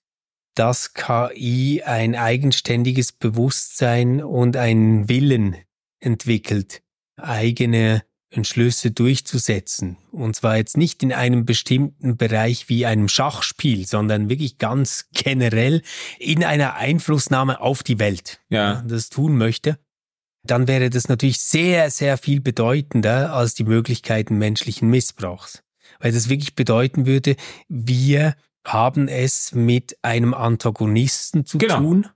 dass 0.54 0.94
KI 0.94 1.82
ein 1.82 2.14
eigenständiges 2.14 3.12
Bewusstsein 3.12 4.22
und 4.22 4.56
einen 4.56 5.08
Willen 5.08 5.56
entwickelt, 6.00 6.83
eigene 7.16 8.02
Entschlüsse 8.30 8.90
durchzusetzen. 8.90 9.96
Und 10.10 10.36
zwar 10.36 10.56
jetzt 10.56 10.76
nicht 10.76 11.02
in 11.02 11.12
einem 11.12 11.44
bestimmten 11.44 12.16
Bereich 12.16 12.68
wie 12.68 12.86
einem 12.86 13.08
Schachspiel, 13.08 13.86
sondern 13.86 14.28
wirklich 14.28 14.58
ganz 14.58 15.08
generell 15.12 15.82
in 16.18 16.44
einer 16.44 16.74
Einflussnahme 16.74 17.60
auf 17.60 17.82
die 17.82 17.98
Welt. 17.98 18.40
Ja. 18.48 18.82
Das 18.86 19.08
tun 19.08 19.36
möchte. 19.36 19.78
Dann 20.46 20.68
wäre 20.68 20.90
das 20.90 21.08
natürlich 21.08 21.38
sehr, 21.40 21.90
sehr 21.90 22.18
viel 22.18 22.40
bedeutender 22.40 23.32
als 23.32 23.54
die 23.54 23.64
Möglichkeiten 23.64 24.36
menschlichen 24.36 24.90
Missbrauchs. 24.90 25.62
Weil 26.00 26.12
das 26.12 26.28
wirklich 26.28 26.54
bedeuten 26.54 27.06
würde, 27.06 27.36
wir 27.68 28.34
haben 28.66 29.08
es 29.08 29.52
mit 29.52 29.96
einem 30.02 30.34
Antagonisten 30.34 31.46
zu 31.46 31.58
genau. 31.58 31.78
tun, 31.78 32.06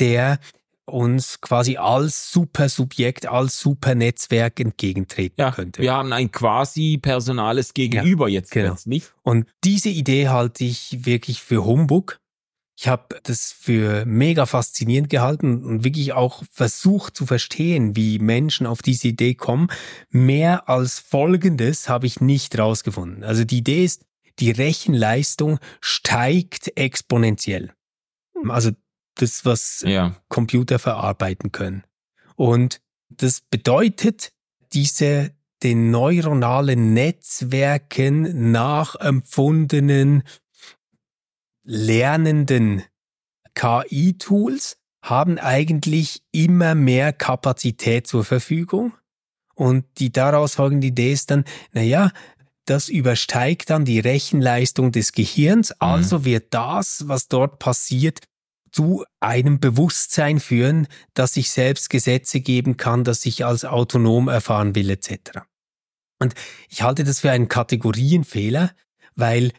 der 0.00 0.38
uns 0.86 1.40
quasi 1.40 1.76
als 1.76 2.32
Supersubjekt, 2.32 3.26
als 3.26 3.58
Supernetzwerk 3.60 4.60
entgegentreten 4.60 5.40
ja, 5.40 5.50
könnte. 5.50 5.82
Wir 5.82 5.92
haben 5.92 6.12
ein 6.12 6.32
quasi 6.32 6.98
personales 7.00 7.74
Gegenüber 7.74 8.28
ja, 8.28 8.34
jetzt 8.34 8.50
genau. 8.50 8.76
nicht. 8.84 9.12
Und 9.22 9.46
diese 9.64 9.88
Idee 9.88 10.28
halte 10.28 10.64
ich 10.64 11.04
wirklich 11.04 11.42
für 11.42 11.64
Humbug. 11.64 12.18
Ich 12.76 12.88
habe 12.88 13.20
das 13.22 13.52
für 13.52 14.04
mega 14.06 14.46
faszinierend 14.46 15.08
gehalten 15.08 15.62
und 15.64 15.84
wirklich 15.84 16.14
auch 16.14 16.42
versucht 16.50 17.14
zu 17.14 17.26
verstehen, 17.26 17.94
wie 17.94 18.18
Menschen 18.18 18.66
auf 18.66 18.82
diese 18.82 19.08
Idee 19.08 19.34
kommen. 19.34 19.68
Mehr 20.10 20.68
als 20.68 20.98
Folgendes 20.98 21.88
habe 21.88 22.06
ich 22.06 22.20
nicht 22.20 22.58
rausgefunden. 22.58 23.22
Also 23.22 23.44
die 23.44 23.58
Idee 23.58 23.84
ist, 23.84 24.04
die 24.40 24.50
Rechenleistung 24.50 25.58
steigt 25.80 26.76
exponentiell. 26.76 27.72
Also 28.48 28.70
das, 29.14 29.44
was 29.44 29.82
ja. 29.86 30.16
Computer 30.28 30.78
verarbeiten 30.78 31.52
können. 31.52 31.84
Und 32.36 32.80
das 33.08 33.40
bedeutet, 33.40 34.32
diese 34.72 35.32
den 35.62 35.90
neuronalen 35.90 36.92
Netzwerken 36.92 38.50
nachempfundenen 38.50 40.24
lernenden 41.62 42.82
KI-Tools 43.54 44.78
haben 45.02 45.38
eigentlich 45.38 46.22
immer 46.32 46.74
mehr 46.74 47.12
Kapazität 47.12 48.06
zur 48.06 48.24
Verfügung. 48.24 48.94
Und 49.54 49.84
die 49.98 50.10
daraus 50.10 50.54
folgende 50.54 50.88
Idee 50.88 51.12
ist 51.12 51.30
dann, 51.30 51.44
naja, 51.72 52.10
das 52.64 52.88
übersteigt 52.88 53.70
dann 53.70 53.84
die 53.84 53.98
Rechenleistung 53.98 54.92
des 54.92 55.12
Gehirns, 55.12 55.70
mhm. 55.70 55.76
also 55.78 56.24
wird 56.24 56.54
das, 56.54 57.04
was 57.08 57.28
dort 57.28 57.58
passiert, 57.58 58.20
zu 58.72 59.04
einem 59.20 59.60
Bewusstsein 59.60 60.40
führen, 60.40 60.88
dass 61.14 61.36
ich 61.36 61.50
selbst 61.50 61.90
Gesetze 61.90 62.40
geben 62.40 62.76
kann, 62.76 63.04
dass 63.04 63.24
ich 63.26 63.44
als 63.44 63.64
autonom 63.64 64.28
erfahren 64.28 64.74
will, 64.74 64.90
etc. 64.90 65.40
Und 66.18 66.34
ich 66.68 66.82
halte 66.82 67.04
das 67.04 67.20
für 67.20 67.30
einen 67.30 67.48
Kategorienfehler, 67.48 68.72
weil 69.14 69.52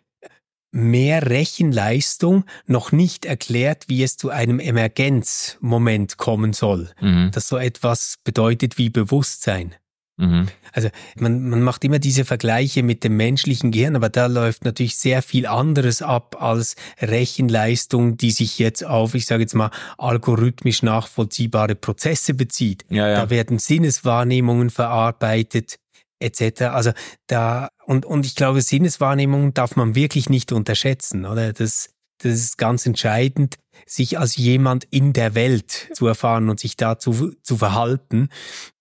mehr 0.71 1.29
Rechenleistung 1.29 2.45
noch 2.65 2.91
nicht 2.91 3.25
erklärt, 3.25 3.89
wie 3.89 4.01
es 4.01 4.17
zu 4.17 4.31
einem 4.31 4.59
Emergenzmoment 4.59 6.17
kommen 6.17 6.53
soll, 6.53 6.89
mhm. 6.99 7.29
das 7.31 7.47
so 7.47 7.57
etwas 7.57 8.17
bedeutet 8.23 8.79
wie 8.79 8.89
Bewusstsein. 8.89 9.75
Mhm. 10.17 10.47
Also 10.71 10.89
man, 11.17 11.49
man 11.49 11.61
macht 11.61 11.83
immer 11.83 11.99
diese 11.99 12.23
Vergleiche 12.23 12.83
mit 12.83 13.03
dem 13.03 13.17
menschlichen 13.17 13.71
Gehirn, 13.71 13.95
aber 13.95 14.09
da 14.09 14.27
läuft 14.27 14.63
natürlich 14.63 14.97
sehr 14.97 15.21
viel 15.21 15.47
anderes 15.47 16.01
ab 16.01 16.41
als 16.41 16.75
Rechenleistung, 17.01 18.17
die 18.17 18.31
sich 18.31 18.59
jetzt 18.59 18.85
auf, 18.85 19.15
ich 19.15 19.25
sage 19.25 19.41
jetzt 19.43 19.55
mal, 19.55 19.71
algorithmisch 19.97 20.83
nachvollziehbare 20.83 21.75
Prozesse 21.75 22.33
bezieht. 22.33 22.85
Ja, 22.89 23.07
ja. 23.07 23.21
Da 23.21 23.29
werden 23.29 23.57
Sinneswahrnehmungen 23.57 24.69
verarbeitet 24.69 25.77
etc. 26.19 26.61
Also 26.63 26.91
da 27.27 27.69
und 27.85 28.05
und 28.05 28.25
ich 28.25 28.35
glaube 28.35 28.61
Sinneswahrnehmungen 28.61 29.53
darf 29.53 29.75
man 29.75 29.95
wirklich 29.95 30.29
nicht 30.29 30.51
unterschätzen, 30.51 31.25
oder? 31.25 31.53
Das 31.53 31.92
das 32.19 32.33
ist 32.33 32.57
ganz 32.57 32.85
entscheidend, 32.85 33.57
sich 33.85 34.17
als 34.19 34.37
jemand 34.37 34.85
in 34.85 35.13
der 35.13 35.35
Welt 35.35 35.89
zu 35.93 36.07
erfahren 36.07 36.49
und 36.49 36.59
sich 36.59 36.77
dazu 36.77 37.33
zu 37.41 37.57
verhalten. 37.57 38.29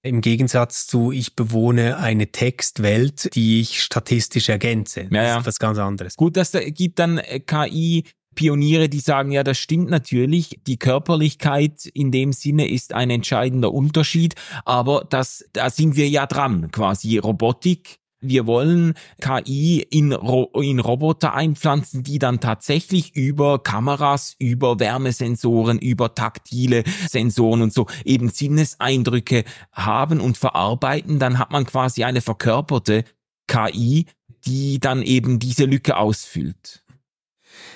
Im 0.03 0.21
Gegensatz 0.21 0.87
zu, 0.87 1.13
ich 1.13 1.35
bewohne 1.35 1.99
eine 1.99 2.29
Textwelt, 2.29 3.35
die 3.35 3.61
ich 3.61 3.83
statistisch 3.83 4.49
ergänze. 4.49 5.05
Das 5.05 5.13
ja, 5.13 5.39
ist 5.39 5.47
was 5.47 5.59
ganz 5.59 5.79
anderes. 5.79 6.17
Gut, 6.17 6.37
dass 6.37 6.51
da 6.51 6.61
gibt 6.61 6.99
dann 6.99 7.19
äh, 7.19 7.41
KI 7.41 8.05
Pioniere, 8.35 8.89
die 8.89 9.01
sagen, 9.01 9.31
ja, 9.31 9.43
das 9.45 9.59
stimmt 9.59 9.91
natürlich. 9.91 10.59
Die 10.67 10.79
Körperlichkeit 10.79 11.87
in 11.87 12.11
dem 12.11 12.33
Sinne 12.33 12.69
ist 12.69 12.95
ein 12.95 13.11
entscheidender 13.11 13.73
Unterschied, 13.73 14.35
aber 14.65 15.07
das, 15.09 15.45
da 15.53 15.69
sind 15.71 15.97
wir 15.97 16.09
ja 16.09 16.27
dran, 16.27 16.71
quasi 16.71 17.19
Robotik 17.19 17.99
wir 18.23 18.47
wollen 18.47 18.95
KI 19.21 19.85
in, 19.91 20.13
Ro 20.13 20.51
in 20.55 20.79
Roboter 20.79 21.35
einpflanzen, 21.35 22.03
die 22.03 22.19
dann 22.19 22.41
tatsächlich 22.41 23.15
über 23.15 23.59
Kameras, 23.63 24.35
über 24.39 24.79
Wärmesensoren, 24.81 25.79
über 25.79 26.15
taktile 26.15 26.85
Sensoren 27.09 27.63
und 27.63 27.73
so 27.73 27.87
eben 28.05 28.29
Sinneseindrücke 28.29 29.45
haben 29.73 30.21
und 30.21 30.39
verarbeiten. 30.39 31.19
Dann 31.19 31.39
hat 31.39 31.51
man 31.51 31.67
quasi 31.67 32.05
eine 32.05 32.21
verkörperte 32.21 33.05
KI, 33.49 34.07
die 34.47 34.79
dann 34.79 35.03
eben 35.03 35.39
diese 35.39 35.65
Lücke 35.65 35.97
ausfüllt. 35.97 36.85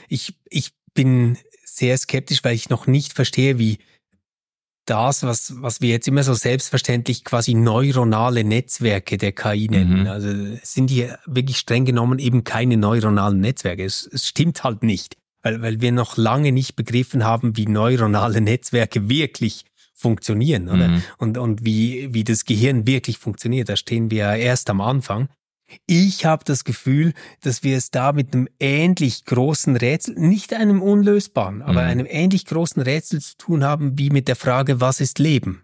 Ich, 0.09 0.35
ich 0.49 0.73
bin 0.95 1.37
sehr 1.65 1.99
skeptisch, 1.99 2.43
weil 2.45 2.55
ich 2.55 2.71
noch 2.71 2.87
nicht 2.87 3.13
verstehe, 3.13 3.59
wie 3.59 3.79
das, 4.87 5.25
was, 5.25 5.61
was 5.61 5.81
wir 5.81 5.91
jetzt 5.91 6.09
immer 6.09 6.23
so 6.23 6.33
selbstverständlich 6.33 7.25
quasi 7.25 7.55
neuronale 7.55 8.45
Netzwerke 8.45 9.19
der 9.19 9.33
KI 9.33 9.69
nennen. 9.69 10.03
Mhm. 10.03 10.07
Also 10.07 10.29
sind 10.63 10.91
hier 10.91 11.19
wirklich 11.27 11.59
streng 11.59 11.85
genommen 11.85 12.19
eben 12.19 12.45
keine 12.45 12.77
neuronalen 12.77 13.41
Netzwerke. 13.41 13.85
Es, 13.85 14.09
es 14.11 14.27
stimmt 14.27 14.65
halt 14.65 14.83
nicht, 14.83 15.17
weil, 15.43 15.61
weil 15.61 15.81
wir 15.81 15.93
noch 15.93 16.17
lange 16.17 16.53
nicht 16.53 16.77
begriffen 16.77 17.25
haben, 17.25 17.57
wie 17.57 17.67
neuronale 17.67 18.41
Netzwerke 18.41 19.09
wirklich 19.09 19.65
funktionieren, 19.93 20.69
oder? 20.69 20.89
Mhm. 20.89 21.03
Und, 21.19 21.39
und 21.39 21.65
wie, 21.65 22.13
wie 22.13 22.23
das 22.23 22.45
Gehirn 22.45 22.87
wirklich 22.87 23.19
funktioniert. 23.19 23.69
Da 23.69 23.77
stehen 23.77 24.11
wir 24.11 24.19
ja 24.19 24.35
erst 24.35 24.71
am 24.71 24.81
Anfang. 24.81 25.29
Ich 25.87 26.25
habe 26.25 26.45
das 26.45 26.65
Gefühl, 26.65 27.13
dass 27.41 27.63
wir 27.63 27.77
es 27.77 27.91
da 27.91 28.13
mit 28.13 28.35
einem 28.35 28.49
ähnlich 28.61 29.25
großen 29.25 29.77
Rätsel, 29.77 30.15
nicht 30.15 30.55
einem 30.55 30.81
unlösbaren, 30.81 31.63
aber 31.63 31.83
mhm. 31.83 31.89
einem 31.89 32.07
ähnlich 32.09 32.47
großen 32.47 32.83
Rätsel 32.83 33.21
zu 33.21 33.37
tun 33.37 33.65
haben 33.65 33.99
wie 33.99 34.11
mit 34.11 34.29
der 34.29 34.37
Frage, 34.37 34.81
was 34.81 35.01
ist 35.01 35.19
Leben? 35.19 35.63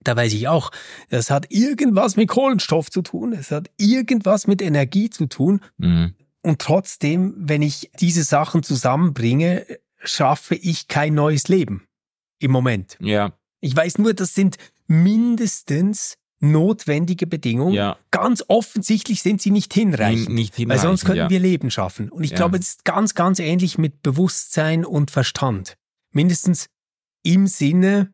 Da 0.00 0.16
weiß 0.16 0.32
ich 0.32 0.48
auch, 0.48 0.70
das 1.08 1.30
hat 1.30 1.50
irgendwas 1.50 2.16
mit 2.16 2.28
Kohlenstoff 2.28 2.90
zu 2.90 3.02
tun, 3.02 3.32
es 3.32 3.50
hat 3.50 3.70
irgendwas 3.76 4.46
mit 4.46 4.62
Energie 4.62 5.10
zu 5.10 5.26
tun. 5.26 5.60
Mhm. 5.78 6.14
Und 6.42 6.60
trotzdem, 6.60 7.34
wenn 7.36 7.60
ich 7.60 7.90
diese 7.98 8.22
Sachen 8.22 8.62
zusammenbringe, 8.62 9.66
schaffe 9.98 10.54
ich 10.54 10.86
kein 10.86 11.14
neues 11.14 11.48
Leben. 11.48 11.88
Im 12.38 12.52
Moment. 12.52 12.96
Ja. 13.00 13.32
Ich 13.60 13.74
weiß 13.74 13.98
nur, 13.98 14.14
das 14.14 14.34
sind 14.34 14.56
mindestens 14.86 16.18
notwendige 16.40 17.26
Bedingungen. 17.26 17.74
Ja. 17.74 17.96
Ganz 18.10 18.44
offensichtlich 18.48 19.22
sind 19.22 19.40
sie 19.40 19.50
nicht 19.50 19.72
hinreichend. 19.72 20.28
Nicht 20.28 20.54
hinreichend 20.54 20.68
weil 20.70 20.88
sonst 20.88 21.04
könnten 21.04 21.18
ja. 21.18 21.30
wir 21.30 21.40
Leben 21.40 21.70
schaffen. 21.70 22.10
Und 22.10 22.24
ich 22.24 22.30
ja. 22.30 22.36
glaube, 22.36 22.58
es 22.58 22.68
ist 22.68 22.84
ganz, 22.84 23.14
ganz 23.14 23.38
ähnlich 23.38 23.78
mit 23.78 24.02
Bewusstsein 24.02 24.84
und 24.84 25.10
Verstand. 25.10 25.76
Mindestens 26.12 26.66
im 27.22 27.46
Sinne 27.46 28.12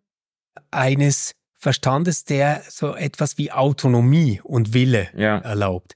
eines 0.70 1.32
Verstandes, 1.54 2.24
der 2.24 2.62
so 2.68 2.94
etwas 2.94 3.38
wie 3.38 3.52
Autonomie 3.52 4.40
und 4.42 4.74
Wille 4.74 5.12
erlaubt. 5.14 5.94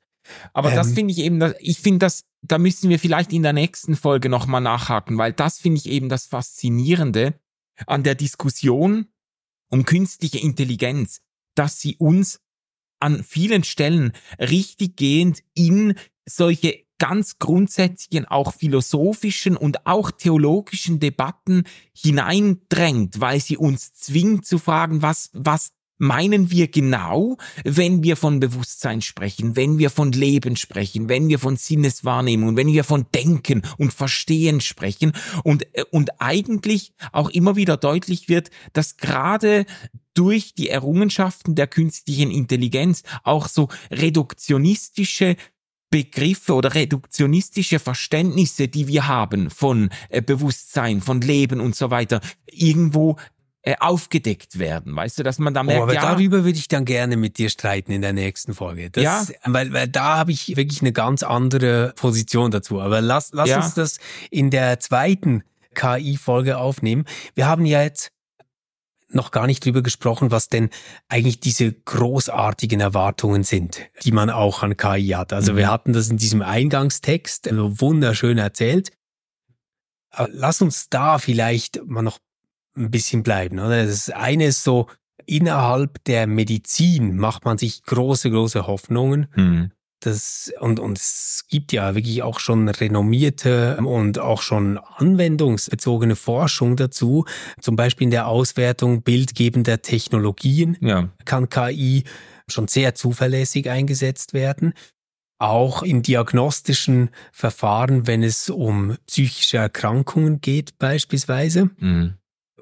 Aber 0.52 0.70
ähm, 0.70 0.76
das 0.76 0.92
finde 0.92 1.12
ich 1.12 1.18
eben, 1.18 1.54
ich 1.60 1.80
finde 1.80 2.00
das, 2.00 2.22
da 2.42 2.58
müssen 2.58 2.90
wir 2.90 2.98
vielleicht 2.98 3.32
in 3.32 3.42
der 3.42 3.52
nächsten 3.52 3.96
Folge 3.96 4.28
nochmal 4.28 4.60
nachhaken, 4.60 5.18
weil 5.18 5.32
das 5.32 5.58
finde 5.58 5.78
ich 5.78 5.86
eben 5.86 6.08
das 6.08 6.26
Faszinierende 6.26 7.34
an 7.86 8.02
der 8.02 8.14
Diskussion 8.14 9.08
um 9.68 9.84
künstliche 9.84 10.38
Intelligenz 10.38 11.20
dass 11.56 11.80
sie 11.80 11.96
uns 11.96 12.40
an 13.00 13.22
vielen 13.22 13.64
Stellen 13.64 14.12
richtiggehend 14.38 15.42
in 15.54 15.94
solche 16.26 16.86
ganz 16.98 17.38
grundsätzlichen, 17.38 18.26
auch 18.26 18.54
philosophischen 18.54 19.56
und 19.56 19.86
auch 19.86 20.10
theologischen 20.10 20.98
Debatten 20.98 21.64
hineindrängt, 21.94 23.20
weil 23.20 23.40
sie 23.40 23.56
uns 23.56 23.92
zwingt 23.92 24.46
zu 24.46 24.58
fragen, 24.58 25.02
was, 25.02 25.30
was 25.34 25.72
meinen 25.98 26.50
wir 26.50 26.68
genau, 26.68 27.36
wenn 27.64 28.02
wir 28.02 28.16
von 28.16 28.40
Bewusstsein 28.40 29.00
sprechen, 29.00 29.56
wenn 29.56 29.78
wir 29.78 29.90
von 29.90 30.12
Leben 30.12 30.56
sprechen, 30.56 31.08
wenn 31.08 31.28
wir 31.28 31.38
von 31.38 31.56
Sinneswahrnehmung, 31.56 32.56
wenn 32.56 32.68
wir 32.68 32.84
von 32.84 33.06
Denken 33.14 33.62
und 33.78 33.92
Verstehen 33.92 34.60
sprechen. 34.60 35.12
Und, 35.42 35.66
äh, 35.74 35.84
und 35.90 36.20
eigentlich 36.20 36.92
auch 37.12 37.30
immer 37.30 37.56
wieder 37.56 37.76
deutlich 37.76 38.28
wird, 38.28 38.50
dass 38.72 38.96
gerade 38.96 39.64
durch 40.16 40.54
die 40.54 40.68
Errungenschaften 40.68 41.54
der 41.54 41.66
künstlichen 41.66 42.30
Intelligenz 42.30 43.02
auch 43.22 43.48
so 43.48 43.68
reduktionistische 43.90 45.36
Begriffe 45.90 46.54
oder 46.54 46.74
reduktionistische 46.74 47.78
Verständnisse, 47.78 48.68
die 48.68 48.88
wir 48.88 49.06
haben 49.06 49.50
von 49.50 49.90
äh, 50.08 50.20
Bewusstsein, 50.20 51.00
von 51.00 51.20
Leben 51.20 51.60
und 51.60 51.76
so 51.76 51.90
weiter, 51.90 52.20
irgendwo 52.46 53.16
äh, 53.62 53.76
aufgedeckt 53.80 54.58
werden, 54.58 54.94
weißt 54.94 55.18
du, 55.18 55.22
dass 55.22 55.38
man 55.38 55.54
da 55.54 55.62
merkt, 55.62 55.80
oh, 55.80 55.82
aber 55.84 55.94
ja, 55.94 56.00
darüber 56.00 56.44
würde 56.44 56.58
ich 56.58 56.68
dann 56.68 56.84
gerne 56.84 57.16
mit 57.16 57.38
dir 57.38 57.50
streiten 57.50 57.92
in 57.92 58.00
der 58.00 58.12
nächsten 58.12 58.54
Folge. 58.54 58.90
Das, 58.90 59.02
ja, 59.02 59.26
weil, 59.44 59.72
weil 59.72 59.88
da 59.88 60.16
habe 60.18 60.32
ich 60.32 60.56
wirklich 60.56 60.82
eine 60.82 60.92
ganz 60.92 61.22
andere 61.22 61.92
Position 61.96 62.50
dazu. 62.50 62.80
Aber 62.80 63.00
lass, 63.00 63.30
lass 63.32 63.48
ja. 63.48 63.56
uns 63.56 63.74
das 63.74 63.98
in 64.30 64.50
der 64.50 64.78
zweiten 64.80 65.42
KI-Folge 65.74 66.58
aufnehmen. 66.58 67.06
Wir 67.34 67.48
haben 67.48 67.66
ja 67.66 67.82
jetzt 67.82 68.12
noch 69.08 69.30
gar 69.30 69.46
nicht 69.46 69.64
drüber 69.64 69.82
gesprochen, 69.82 70.30
was 70.30 70.48
denn 70.48 70.70
eigentlich 71.08 71.40
diese 71.40 71.72
großartigen 71.72 72.80
Erwartungen 72.80 73.44
sind, 73.44 73.80
die 74.04 74.12
man 74.12 74.30
auch 74.30 74.62
an 74.62 74.76
KI 74.76 75.08
hat. 75.08 75.32
Also 75.32 75.52
mhm. 75.52 75.56
wir 75.58 75.70
hatten 75.70 75.92
das 75.92 76.08
in 76.08 76.16
diesem 76.16 76.42
Eingangstext 76.42 77.48
also 77.48 77.80
wunderschön 77.80 78.38
erzählt. 78.38 78.90
Aber 80.10 80.28
lass 80.32 80.62
uns 80.62 80.88
da 80.88 81.18
vielleicht 81.18 81.84
mal 81.84 82.02
noch 82.02 82.18
ein 82.76 82.90
bisschen 82.90 83.22
bleiben. 83.22 83.58
Oder? 83.58 83.86
Das 83.86 84.10
eine 84.10 84.46
ist 84.46 84.64
so, 84.64 84.88
innerhalb 85.26 86.02
der 86.04 86.26
Medizin 86.26 87.16
macht 87.16 87.44
man 87.44 87.58
sich 87.58 87.82
große, 87.82 88.30
große 88.30 88.66
Hoffnungen. 88.66 89.28
Mhm. 89.34 89.72
Das, 90.00 90.52
und, 90.60 90.78
und 90.78 90.98
es 90.98 91.44
gibt 91.48 91.72
ja 91.72 91.94
wirklich 91.94 92.22
auch 92.22 92.38
schon 92.38 92.68
renommierte 92.68 93.78
und 93.78 94.18
auch 94.18 94.42
schon 94.42 94.78
anwendungsbezogene 94.78 96.16
Forschung 96.16 96.76
dazu. 96.76 97.24
Zum 97.60 97.76
Beispiel 97.76 98.04
in 98.04 98.10
der 98.10 98.28
Auswertung 98.28 99.02
bildgebender 99.02 99.80
Technologien 99.82 100.76
ja. 100.80 101.08
kann 101.24 101.48
KI 101.48 102.04
schon 102.48 102.68
sehr 102.68 102.94
zuverlässig 102.94 103.70
eingesetzt 103.70 104.34
werden. 104.34 104.74
Auch 105.38 105.82
in 105.82 106.02
diagnostischen 106.02 107.10
Verfahren, 107.32 108.06
wenn 108.06 108.22
es 108.22 108.48
um 108.48 108.96
psychische 109.06 109.58
Erkrankungen 109.58 110.40
geht 110.40 110.78
beispielsweise. 110.78 111.70
Mhm. 111.78 112.14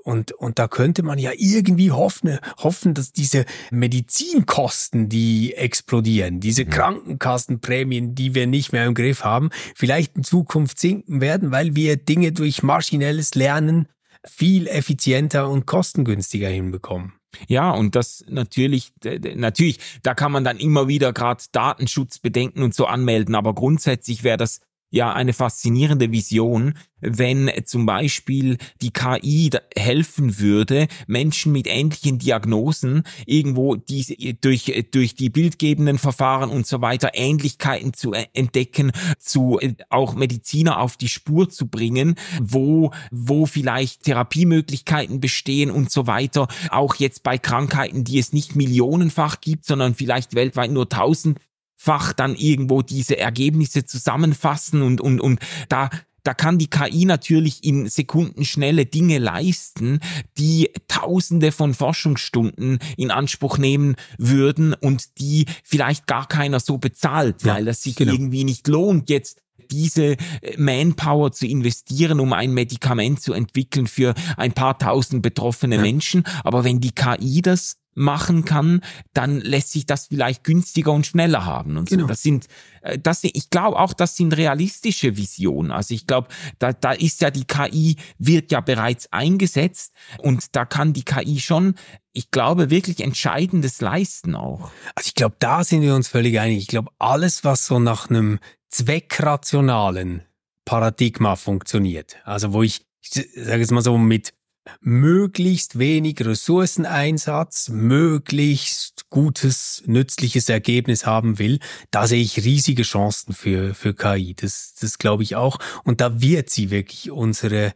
Und, 0.04 0.32
und 0.32 0.58
da 0.58 0.68
könnte 0.68 1.02
man 1.02 1.18
ja 1.18 1.30
irgendwie 1.34 1.90
hoffen, 1.90 2.38
hoffen, 2.58 2.92
dass 2.92 3.12
diese 3.12 3.46
Medizinkosten, 3.70 5.08
die 5.08 5.54
explodieren, 5.54 6.40
diese 6.40 6.66
Krankenkassenprämien, 6.66 8.14
die 8.14 8.34
wir 8.34 8.46
nicht 8.46 8.72
mehr 8.72 8.84
im 8.84 8.92
Griff 8.92 9.24
haben, 9.24 9.48
vielleicht 9.74 10.14
in 10.16 10.22
Zukunft 10.22 10.78
sinken 10.78 11.22
werden, 11.22 11.52
weil 11.52 11.74
wir 11.74 11.96
Dinge 11.96 12.32
durch 12.32 12.62
maschinelles 12.62 13.34
Lernen 13.34 13.88
viel 14.26 14.68
effizienter 14.68 15.48
und 15.48 15.64
kostengünstiger 15.64 16.48
hinbekommen. 16.48 17.14
Ja, 17.48 17.70
und 17.70 17.96
das 17.96 18.24
natürlich, 18.28 18.92
natürlich, 19.02 19.78
da 20.02 20.14
kann 20.14 20.32
man 20.32 20.44
dann 20.44 20.58
immer 20.58 20.86
wieder 20.86 21.14
gerade 21.14 21.42
Datenschutzbedenken 21.50 22.62
und 22.62 22.74
so 22.74 22.84
anmelden, 22.86 23.34
aber 23.34 23.54
grundsätzlich 23.54 24.22
wäre 24.22 24.36
das 24.36 24.60
ja 24.94 25.12
eine 25.12 25.32
faszinierende 25.32 26.12
Vision, 26.12 26.74
wenn 27.00 27.50
zum 27.64 27.84
Beispiel 27.84 28.58
die 28.80 28.92
KI 28.92 29.50
helfen 29.76 30.38
würde, 30.38 30.86
Menschen 31.08 31.52
mit 31.52 31.66
ähnlichen 31.66 32.18
Diagnosen 32.18 33.02
irgendwo 33.26 33.74
diese, 33.74 34.14
durch, 34.40 34.72
durch 34.92 35.16
die 35.16 35.30
bildgebenden 35.30 35.98
Verfahren 35.98 36.48
und 36.48 36.66
so 36.66 36.80
weiter 36.80 37.10
Ähnlichkeiten 37.14 37.92
zu 37.92 38.12
entdecken, 38.12 38.92
zu 39.18 39.58
äh, 39.60 39.74
auch 39.90 40.14
Mediziner 40.14 40.80
auf 40.80 40.96
die 40.96 41.08
Spur 41.08 41.50
zu 41.50 41.66
bringen, 41.66 42.14
wo, 42.40 42.92
wo 43.10 43.46
vielleicht 43.46 44.04
Therapiemöglichkeiten 44.04 45.18
bestehen 45.18 45.72
und 45.72 45.90
so 45.90 46.06
weiter. 46.06 46.46
Auch 46.70 46.94
jetzt 46.94 47.24
bei 47.24 47.36
Krankheiten, 47.36 48.04
die 48.04 48.20
es 48.20 48.32
nicht 48.32 48.54
millionenfach 48.54 49.40
gibt, 49.40 49.66
sondern 49.66 49.94
vielleicht 49.94 50.36
weltweit 50.36 50.70
nur 50.70 50.88
tausend 50.88 51.40
Fach 51.84 52.14
dann 52.14 52.34
irgendwo 52.34 52.80
diese 52.80 53.18
Ergebnisse 53.18 53.84
zusammenfassen 53.84 54.80
und, 54.80 55.02
und, 55.02 55.20
und 55.20 55.38
da 55.68 55.90
da 56.24 56.32
kann 56.32 56.56
die 56.56 56.68
KI 56.68 57.04
natürlich 57.04 57.64
in 57.64 57.86
Sekundenschnelle 57.86 58.86
Dinge 58.86 59.18
leisten, 59.18 60.00
die 60.38 60.70
Tausende 60.88 61.52
von 61.52 61.74
Forschungsstunden 61.74 62.78
in 62.96 63.10
Anspruch 63.10 63.58
nehmen 63.58 63.96
würden 64.16 64.72
und 64.72 65.18
die 65.18 65.44
vielleicht 65.62 66.06
gar 66.06 66.26
keiner 66.26 66.60
so 66.60 66.78
bezahlt, 66.78 67.44
weil 67.44 67.66
das 67.66 67.82
sich 67.82 67.96
genau. 67.96 68.12
irgendwie 68.12 68.44
nicht 68.44 68.66
lohnt, 68.68 69.10
jetzt 69.10 69.42
diese 69.70 70.16
äh, 70.40 70.56
Manpower 70.56 71.32
zu 71.32 71.46
investieren, 71.46 72.20
um 72.20 72.32
ein 72.32 72.52
Medikament 72.52 73.20
zu 73.20 73.34
entwickeln 73.34 73.86
für 73.86 74.14
ein 74.36 74.52
paar 74.52 74.78
tausend 74.78 75.22
betroffene 75.22 75.76
ja. 75.76 75.82
Menschen. 75.82 76.24
Aber 76.42 76.64
wenn 76.64 76.80
die 76.80 76.92
KI 76.92 77.42
das 77.42 77.76
machen 77.94 78.44
kann, 78.44 78.80
dann 79.12 79.40
lässt 79.40 79.72
sich 79.72 79.86
das 79.86 80.08
vielleicht 80.08 80.44
günstiger 80.44 80.92
und 80.92 81.06
schneller 81.06 81.44
haben 81.44 81.76
und 81.76 81.88
genau. 81.88 82.02
so. 82.02 82.08
Das 82.08 82.22
sind, 82.22 82.46
äh, 82.82 82.98
das, 82.98 83.24
ich 83.24 83.50
glaube 83.50 83.78
auch, 83.78 83.92
das 83.92 84.16
sind 84.16 84.36
realistische 84.36 85.16
Visionen. 85.16 85.70
Also 85.70 85.94
ich 85.94 86.06
glaube, 86.06 86.28
da, 86.58 86.72
da 86.72 86.92
ist 86.92 87.20
ja 87.20 87.30
die 87.30 87.44
KI 87.44 87.96
wird 88.18 88.52
ja 88.52 88.60
bereits 88.60 89.12
eingesetzt 89.12 89.92
und 90.18 90.56
da 90.56 90.64
kann 90.64 90.92
die 90.92 91.04
KI 91.04 91.40
schon, 91.40 91.74
ich 92.12 92.30
glaube, 92.30 92.70
wirklich 92.70 93.00
Entscheidendes 93.00 93.80
leisten 93.80 94.34
auch. 94.34 94.70
Also 94.94 95.08
ich 95.08 95.14
glaube, 95.14 95.36
da 95.38 95.64
sind 95.64 95.82
wir 95.82 95.94
uns 95.94 96.08
völlig 96.08 96.38
einig. 96.38 96.58
Ich 96.58 96.68
glaube, 96.68 96.90
alles, 96.98 97.44
was 97.44 97.66
so 97.66 97.78
nach 97.78 98.08
einem 98.08 98.38
zweckrationalen 98.70 100.22
Paradigma 100.64 101.36
funktioniert, 101.36 102.16
also 102.24 102.52
wo 102.52 102.62
ich, 102.62 102.86
ich 103.00 103.10
sage 103.10 103.60
jetzt 103.60 103.70
mal 103.70 103.82
so 103.82 103.98
mit 103.98 104.32
möglichst 104.80 105.78
wenig 105.78 106.24
Ressourceneinsatz, 106.24 107.68
möglichst 107.68 109.10
gutes, 109.10 109.82
nützliches 109.86 110.48
Ergebnis 110.48 111.06
haben 111.06 111.38
will, 111.38 111.58
da 111.90 112.06
sehe 112.06 112.22
ich 112.22 112.44
riesige 112.44 112.82
Chancen 112.82 113.34
für, 113.34 113.74
für 113.74 113.94
KI. 113.94 114.34
Das, 114.34 114.74
das 114.80 114.98
glaube 114.98 115.22
ich 115.22 115.36
auch. 115.36 115.58
Und 115.84 116.00
da 116.00 116.20
wird 116.20 116.50
sie 116.50 116.70
wirklich 116.70 117.10
unsere 117.10 117.74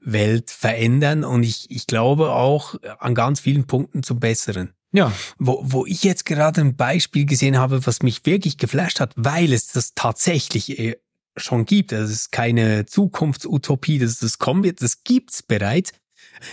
Welt 0.00 0.50
verändern 0.50 1.24
und 1.24 1.42
ich, 1.42 1.70
ich 1.70 1.86
glaube 1.86 2.30
auch 2.32 2.76
an 2.98 3.14
ganz 3.14 3.40
vielen 3.40 3.66
Punkten 3.66 4.02
zum 4.02 4.18
Besseren. 4.18 4.72
Ja. 4.92 5.12
Wo, 5.38 5.60
wo 5.62 5.86
ich 5.86 6.02
jetzt 6.02 6.24
gerade 6.24 6.60
ein 6.62 6.74
Beispiel 6.74 7.26
gesehen 7.26 7.58
habe, 7.58 7.86
was 7.86 8.02
mich 8.02 8.24
wirklich 8.26 8.56
geflasht 8.56 8.98
hat, 8.98 9.12
weil 9.16 9.52
es 9.52 9.68
das 9.68 9.94
tatsächlich 9.94 10.78
äh, 10.78 10.96
schon 11.36 11.64
gibt. 11.64 11.92
Das 11.92 12.10
ist 12.10 12.32
keine 12.32 12.86
Zukunftsutopie, 12.86 13.98
dass 13.98 14.18
das 14.18 14.38
kommen 14.38 14.64
wird. 14.64 14.82
Das 14.82 15.04
gibt's 15.04 15.42
bereits 15.42 15.92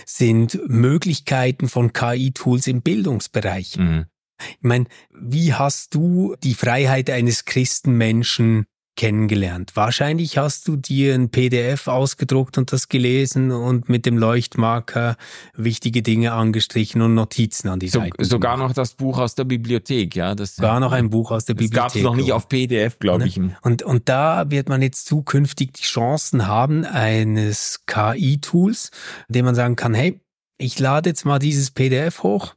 sind 0.06 0.58
Möglichkeiten 0.68 1.68
von 1.68 1.92
KI-Tools 1.92 2.66
im 2.66 2.82
Bildungsbereich. 2.82 3.76
Mhm. 3.78 4.06
Ich 4.38 4.62
meine, 4.62 4.86
wie 5.10 5.54
hast 5.54 5.94
du 5.94 6.36
die 6.42 6.54
Freiheit 6.54 7.10
eines 7.10 7.44
Christenmenschen 7.44 8.66
kennengelernt. 8.98 9.76
Wahrscheinlich 9.76 10.38
hast 10.38 10.66
du 10.66 10.74
dir 10.74 11.14
ein 11.14 11.30
PDF 11.30 11.86
ausgedruckt 11.86 12.58
und 12.58 12.72
das 12.72 12.88
gelesen 12.88 13.52
und 13.52 13.88
mit 13.88 14.04
dem 14.06 14.18
Leuchtmarker 14.18 15.16
wichtige 15.54 16.02
Dinge 16.02 16.32
angestrichen 16.32 17.00
und 17.00 17.14
Notizen 17.14 17.68
an 17.68 17.78
die 17.78 17.88
so, 17.88 18.00
Seite. 18.00 18.24
Sogar 18.24 18.56
noch 18.56 18.72
das 18.72 18.94
Buch 18.94 19.18
aus 19.18 19.36
der 19.36 19.44
Bibliothek, 19.44 20.16
ja. 20.16 20.34
Das 20.34 20.56
sogar 20.56 20.80
noch 20.80 20.90
ein 20.90 21.10
Buch 21.10 21.30
aus 21.30 21.44
der 21.44 21.54
Bibliothek. 21.54 21.74
Das 21.74 21.92
gab 21.92 21.96
es 21.96 22.02
noch 22.02 22.16
nicht 22.16 22.32
auf 22.32 22.48
PDF, 22.48 22.98
glaube 22.98 23.28
ich. 23.28 23.40
Und, 23.62 23.84
und 23.84 24.08
da 24.08 24.50
wird 24.50 24.68
man 24.68 24.82
jetzt 24.82 25.06
zukünftig 25.06 25.74
die 25.74 25.82
Chancen 25.82 26.48
haben 26.48 26.84
eines 26.84 27.84
KI-Tools, 27.86 28.90
dem 29.28 29.44
man 29.44 29.54
sagen 29.54 29.76
kann, 29.76 29.94
hey, 29.94 30.20
ich 30.58 30.76
lade 30.80 31.10
jetzt 31.10 31.24
mal 31.24 31.38
dieses 31.38 31.70
PDF 31.70 32.24
hoch, 32.24 32.56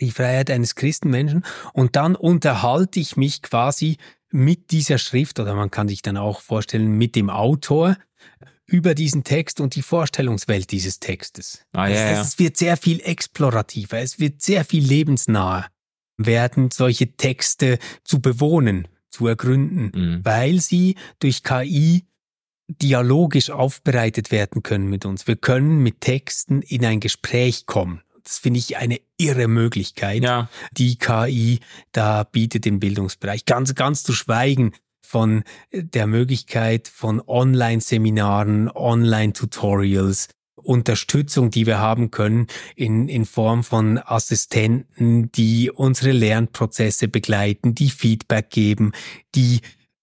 die 0.00 0.10
Freiheit 0.10 0.50
eines 0.50 0.74
Christenmenschen, 0.74 1.44
und 1.72 1.94
dann 1.94 2.16
unterhalte 2.16 2.98
ich 2.98 3.16
mich 3.16 3.42
quasi 3.42 3.98
mit 4.30 4.70
dieser 4.70 4.98
Schrift 4.98 5.40
oder 5.40 5.54
man 5.54 5.70
kann 5.70 5.88
sich 5.88 6.02
dann 6.02 6.16
auch 6.16 6.40
vorstellen 6.40 6.92
mit 6.92 7.16
dem 7.16 7.30
Autor 7.30 7.96
über 8.66 8.94
diesen 8.94 9.24
Text 9.24 9.60
und 9.60 9.74
die 9.74 9.82
Vorstellungswelt 9.82 10.70
dieses 10.70 11.00
Textes. 11.00 11.64
Ah, 11.72 11.88
ja, 11.88 11.94
es, 11.94 12.00
ja. 12.00 12.20
es 12.20 12.38
wird 12.38 12.56
sehr 12.56 12.76
viel 12.76 13.00
explorativer, 13.00 13.98
es 13.98 14.20
wird 14.20 14.42
sehr 14.42 14.64
viel 14.64 14.84
lebensnaher 14.84 15.66
werden 16.26 16.70
solche 16.70 17.16
Texte 17.16 17.78
zu 18.04 18.20
bewohnen, 18.20 18.88
zu 19.08 19.26
ergründen, 19.26 19.92
mhm. 19.94 20.24
weil 20.24 20.60
sie 20.60 20.96
durch 21.18 21.42
KI 21.42 22.04
dialogisch 22.68 23.50
aufbereitet 23.50 24.30
werden 24.30 24.62
können 24.62 24.88
mit 24.88 25.04
uns. 25.04 25.26
Wir 25.26 25.36
können 25.36 25.82
mit 25.82 26.00
Texten 26.00 26.62
in 26.62 26.84
ein 26.84 27.00
Gespräch 27.00 27.66
kommen. 27.66 28.02
Das 28.24 28.38
finde 28.38 28.58
ich 28.58 28.76
eine 28.76 29.00
irre 29.16 29.48
Möglichkeit, 29.48 30.22
ja. 30.22 30.48
die 30.72 30.96
KI 30.96 31.60
da 31.92 32.24
bietet 32.24 32.66
im 32.66 32.80
Bildungsbereich. 32.80 33.44
Ganz, 33.44 33.74
ganz 33.74 34.02
zu 34.02 34.12
schweigen 34.12 34.72
von 35.00 35.42
der 35.72 36.06
Möglichkeit 36.06 36.88
von 36.88 37.20
Online-Seminaren, 37.26 38.70
Online-Tutorials, 38.70 40.28
Unterstützung, 40.54 41.50
die 41.50 41.66
wir 41.66 41.78
haben 41.78 42.10
können 42.10 42.46
in, 42.76 43.08
in 43.08 43.24
Form 43.24 43.64
von 43.64 43.98
Assistenten, 43.98 45.32
die 45.32 45.70
unsere 45.70 46.12
Lernprozesse 46.12 47.08
begleiten, 47.08 47.74
die 47.74 47.90
Feedback 47.90 48.50
geben, 48.50 48.92
die 49.34 49.60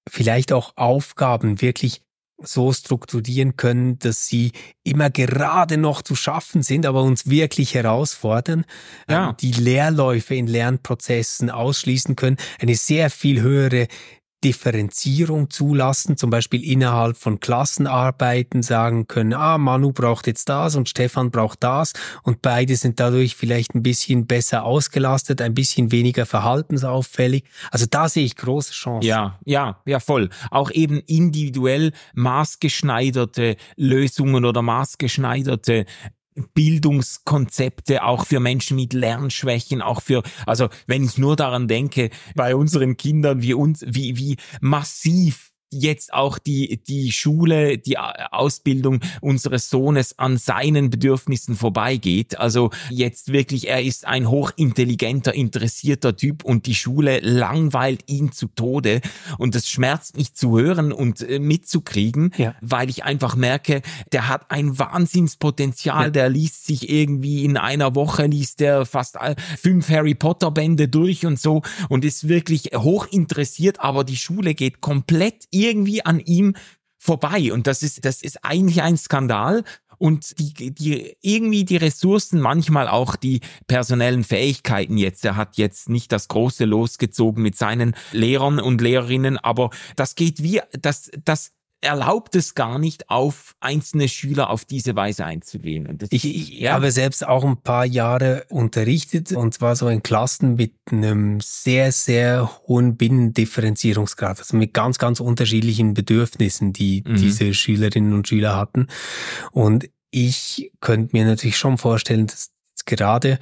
vielleicht 0.10 0.52
auch 0.52 0.74
Aufgaben 0.76 1.62
wirklich 1.62 2.02
so 2.44 2.72
strukturieren 2.72 3.58
können, 3.58 3.98
dass 4.00 4.28
sie 4.28 4.52
immer 4.84 5.10
gerade 5.10 5.78
noch 5.78 6.02
zu 6.02 6.16
schaffen 6.16 6.62
sind, 6.62 6.86
aber 6.86 7.02
uns 7.02 7.28
wirklich 7.30 7.74
herausfordern, 7.74 8.66
ja. 9.10 9.30
Ähm, 9.30 9.36
die 9.40 9.52
Leerläufe 9.52 10.36
in 10.36 10.48
Lernprozessen 10.48 11.50
ausschließen 11.50 12.16
können, 12.16 12.38
eine 12.60 12.76
sehr 12.76 13.10
viel 13.10 13.42
höhere 13.42 13.88
Differenzierung 14.44 15.50
zulassen, 15.50 16.16
zum 16.16 16.30
Beispiel 16.30 16.64
innerhalb 16.64 17.18
von 17.18 17.40
Klassenarbeiten 17.40 18.62
sagen 18.62 19.08
können, 19.08 19.34
ah, 19.34 19.58
Manu 19.58 19.92
braucht 19.92 20.28
jetzt 20.28 20.48
das 20.50 20.76
und 20.76 20.88
Stefan 20.88 21.32
braucht 21.32 21.64
das 21.64 21.94
und 22.22 22.42
beide 22.44 22.76
sind 22.76 23.00
dadurch 23.00 23.36
vielleicht 23.36 23.74
ein 23.74 23.82
bisschen 23.82 24.28
besser 24.28 24.64
ausgelastet, 24.64 25.42
ein 25.42 25.56
bisschen 25.56 25.92
weniger 25.92 26.28
verhaltensauffällig. 26.28 27.46
Also 27.72 27.88
da 27.90 28.10
sehe 28.10 28.26
ich 28.26 28.36
große 28.36 28.74
Chancen. 28.74 29.08
Ja, 29.08 29.40
ja, 29.44 29.82
ja, 29.86 30.00
voll. 30.00 30.30
Auch 30.52 30.70
eben 30.70 31.00
individuell 31.08 31.92
maßgeschneiderte 32.14 33.58
Lösungen 33.76 34.46
oder 34.46 34.62
maßgeschneiderte 34.62 35.86
Bildungskonzepte 36.54 38.04
auch 38.04 38.26
für 38.26 38.40
Menschen 38.40 38.76
mit 38.76 38.94
Lernschwächen, 38.94 39.82
auch 39.82 40.02
für, 40.02 40.24
also 40.46 40.70
wenn 40.86 41.04
ich 41.04 41.18
nur 41.18 41.36
daran 41.36 41.68
denke, 41.68 42.10
bei 42.36 42.56
unseren 42.56 42.98
Kindern, 42.98 43.42
wie 43.42 43.54
uns, 43.54 43.84
wie, 43.88 44.18
wie 44.18 44.38
massiv 44.62 45.47
jetzt 45.72 46.14
auch 46.14 46.38
die, 46.38 46.82
die 46.88 47.12
Schule, 47.12 47.78
die 47.78 47.98
Ausbildung 47.98 49.00
unseres 49.22 49.70
Sohnes 49.70 50.18
an 50.18 50.38
seinen 50.38 50.90
Bedürfnissen 50.90 51.56
vorbeigeht. 51.56 52.40
Also 52.40 52.72
jetzt 52.90 53.32
wirklich, 53.32 53.68
er 53.68 53.84
ist 53.84 54.06
ein 54.06 54.30
hochintelligenter, 54.30 55.34
interessierter 55.34 56.16
Typ 56.16 56.44
und 56.44 56.66
die 56.66 56.76
Schule 56.76 57.20
langweilt 57.20 58.04
ihn 58.08 58.32
zu 58.32 58.48
Tode. 58.48 59.02
Und 59.38 59.56
das 59.56 59.70
schmerzt 59.70 60.18
mich 60.18 60.34
zu 60.34 60.58
hören 60.58 60.92
und 60.92 61.22
äh, 61.22 61.40
mitzukriegen, 61.40 62.32
ja. 62.38 62.56
weil 62.62 62.90
ich 62.90 63.04
einfach 63.04 63.36
merke, 63.36 63.82
der 64.12 64.28
hat 64.28 64.50
ein 64.52 64.80
Wahnsinnspotenzial, 64.80 66.06
ja. 66.06 66.10
der 66.10 66.30
liest 66.30 66.66
sich 66.66 66.90
irgendwie 66.90 67.44
in 67.44 67.58
einer 67.58 67.96
Woche, 67.96 68.26
liest 68.26 68.60
der 68.60 68.86
fast 68.86 69.18
fünf 69.62 69.90
Harry 69.90 70.16
Potter 70.16 70.52
Bände 70.52 70.88
durch 70.88 71.26
und 71.26 71.40
so 71.40 71.62
und 71.90 72.06
ist 72.06 72.28
wirklich 72.28 72.72
hochinteressiert, 72.76 73.80
aber 73.80 74.04
die 74.04 74.18
Schule 74.18 74.54
geht 74.54 74.82
komplett 74.82 75.48
irgendwie 75.62 76.06
an 76.06 76.20
ihm 76.20 76.56
vorbei. 76.98 77.54
Und 77.54 77.68
das 77.68 77.84
ist, 77.84 78.06
das 78.06 78.22
ist 78.22 78.44
eigentlich 78.44 78.82
ein 78.82 78.98
Skandal. 78.98 79.64
Und 80.00 80.38
die, 80.38 80.72
die, 80.72 81.18
irgendwie 81.22 81.66
die 81.66 81.78
Ressourcen, 81.78 82.40
manchmal 82.40 82.88
auch 82.88 83.16
die 83.16 83.42
personellen 83.66 84.24
Fähigkeiten 84.24 84.98
jetzt. 84.98 85.26
Er 85.26 85.36
hat 85.36 85.58
jetzt 85.58 85.90
nicht 85.90 86.12
das 86.12 86.28
große 86.28 86.66
losgezogen 86.66 87.42
mit 87.42 87.58
seinen 87.58 87.96
Lehrern 88.12 88.60
und 88.60 88.80
Lehrerinnen, 88.80 89.38
aber 89.38 89.72
das 89.96 90.14
geht 90.14 90.44
wie, 90.44 90.62
das, 90.80 91.10
das 91.26 91.54
erlaubt 91.82 92.36
es 92.36 92.56
gar 92.56 92.80
nicht, 92.80 93.10
auf 93.10 93.56
einzelne 93.60 94.08
Schüler 94.10 94.50
auf 94.50 94.66
diese 94.66 94.96
Weise 94.96 95.26
einzugehen. 95.26 95.98
Ich, 96.10 96.26
ich 96.26 96.60
ja. 96.60 96.74
habe 96.74 96.92
selbst 96.92 97.26
auch 97.26 97.44
ein 97.44 97.58
paar 97.58 97.86
Jahre 97.86 98.46
unterrichtet 98.50 99.32
und 99.32 99.54
zwar 99.54 99.76
so 99.76 99.88
in 99.88 100.02
Klassen 100.02 100.56
mit 100.56 100.74
einem 100.92 101.40
sehr, 101.40 101.92
sehr 101.92 102.50
hohen 102.68 102.98
Binnendifferenzierungsgrad, 102.98 104.40
also 104.40 104.58
mit 104.58 104.74
ganz, 104.74 104.98
ganz 104.98 105.20
unterschiedlichen 105.20 105.94
Bedürfnissen, 105.94 106.74
die 106.74 107.04
mhm. 107.06 107.16
diese 107.16 107.54
Schülerinnen 107.54 108.14
und 108.14 108.28
Schüler 108.28 108.56
hatten. 108.56 108.88
Und 109.52 109.90
ich 110.10 110.72
könnte 110.80 111.16
mir 111.16 111.26
natürlich 111.26 111.58
schon 111.58 111.78
vorstellen, 111.78 112.28
dass 112.28 112.52
gerade 112.86 113.40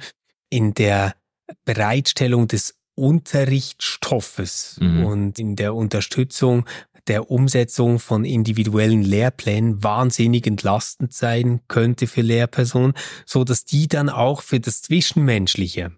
in 0.50 0.74
der 0.74 1.14
Bereitstellung 1.64 2.48
des 2.48 2.74
Unterrichtsstoffes 2.96 4.78
mhm. 4.80 5.04
und 5.04 5.38
in 5.38 5.56
der 5.56 5.74
Unterstützung 5.74 6.66
der 7.08 7.30
Umsetzung 7.30 7.98
von 7.98 8.24
individuellen 8.24 9.02
Lehrplänen 9.02 9.82
wahnsinnig 9.82 10.46
entlastend 10.46 11.12
sein 11.12 11.60
könnte 11.68 12.06
für 12.06 12.22
Lehrpersonen, 12.22 12.94
so 13.24 13.44
dass 13.44 13.64
die 13.64 13.88
dann 13.88 14.08
auch 14.08 14.42
für 14.42 14.60
das 14.60 14.82
Zwischenmenschliche 14.82 15.92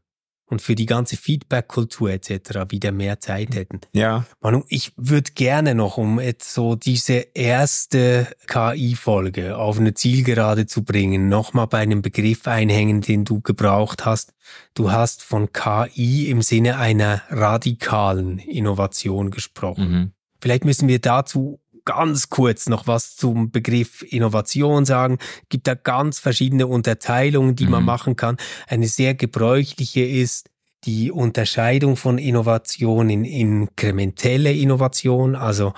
und 0.50 0.62
für 0.62 0.74
die 0.74 0.86
ganze 0.86 1.16
Feedback-Kultur 1.16 2.10
etc. 2.10 2.70
wieder 2.70 2.92
mehr 2.92 3.20
Zeit 3.20 3.54
hätten. 3.54 3.80
Ja. 3.92 4.24
Manu, 4.40 4.64
ich 4.68 4.92
würde 4.96 5.32
gerne 5.32 5.74
noch, 5.74 5.98
um 5.98 6.20
jetzt 6.20 6.52
so 6.52 6.74
diese 6.74 7.26
erste 7.34 8.26
KI-Folge 8.46 9.56
auf 9.56 9.78
eine 9.78 9.94
Zielgerade 9.94 10.66
zu 10.66 10.84
bringen, 10.84 11.28
nochmal 11.28 11.66
bei 11.66 11.78
einem 11.78 12.02
Begriff 12.02 12.46
einhängen, 12.48 13.02
den 13.02 13.24
du 13.24 13.40
gebraucht 13.40 14.04
hast. 14.04 14.32
Du 14.74 14.90
hast 14.90 15.22
von 15.22 15.52
KI 15.52 16.30
im 16.30 16.42
Sinne 16.42 16.78
einer 16.78 17.22
radikalen 17.28 18.38
Innovation 18.38 19.30
gesprochen. 19.30 19.90
Mhm. 19.90 20.12
Vielleicht 20.40 20.64
müssen 20.64 20.88
wir 20.88 21.00
dazu 21.00 21.60
ganz 21.84 22.28
kurz 22.28 22.68
noch 22.68 22.86
was 22.86 23.16
zum 23.16 23.50
Begriff 23.50 24.02
Innovation 24.02 24.84
sagen. 24.84 25.18
Es 25.20 25.48
gibt 25.48 25.66
da 25.66 25.74
ganz 25.74 26.18
verschiedene 26.18 26.66
Unterteilungen, 26.66 27.56
die 27.56 27.64
mhm. 27.64 27.70
man 27.70 27.84
machen 27.84 28.14
kann. 28.14 28.36
Eine 28.66 28.88
sehr 28.88 29.14
gebräuchliche 29.14 30.04
ist 30.04 30.50
die 30.84 31.10
Unterscheidung 31.10 31.96
von 31.96 32.18
Innovation 32.18 33.10
in 33.10 33.24
inkrementelle 33.24 34.52
Innovation, 34.52 35.34
also 35.34 35.72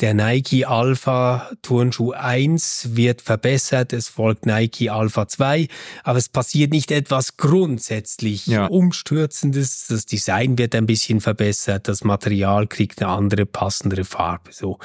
der 0.00 0.14
Nike 0.14 0.64
Alpha 0.64 1.50
Turnschuh 1.62 2.12
1 2.12 2.90
wird 2.96 3.22
verbessert, 3.22 3.92
es 3.92 4.08
folgt 4.08 4.46
Nike 4.46 4.90
Alpha 4.90 5.28
2, 5.28 5.68
aber 6.02 6.18
es 6.18 6.28
passiert 6.28 6.72
nicht 6.72 6.90
etwas 6.90 7.36
grundsätzlich 7.36 8.46
ja. 8.46 8.66
umstürzendes, 8.66 9.86
das 9.88 10.06
Design 10.06 10.58
wird 10.58 10.74
ein 10.74 10.86
bisschen 10.86 11.20
verbessert, 11.20 11.86
das 11.86 12.02
Material 12.02 12.66
kriegt 12.66 13.02
eine 13.02 13.12
andere 13.12 13.46
passendere 13.46 14.04
Farbe, 14.04 14.52
so. 14.52 14.78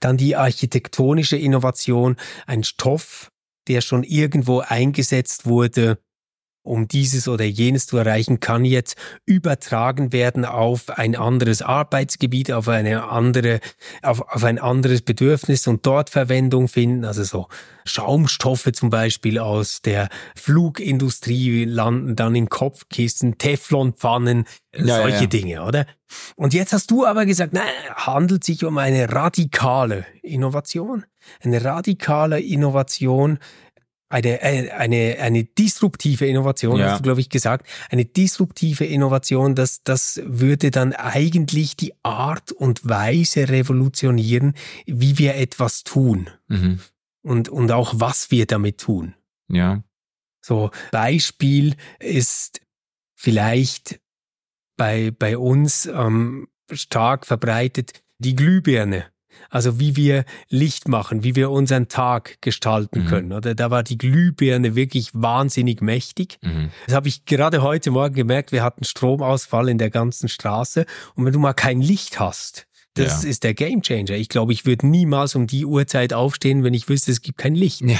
Dann 0.00 0.16
die 0.16 0.34
architektonische 0.34 1.36
Innovation, 1.36 2.16
ein 2.46 2.64
Stoff, 2.64 3.30
der 3.68 3.80
schon 3.80 4.02
irgendwo 4.02 4.60
eingesetzt 4.60 5.46
wurde, 5.46 5.98
um 6.68 6.86
dieses 6.86 7.26
oder 7.28 7.44
jenes 7.44 7.86
zu 7.86 7.96
erreichen, 7.96 8.40
kann 8.40 8.64
jetzt 8.64 8.96
übertragen 9.24 10.12
werden 10.12 10.44
auf 10.44 10.90
ein 10.90 11.16
anderes 11.16 11.62
Arbeitsgebiet, 11.62 12.52
auf 12.52 12.68
eine 12.68 13.08
andere, 13.08 13.60
auf, 14.02 14.20
auf 14.20 14.44
ein 14.44 14.58
anderes 14.58 15.02
Bedürfnis 15.02 15.66
und 15.66 15.86
dort 15.86 16.10
Verwendung 16.10 16.68
finden. 16.68 17.04
Also 17.04 17.24
so 17.24 17.48
Schaumstoffe 17.84 18.70
zum 18.72 18.90
Beispiel 18.90 19.38
aus 19.38 19.82
der 19.82 20.08
Flugindustrie 20.36 21.64
landen 21.64 22.14
dann 22.16 22.34
in 22.34 22.48
Kopfkissen, 22.48 23.38
Teflonpfannen, 23.38 24.44
ja, 24.76 24.96
solche 24.96 25.22
ja. 25.22 25.26
Dinge, 25.26 25.64
oder? 25.64 25.86
Und 26.36 26.54
jetzt 26.54 26.72
hast 26.72 26.90
du 26.90 27.04
aber 27.04 27.26
gesagt, 27.26 27.52
nein, 27.52 27.64
handelt 27.94 28.44
sich 28.44 28.64
um 28.64 28.78
eine 28.78 29.12
radikale 29.12 30.06
Innovation. 30.22 31.04
Eine 31.42 31.62
radikale 31.64 32.40
Innovation 32.40 33.38
eine, 34.08 34.40
eine, 34.40 35.18
eine 35.20 35.44
disruptive 35.44 36.26
Innovation, 36.26 36.78
ja. 36.78 36.90
hast 36.90 37.00
du, 37.00 37.02
glaube 37.02 37.20
ich, 37.20 37.28
gesagt. 37.28 37.66
Eine 37.90 38.04
disruptive 38.04 38.84
Innovation, 38.84 39.54
das, 39.54 39.82
das 39.82 40.20
würde 40.24 40.70
dann 40.70 40.92
eigentlich 40.94 41.76
die 41.76 41.92
Art 42.02 42.52
und 42.52 42.88
Weise 42.88 43.48
revolutionieren, 43.48 44.54
wie 44.86 45.18
wir 45.18 45.36
etwas 45.36 45.84
tun. 45.84 46.30
Mhm. 46.48 46.80
Und, 47.22 47.48
und 47.48 47.70
auch 47.72 47.94
was 47.96 48.30
wir 48.30 48.46
damit 48.46 48.78
tun. 48.78 49.14
Ja. 49.48 49.82
So, 50.40 50.70
Beispiel 50.90 51.74
ist 51.98 52.60
vielleicht 53.14 54.00
bei, 54.76 55.10
bei 55.10 55.36
uns 55.36 55.86
ähm, 55.86 56.48
stark 56.72 57.26
verbreitet 57.26 58.02
die 58.18 58.34
Glühbirne. 58.34 59.06
Also 59.50 59.80
wie 59.80 59.96
wir 59.96 60.24
Licht 60.48 60.88
machen, 60.88 61.22
wie 61.24 61.34
wir 61.36 61.50
unseren 61.50 61.88
Tag 61.88 62.40
gestalten 62.40 63.04
mhm. 63.04 63.06
können. 63.06 63.32
Oder 63.32 63.54
da 63.54 63.70
war 63.70 63.82
die 63.82 63.98
Glühbirne 63.98 64.74
wirklich 64.74 65.10
wahnsinnig 65.14 65.80
mächtig. 65.80 66.38
Mhm. 66.42 66.70
Das 66.86 66.94
habe 66.94 67.08
ich 67.08 67.24
gerade 67.24 67.62
heute 67.62 67.90
Morgen 67.90 68.14
gemerkt. 68.14 68.52
Wir 68.52 68.62
hatten 68.62 68.84
Stromausfall 68.84 69.68
in 69.68 69.78
der 69.78 69.90
ganzen 69.90 70.28
Straße. 70.28 70.86
Und 71.14 71.24
wenn 71.24 71.32
du 71.32 71.38
mal 71.38 71.54
kein 71.54 71.80
Licht 71.80 72.20
hast, 72.20 72.66
das 72.94 73.22
ja. 73.22 73.30
ist 73.30 73.44
der 73.44 73.54
Gamechanger. 73.54 74.10
Ich 74.10 74.28
glaube, 74.28 74.52
ich 74.52 74.66
würde 74.66 74.86
niemals 74.86 75.34
um 75.34 75.46
die 75.46 75.64
Uhrzeit 75.64 76.12
aufstehen, 76.12 76.64
wenn 76.64 76.74
ich 76.74 76.88
wüsste, 76.88 77.12
es 77.12 77.22
gibt 77.22 77.38
kein 77.38 77.54
Licht. 77.54 77.82
Ja. 77.82 77.98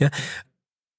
ja. 0.00 0.10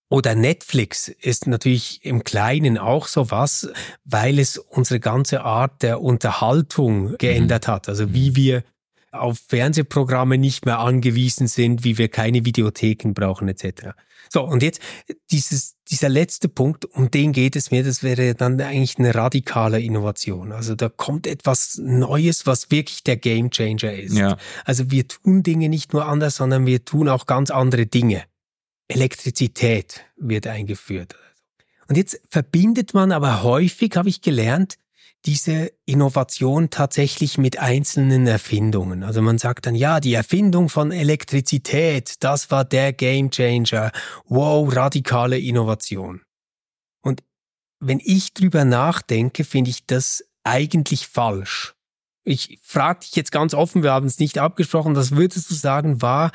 Oder 0.10 0.34
Netflix 0.34 1.08
ist 1.08 1.46
natürlich 1.46 2.04
im 2.04 2.24
Kleinen 2.24 2.80
auch 2.80 3.08
so 3.08 3.30
was, 3.30 3.70
weil 4.06 4.40
es 4.40 4.58
unsere 4.58 5.00
ganze 5.00 5.44
Art 5.44 5.84
der 5.84 6.02
Unterhaltung 6.02 7.16
geändert 7.18 7.68
mhm. 7.68 7.72
hat. 7.72 7.90
Also 7.90 8.12
wie 8.14 8.36
wir 8.36 8.64
auf 9.12 9.40
Fernsehprogramme 9.48 10.38
nicht 10.38 10.66
mehr 10.66 10.80
angewiesen 10.80 11.48
sind, 11.48 11.84
wie 11.84 11.98
wir 11.98 12.10
keine 12.10 12.46
Videotheken 12.46 13.14
brauchen 13.14 13.48
etc. 13.48 13.92
So, 14.32 14.44
und 14.44 14.62
jetzt 14.62 14.82
dieses, 15.32 15.76
dieser 15.90 16.10
letzte 16.10 16.50
Punkt, 16.50 16.86
um 16.86 17.10
den 17.10 17.32
geht 17.32 17.56
es 17.56 17.72
mir, 17.72 17.84
das 17.84 18.04
wäre 18.04 18.36
dann 18.36 18.62
eigentlich 18.62 19.00
eine 19.00 19.16
radikale 19.16 19.82
Innovation. 19.82 20.52
Also 20.52 20.76
da 20.76 20.90
kommt 20.90 21.26
etwas 21.26 21.80
Neues, 21.82 22.46
was 22.46 22.70
wirklich 22.70 23.04
der 23.04 23.18
Gamechanger 23.18 23.94
ist. 23.94 24.16
Ja. 24.16 24.38
Also 24.66 24.92
wir 24.92 25.08
tun 25.08 25.42
Dinge 25.42 25.70
nicht 25.70 25.94
nur 25.94 26.06
anders, 26.06 26.36
sondern 26.36 26.66
wir 26.66 26.86
tun 26.86 27.10
auch 27.10 27.26
ganz 27.26 27.50
andere 27.50 27.88
Dinge. 27.88 28.24
Elektrizität 28.88 30.06
wird 30.18 30.48
eingeführt. 30.48 31.16
Und 31.88 31.96
jetzt 31.96 32.22
verbindet 32.30 32.94
man 32.94 33.12
aber 33.12 33.42
häufig, 33.42 33.96
habe 33.96 34.10
ich 34.10 34.22
gelernt, 34.22 34.76
diese 35.26 35.72
Innovation 35.86 36.70
tatsächlich 36.70 37.38
mit 37.38 37.60
einzelnen 37.60 38.26
Erfindungen. 38.26 39.04
Also 39.04 39.22
man 39.22 39.38
sagt 39.38 39.66
dann, 39.66 39.76
ja, 39.76 40.00
die 40.00 40.14
Erfindung 40.14 40.70
von 40.70 40.92
Elektrizität, 40.92 42.24
das 42.24 42.52
war 42.52 42.64
der 42.64 42.94
Game 42.94 43.30
Changer. 43.30 43.92
Wow, 44.26 44.74
radikale 44.74 45.38
Innovation. 45.38 46.22
Und 47.02 47.24
wenn 47.80 48.00
ich 48.04 48.34
drüber 48.34 48.66
nachdenke, 48.66 49.44
finde 49.44 49.72
ich 49.72 49.86
das 49.86 50.24
eigentlich 50.44 51.08
falsch. 51.08 51.76
Ich 52.24 52.60
frage 52.62 53.00
dich 53.02 53.16
jetzt 53.16 53.32
ganz 53.32 53.54
offen, 53.54 53.84
wir 53.84 53.92
haben 53.92 54.08
es 54.08 54.20
nicht 54.20 54.38
abgesprochen, 54.38 54.96
was 54.96 55.12
würdest 55.12 55.50
du 55.50 55.56
sagen, 55.56 56.02
war 56.02 56.32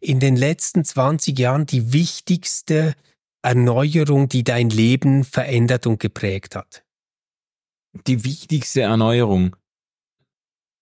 in 0.00 0.20
den 0.20 0.36
letzten 0.36 0.84
20 0.84 1.38
Jahren 1.38 1.66
die 1.66 1.92
wichtigste 1.92 2.94
Erneuerung, 3.42 4.28
die 4.28 4.44
dein 4.44 4.70
Leben 4.70 5.24
verändert 5.24 5.86
und 5.86 6.00
geprägt 6.00 6.56
hat? 6.56 6.85
Die 8.06 8.24
wichtigste 8.24 8.82
Erneuerung. 8.82 9.56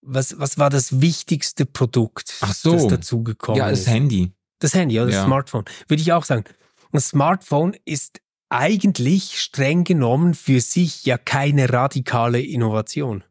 Was, 0.03 0.39
was 0.39 0.59
war 0.59 0.71
das 0.71 1.01
wichtigste 1.01 1.65
Produkt, 1.65 2.35
Ach 2.41 2.55
so. 2.55 2.73
das 2.73 2.89
dazugekommen 2.89 3.61
ist? 3.61 3.65
Ja, 3.65 3.71
das? 3.71 3.87
Handy. 3.87 4.33
Das 4.59 4.75
Handy, 4.75 4.99
oder 4.99 5.07
das 5.07 5.17
ja. 5.17 5.25
Smartphone. 5.25 5.65
Würde 5.89 6.03
ich 6.03 6.13
auch 6.13 6.25
sagen. 6.25 6.45
Das 6.93 7.09
Smartphone 7.09 7.75
ist 7.85 8.21
eigentlich 8.51 9.41
streng 9.41 9.85
genommen 9.85 10.35
für 10.35 10.61
sich 10.61 11.05
ja 11.05 11.19
keine 11.19 11.73
radikale 11.73 12.41
Innovation. 12.41 13.25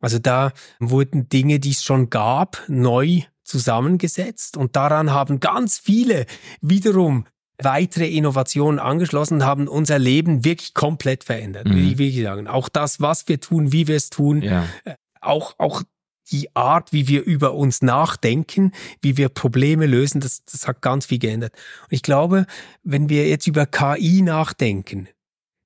Also 0.00 0.18
da 0.18 0.52
wurden 0.80 1.28
Dinge, 1.28 1.60
die 1.60 1.70
es 1.70 1.84
schon 1.84 2.10
gab, 2.10 2.62
neu 2.68 3.22
zusammengesetzt 3.44 4.56
und 4.56 4.76
daran 4.76 5.12
haben 5.12 5.40
ganz 5.40 5.78
viele 5.78 6.26
wiederum 6.60 7.26
weitere 7.64 8.08
Innovationen 8.08 8.78
angeschlossen 8.78 9.44
haben 9.44 9.68
unser 9.68 9.98
Leben 9.98 10.44
wirklich 10.44 10.74
komplett 10.74 11.24
verändert, 11.24 11.66
mhm. 11.66 11.98
will 11.98 12.08
ich 12.08 12.22
sagen. 12.22 12.48
Auch 12.48 12.68
das, 12.68 13.00
was 13.00 13.28
wir 13.28 13.40
tun, 13.40 13.72
wie 13.72 13.88
wir 13.88 13.96
es 13.96 14.10
tun, 14.10 14.42
ja. 14.42 14.66
Äh, 14.84 14.94
auch, 15.20 15.54
auch 15.58 15.82
die 16.30 16.54
Art, 16.56 16.92
wie 16.92 17.08
wir 17.08 17.22
über 17.22 17.54
uns 17.54 17.82
nachdenken, 17.82 18.72
wie 19.00 19.16
wir 19.16 19.28
Probleme 19.28 19.86
lösen, 19.86 20.20
das, 20.20 20.44
das 20.44 20.66
hat 20.66 20.80
ganz 20.80 21.06
viel 21.06 21.18
geändert. 21.18 21.52
Und 21.82 21.92
ich 21.92 22.02
glaube, 22.02 22.46
wenn 22.82 23.08
wir 23.08 23.28
jetzt 23.28 23.46
über 23.46 23.66
KI 23.66 24.22
nachdenken, 24.22 25.08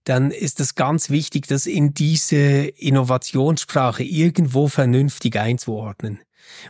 dann 0.05 0.31
ist 0.31 0.61
es 0.61 0.75
ganz 0.75 1.11
wichtig, 1.11 1.47
das 1.49 1.67
in 1.67 1.93
diese 1.93 2.37
Innovationssprache 2.37 4.05
irgendwo 4.05 4.69
vernünftig 4.69 5.37
einzuordnen. 5.39 6.21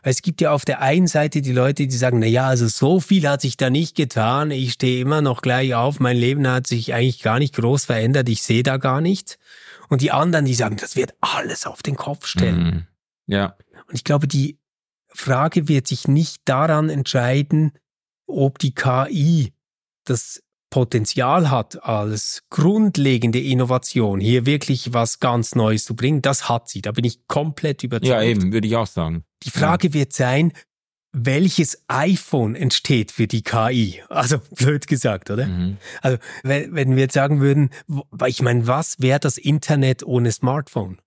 Weil 0.02 0.12
es 0.12 0.22
gibt 0.22 0.40
ja 0.40 0.52
auf 0.52 0.64
der 0.64 0.80
einen 0.80 1.06
Seite 1.06 1.42
die 1.42 1.52
Leute, 1.52 1.86
die 1.86 1.96
sagen, 1.96 2.18
na 2.18 2.26
ja, 2.26 2.46
also 2.46 2.66
so 2.68 3.00
viel 3.00 3.28
hat 3.28 3.40
sich 3.40 3.56
da 3.56 3.70
nicht 3.70 3.96
getan, 3.96 4.50
ich 4.50 4.72
stehe 4.72 5.00
immer 5.00 5.22
noch 5.22 5.42
gleich 5.42 5.74
auf, 5.74 6.00
mein 6.00 6.16
Leben 6.16 6.46
hat 6.48 6.66
sich 6.66 6.94
eigentlich 6.94 7.22
gar 7.22 7.38
nicht 7.38 7.54
groß 7.54 7.84
verändert, 7.84 8.28
ich 8.28 8.42
sehe 8.42 8.62
da 8.62 8.76
gar 8.76 9.00
nichts. 9.00 9.38
Und 9.88 10.00
die 10.00 10.10
anderen, 10.10 10.44
die 10.44 10.54
sagen, 10.54 10.76
das 10.76 10.96
wird 10.96 11.14
alles 11.20 11.66
auf 11.66 11.82
den 11.82 11.96
Kopf 11.96 12.26
stellen. 12.26 12.64
Mhm. 12.64 12.86
Ja. 13.26 13.56
Und 13.88 13.94
ich 13.94 14.04
glaube, 14.04 14.26
die 14.26 14.58
Frage 15.08 15.68
wird 15.68 15.86
sich 15.86 16.08
nicht 16.08 16.42
daran 16.44 16.88
entscheiden, 16.90 17.72
ob 18.26 18.58
die 18.58 18.74
KI 18.74 19.52
das 20.04 20.42
Potenzial 20.70 21.50
hat, 21.50 21.84
als 21.84 22.42
grundlegende 22.50 23.40
Innovation 23.40 24.20
hier 24.20 24.46
wirklich 24.46 24.92
was 24.92 25.20
ganz 25.20 25.54
Neues 25.54 25.84
zu 25.84 25.94
bringen, 25.94 26.22
das 26.22 26.48
hat 26.48 26.68
sie. 26.68 26.82
Da 26.82 26.92
bin 26.92 27.04
ich 27.04 27.26
komplett 27.28 27.82
überzeugt. 27.84 28.08
Ja, 28.08 28.22
eben, 28.22 28.52
würde 28.52 28.66
ich 28.66 28.76
auch 28.76 28.86
sagen. 28.86 29.24
Die 29.44 29.50
Frage 29.50 29.88
ja. 29.88 29.94
wird 29.94 30.12
sein, 30.12 30.52
welches 31.12 31.82
iPhone 31.88 32.54
entsteht 32.54 33.10
für 33.10 33.26
die 33.26 33.42
KI? 33.42 34.02
Also 34.08 34.38
blöd 34.50 34.86
gesagt, 34.86 35.30
oder? 35.30 35.46
Mhm. 35.46 35.78
Also 36.02 36.18
wenn, 36.42 36.74
wenn 36.74 36.90
wir 36.96 37.04
jetzt 37.04 37.14
sagen 37.14 37.40
würden, 37.40 37.70
ich 38.26 38.42
meine, 38.42 38.66
was 38.66 39.00
wäre 39.00 39.20
das 39.20 39.38
Internet 39.38 40.02
ohne 40.02 40.30
Smartphone? 40.30 40.98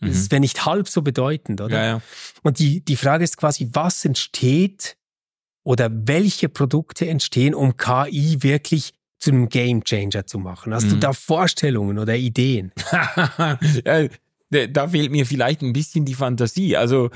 Mhm. 0.00 0.08
Das 0.08 0.30
wäre 0.30 0.40
nicht 0.40 0.64
halb 0.64 0.88
so 0.88 1.02
bedeutend, 1.02 1.60
oder? 1.60 1.76
Ja, 1.76 1.84
ja. 1.84 2.02
Und 2.42 2.58
die, 2.60 2.84
die 2.84 2.96
Frage 2.96 3.24
ist 3.24 3.36
quasi, 3.36 3.68
was 3.72 4.04
entsteht 4.04 4.96
oder 5.64 5.90
welche 5.92 6.48
Produkte 6.48 7.08
entstehen, 7.08 7.54
um 7.54 7.76
KI 7.76 8.42
wirklich 8.42 8.92
zu 9.18 9.30
einem 9.30 9.48
Game 9.48 9.84
Changer 9.84 10.26
zu 10.26 10.38
machen? 10.38 10.74
Hast 10.74 10.86
mhm. 10.86 10.90
du 10.90 10.96
da 10.96 11.12
Vorstellungen 11.12 11.98
oder 11.98 12.16
Ideen? 12.16 12.72
da 14.50 14.88
fehlt 14.88 15.12
mir 15.12 15.26
vielleicht 15.26 15.62
ein 15.62 15.72
bisschen 15.72 16.04
die 16.04 16.14
Fantasie. 16.14 16.76
Also 16.76 17.10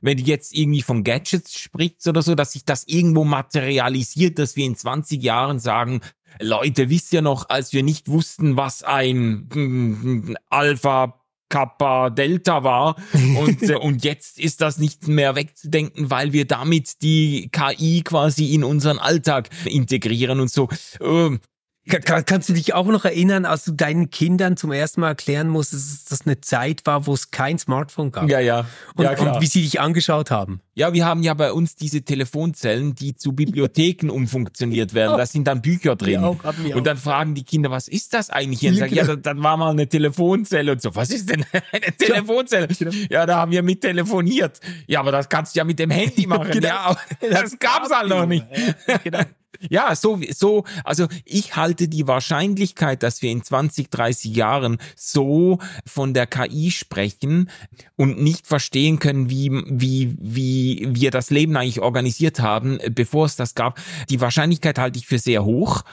wenn 0.00 0.16
du 0.16 0.22
jetzt 0.24 0.54
irgendwie 0.54 0.82
von 0.82 1.04
Gadgets 1.04 1.58
sprichst 1.58 2.08
oder 2.08 2.22
so, 2.22 2.34
dass 2.34 2.52
sich 2.52 2.64
das 2.64 2.84
irgendwo 2.86 3.24
materialisiert, 3.24 4.38
dass 4.38 4.56
wir 4.56 4.64
in 4.64 4.76
20 4.76 5.22
Jahren 5.22 5.58
sagen, 5.58 6.00
Leute, 6.40 6.88
wisst 6.88 7.12
ihr 7.12 7.20
noch, 7.20 7.50
als 7.50 7.74
wir 7.74 7.82
nicht 7.82 8.08
wussten, 8.08 8.56
was 8.56 8.82
ein 8.82 9.48
mm, 9.52 10.34
Alpha 10.48 11.21
Kappa 11.52 12.08
Delta 12.08 12.64
war 12.64 12.96
und, 13.12 13.62
äh, 13.62 13.74
und 13.74 14.04
jetzt 14.04 14.40
ist 14.40 14.62
das 14.62 14.78
nicht 14.78 15.06
mehr 15.06 15.36
wegzudenken, 15.36 16.10
weil 16.10 16.32
wir 16.32 16.46
damit 16.46 17.02
die 17.02 17.50
KI 17.52 18.02
quasi 18.02 18.54
in 18.54 18.64
unseren 18.64 18.98
Alltag 18.98 19.50
integrieren 19.66 20.40
und 20.40 20.50
so. 20.50 20.70
Ähm, 21.00 21.40
kann, 21.88 22.24
kannst 22.24 22.48
du 22.48 22.54
dich 22.54 22.72
auch 22.72 22.86
noch 22.86 23.04
erinnern, 23.04 23.44
als 23.44 23.64
du 23.64 23.72
deinen 23.72 24.08
Kindern 24.08 24.56
zum 24.56 24.72
ersten 24.72 25.00
Mal 25.02 25.08
erklären 25.08 25.48
musstest, 25.48 26.10
dass 26.10 26.20
das 26.20 26.26
eine 26.26 26.40
Zeit 26.40 26.86
war, 26.86 27.06
wo 27.06 27.12
es 27.12 27.30
kein 27.32 27.58
Smartphone 27.58 28.12
gab? 28.12 28.30
Ja, 28.30 28.38
ja. 28.38 28.66
Und, 28.94 29.04
ja, 29.04 29.18
und 29.18 29.42
wie 29.42 29.46
sie 29.46 29.62
dich 29.62 29.80
angeschaut 29.80 30.30
haben? 30.30 30.60
Ja, 30.74 30.94
wir 30.94 31.04
haben 31.04 31.22
ja 31.22 31.34
bei 31.34 31.52
uns 31.52 31.76
diese 31.76 32.02
Telefonzellen, 32.02 32.94
die 32.94 33.14
zu 33.14 33.32
Bibliotheken 33.32 34.10
umfunktioniert 34.10 34.94
werden. 34.94 35.18
Da 35.18 35.26
sind 35.26 35.46
dann 35.46 35.60
Bücher 35.60 35.96
drin. 35.96 36.24
Auch, 36.24 36.38
und 36.74 36.86
dann 36.86 36.96
fragen 36.96 37.34
die 37.34 37.44
Kinder, 37.44 37.70
was 37.70 37.88
ist 37.88 38.14
das 38.14 38.30
eigentlich? 38.30 38.66
Und 38.66 38.76
sagen, 38.76 38.94
ja, 38.94 39.04
genau. 39.04 39.16
dann 39.16 39.42
war 39.42 39.56
mal 39.56 39.70
eine 39.70 39.86
Telefonzelle 39.86 40.72
und 40.72 40.80
so. 40.80 40.94
Was 40.94 41.10
ist 41.10 41.28
denn 41.28 41.44
eine 41.72 41.96
Telefonzelle? 41.96 42.68
Ja, 43.10 43.26
da 43.26 43.36
haben 43.36 43.52
wir 43.52 43.62
mit 43.62 43.82
telefoniert. 43.82 44.60
Ja, 44.86 45.00
aber 45.00 45.12
das 45.12 45.28
kannst 45.28 45.54
du 45.54 45.58
ja 45.58 45.64
mit 45.64 45.78
dem 45.78 45.90
Handy 45.90 46.26
machen. 46.26 46.50
genau. 46.52 46.68
Ja, 46.68 46.96
das 47.20 47.58
gab's 47.58 47.90
halt 47.90 48.08
noch 48.08 48.26
nicht. 48.26 48.46
Genau. 49.04 49.20
Ja, 49.70 49.94
so, 49.94 50.18
so, 50.30 50.64
also 50.84 51.06
ich 51.24 51.56
halte 51.56 51.88
die 51.88 52.08
Wahrscheinlichkeit, 52.08 53.02
dass 53.02 53.22
wir 53.22 53.30
in 53.30 53.42
20, 53.42 53.90
30 53.90 54.34
Jahren 54.34 54.78
so 54.96 55.58
von 55.86 56.14
der 56.14 56.26
KI 56.26 56.70
sprechen 56.70 57.50
und 57.96 58.20
nicht 58.20 58.46
verstehen 58.46 58.98
können, 58.98 59.30
wie, 59.30 59.50
wie, 59.66 60.16
wie 60.18 60.61
wir 60.62 61.10
das 61.10 61.30
Leben 61.30 61.56
eigentlich 61.56 61.80
organisiert 61.80 62.40
haben, 62.40 62.78
bevor 62.90 63.26
es 63.26 63.36
das 63.36 63.54
gab, 63.54 63.80
die 64.08 64.20
Wahrscheinlichkeit 64.20 64.78
halte 64.78 64.98
ich 64.98 65.06
für 65.06 65.18
sehr 65.18 65.44
hoch 65.44 65.84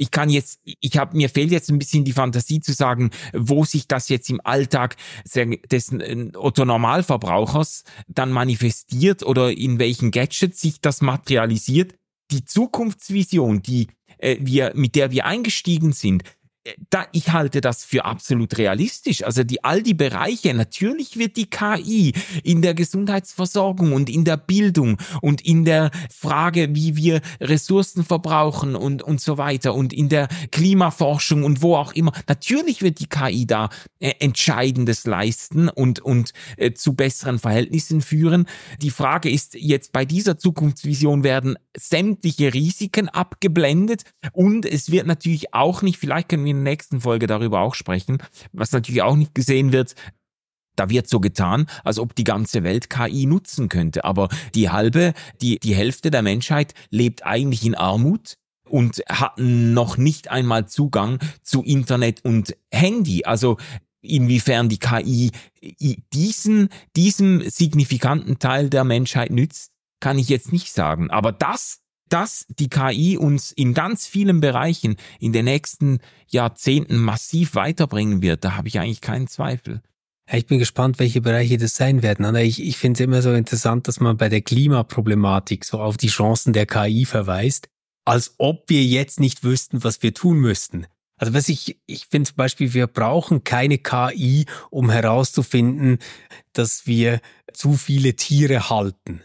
ich 0.00 0.10
kann 0.10 0.30
jetzt, 0.30 0.60
ich 0.64 0.96
habe 0.96 1.14
mir 1.14 1.28
fehlt 1.28 1.50
jetzt 1.50 1.70
ein 1.70 1.78
bisschen 1.78 2.06
die 2.06 2.14
Fantasie 2.14 2.60
zu 2.60 2.72
sagen, 2.72 3.10
wo 3.34 3.66
sich 3.66 3.86
das 3.86 4.08
jetzt 4.08 4.30
im 4.30 4.40
Alltag 4.42 4.96
des 5.34 5.92
äh, 5.92 6.30
Otto 6.34 6.64
Normalverbrauchers 6.64 7.84
dann 8.08 8.32
manifestiert 8.32 9.22
oder 9.22 9.52
in 9.52 9.78
welchen 9.78 10.10
Gadgets 10.10 10.58
sich 10.58 10.80
das 10.80 11.02
materialisiert. 11.02 11.94
die 12.30 12.44
Zukunftsvision, 12.44 13.60
die 13.60 13.88
äh, 14.16 14.38
wir, 14.40 14.72
mit 14.74 14.94
der 14.94 15.10
wir 15.10 15.26
eingestiegen 15.26 15.92
sind, 15.92 16.22
da, 16.90 17.06
ich 17.12 17.32
halte 17.32 17.60
das 17.60 17.84
für 17.84 18.04
absolut 18.04 18.58
realistisch. 18.58 19.24
Also 19.24 19.44
die, 19.44 19.64
all 19.64 19.82
die 19.82 19.94
Bereiche, 19.94 20.52
natürlich 20.52 21.16
wird 21.16 21.36
die 21.36 21.48
KI 21.48 22.12
in 22.42 22.60
der 22.60 22.74
Gesundheitsversorgung 22.74 23.92
und 23.92 24.10
in 24.10 24.24
der 24.24 24.36
Bildung 24.36 24.98
und 25.22 25.40
in 25.40 25.64
der 25.64 25.90
Frage, 26.14 26.74
wie 26.74 26.96
wir 26.96 27.22
Ressourcen 27.40 28.04
verbrauchen 28.04 28.76
und, 28.76 29.02
und 29.02 29.20
so 29.20 29.38
weiter 29.38 29.74
und 29.74 29.92
in 29.94 30.10
der 30.10 30.28
Klimaforschung 30.50 31.44
und 31.44 31.62
wo 31.62 31.76
auch 31.76 31.92
immer, 31.92 32.12
natürlich 32.28 32.82
wird 32.82 33.00
die 33.00 33.08
KI 33.08 33.46
da 33.46 33.70
äh, 33.98 34.12
Entscheidendes 34.18 35.06
leisten 35.06 35.70
und, 35.70 36.00
und 36.00 36.32
äh, 36.58 36.72
zu 36.72 36.92
besseren 36.92 37.38
Verhältnissen 37.38 38.02
führen. 38.02 38.46
Die 38.82 38.90
Frage 38.90 39.30
ist 39.30 39.54
jetzt 39.54 39.92
bei 39.92 40.04
dieser 40.04 40.38
Zukunftsvision 40.38 41.24
werden 41.24 41.56
sämtliche 41.74 42.52
Risiken 42.52 43.08
abgeblendet 43.08 44.02
und 44.32 44.66
es 44.66 44.90
wird 44.90 45.06
natürlich 45.06 45.54
auch 45.54 45.80
nicht, 45.80 45.98
vielleicht 45.98 46.28
können 46.28 46.44
wir 46.44 46.49
in 46.50 46.64
der 46.64 46.72
nächsten 46.72 47.00
Folge 47.00 47.26
darüber 47.26 47.60
auch 47.60 47.74
sprechen. 47.74 48.18
Was 48.52 48.72
natürlich 48.72 49.02
auch 49.02 49.16
nicht 49.16 49.34
gesehen 49.34 49.72
wird, 49.72 49.94
da 50.76 50.88
wird 50.88 51.08
so 51.08 51.20
getan, 51.20 51.66
als 51.84 51.98
ob 51.98 52.14
die 52.14 52.24
ganze 52.24 52.62
Welt 52.62 52.88
KI 52.90 53.26
nutzen 53.26 53.68
könnte. 53.68 54.04
Aber 54.04 54.28
die 54.54 54.70
halbe, 54.70 55.12
die, 55.40 55.58
die 55.58 55.74
Hälfte 55.74 56.10
der 56.10 56.22
Menschheit 56.22 56.74
lebt 56.90 57.26
eigentlich 57.26 57.64
in 57.64 57.74
Armut 57.74 58.38
und 58.68 59.02
hat 59.08 59.34
noch 59.36 59.96
nicht 59.96 60.30
einmal 60.30 60.68
Zugang 60.68 61.18
zu 61.42 61.62
Internet 61.62 62.24
und 62.24 62.56
Handy. 62.70 63.24
Also 63.24 63.58
inwiefern 64.00 64.68
die 64.68 64.78
KI 64.78 65.32
diesen, 66.14 66.68
diesem 66.96 67.48
signifikanten 67.48 68.38
Teil 68.38 68.70
der 68.70 68.84
Menschheit 68.84 69.30
nützt, 69.30 69.72
kann 70.00 70.18
ich 70.18 70.28
jetzt 70.28 70.52
nicht 70.52 70.72
sagen. 70.72 71.10
Aber 71.10 71.32
das 71.32 71.80
dass 72.10 72.46
die 72.48 72.68
KI 72.68 73.16
uns 73.16 73.52
in 73.52 73.72
ganz 73.72 74.06
vielen 74.06 74.40
Bereichen 74.40 74.96
in 75.18 75.32
den 75.32 75.46
nächsten 75.46 76.00
Jahrzehnten 76.28 76.98
massiv 76.98 77.54
weiterbringen 77.54 78.20
wird, 78.20 78.44
da 78.44 78.56
habe 78.56 78.68
ich 78.68 78.78
eigentlich 78.78 79.00
keinen 79.00 79.28
Zweifel. 79.28 79.80
Ich 80.32 80.46
bin 80.46 80.60
gespannt, 80.60 81.00
welche 81.00 81.20
Bereiche 81.20 81.58
das 81.58 81.74
sein 81.74 82.02
werden. 82.02 82.34
Ich, 82.36 82.62
ich 82.62 82.76
finde 82.76 83.02
es 83.02 83.04
immer 83.04 83.20
so 83.20 83.32
interessant, 83.32 83.88
dass 83.88 83.98
man 83.98 84.16
bei 84.16 84.28
der 84.28 84.42
Klimaproblematik 84.42 85.64
so 85.64 85.80
auf 85.80 85.96
die 85.96 86.08
Chancen 86.08 86.52
der 86.52 86.66
KI 86.66 87.04
verweist, 87.04 87.68
als 88.04 88.34
ob 88.38 88.68
wir 88.68 88.82
jetzt 88.84 89.18
nicht 89.18 89.42
wüssten, 89.42 89.82
was 89.82 90.02
wir 90.02 90.14
tun 90.14 90.38
müssten. 90.38 90.86
Also 91.16 91.34
was 91.34 91.48
ich, 91.48 91.80
ich 91.86 92.06
finde 92.06 92.28
zum 92.28 92.36
Beispiel, 92.36 92.72
wir 92.74 92.86
brauchen 92.86 93.44
keine 93.44 93.78
KI, 93.78 94.46
um 94.70 94.90
herauszufinden, 94.90 95.98
dass 96.52 96.86
wir 96.86 97.20
zu 97.52 97.74
viele 97.74 98.14
Tiere 98.14 98.70
halten. 98.70 99.22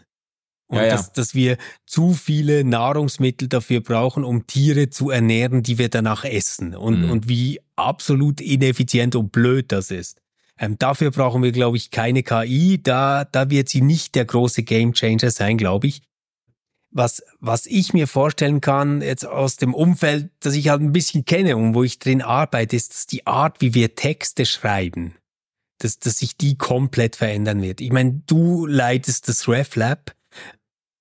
Und 0.68 0.78
ja, 0.78 0.86
ja. 0.86 0.90
Dass, 0.90 1.12
dass 1.12 1.34
wir 1.34 1.58
zu 1.84 2.12
viele 2.12 2.64
Nahrungsmittel 2.64 3.48
dafür 3.48 3.80
brauchen, 3.80 4.24
um 4.24 4.46
Tiere 4.46 4.90
zu 4.90 5.10
ernähren, 5.10 5.62
die 5.62 5.78
wir 5.78 5.88
danach 5.88 6.24
essen. 6.24 6.74
Und, 6.74 7.02
mhm. 7.02 7.10
und 7.10 7.28
wie 7.28 7.60
absolut 7.76 8.40
ineffizient 8.40 9.14
und 9.14 9.30
blöd 9.30 9.70
das 9.70 9.90
ist. 9.90 10.20
Ähm, 10.58 10.78
dafür 10.78 11.10
brauchen 11.10 11.42
wir, 11.42 11.52
glaube 11.52 11.76
ich, 11.76 11.90
keine 11.90 12.22
KI. 12.22 12.80
Da, 12.82 13.24
da 13.24 13.50
wird 13.50 13.68
sie 13.68 13.82
nicht 13.82 14.14
der 14.14 14.24
große 14.24 14.62
Gamechanger 14.62 15.30
sein, 15.30 15.58
glaube 15.58 15.86
ich. 15.86 16.02
Was, 16.90 17.22
was 17.40 17.66
ich 17.66 17.92
mir 17.92 18.06
vorstellen 18.06 18.60
kann, 18.60 19.02
jetzt 19.02 19.26
aus 19.26 19.56
dem 19.56 19.74
Umfeld, 19.74 20.30
das 20.40 20.54
ich 20.54 20.70
halt 20.70 20.80
ein 20.80 20.92
bisschen 20.92 21.26
kenne 21.26 21.56
und 21.56 21.74
wo 21.74 21.82
ich 21.82 21.98
drin 21.98 22.22
arbeite, 22.22 22.74
ist, 22.74 22.92
dass 22.92 23.06
die 23.06 23.26
Art, 23.26 23.60
wie 23.60 23.74
wir 23.74 23.96
Texte 23.96 24.46
schreiben, 24.46 25.14
dass, 25.78 25.98
dass 25.98 26.18
sich 26.18 26.38
die 26.38 26.56
komplett 26.56 27.16
verändern 27.16 27.60
wird. 27.60 27.82
Ich 27.82 27.92
meine, 27.92 28.22
du 28.26 28.64
leitest 28.66 29.28
das 29.28 29.46
RefLab 29.46 30.16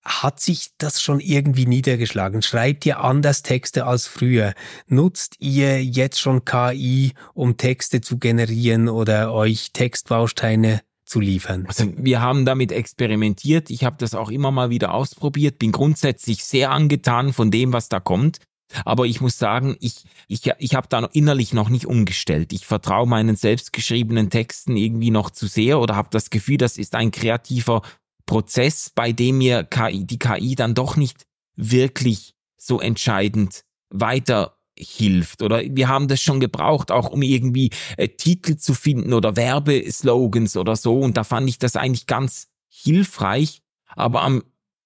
hat 0.06 0.39
sich 0.39 0.70
das 0.78 1.01
schon 1.01 1.20
irgendwie 1.20 1.66
niedergeschlagen? 1.66 2.43
Schreibt 2.43 2.86
ihr 2.86 2.99
anders 2.99 3.41
Texte 3.41 3.86
als 3.88 4.06
früher? 4.06 4.53
Nutzt 4.88 5.36
ihr 5.39 5.84
jetzt 5.84 6.20
schon 6.20 6.45
KI, 6.45 7.14
um 7.34 7.58
Texte 7.58 8.01
zu 8.01 8.20
generieren 8.20 8.88
oder 8.88 9.34
euch 9.34 9.72
Textbausteine 9.74 10.82
zu 11.06 11.20
liefern? 11.20 11.66
Also 11.68 11.91
wir 11.97 12.22
haben 12.22 12.45
damit 12.45 12.72
experimentiert. 12.72 13.72
Ich 13.72 13.84
habe 13.84 13.95
das 13.97 14.14
auch 14.14 14.30
immer 14.30 14.51
mal 14.51 14.70
wieder 14.70 14.93
ausprobiert. 14.93 15.58
Bin 15.58 15.72
grundsätzlich 15.72 16.45
sehr 16.45 16.70
angetan 16.72 17.34
von 17.34 17.49
dem, 17.49 17.74
was 17.74 17.89
da 17.89 17.99
kommt. 17.99 18.38
Aber 18.84 19.06
ich 19.06 19.22
muss 19.22 19.38
sagen, 19.38 19.76
ich, 19.80 20.03
ich, 20.28 20.51
ich 20.58 20.76
habe 20.76 20.88
da 20.89 21.06
innerlich 21.14 21.53
noch 21.53 21.70
nicht 21.70 21.86
umgestellt. 21.86 22.51
Ich 22.51 22.66
vertraue 22.66 23.08
meinen 23.08 23.36
selbstgeschriebenen 23.36 24.30
Texten 24.30 24.76
irgendwie 24.76 25.12
noch 25.12 25.30
zu 25.30 25.47
sehr 25.47 25.80
oder 25.80 25.95
habe 25.95 26.10
das 26.12 26.30
Gefühl, 26.30 26.58
das 26.58 26.78
ist 26.78 26.95
ein 26.95 27.12
kreativer 27.12 27.82
Prozess, 28.26 28.89
bei 28.89 29.11
dem 29.11 29.38
mir 29.38 29.63
KI, 29.63 30.05
die 30.05 30.19
KI 30.19 30.55
dann 30.55 30.73
doch 30.73 30.95
nicht 30.95 31.26
wirklich 31.55 32.36
so 32.57 32.80
entscheidend 32.80 33.63
weiterhilft. 33.89 35.41
Oder 35.41 35.61
wir 35.63 35.88
haben 35.88 36.07
das 36.07 36.21
schon 36.21 36.39
gebraucht, 36.39 36.91
auch 36.91 37.09
um 37.09 37.21
irgendwie 37.21 37.69
äh, 37.97 38.07
Titel 38.07 38.57
zu 38.57 38.73
finden 38.73 39.13
oder 39.13 39.36
Werbeslogans 39.36 40.57
oder 40.57 40.76
so. 40.76 40.99
Und 40.99 41.17
da 41.17 41.23
fand 41.23 41.47
ich 41.49 41.59
das 41.59 41.76
eigentlich 41.76 42.07
ganz 42.07 42.47
hilfreich. 42.67 43.61
Aber 43.88 44.23
am, 44.23 44.43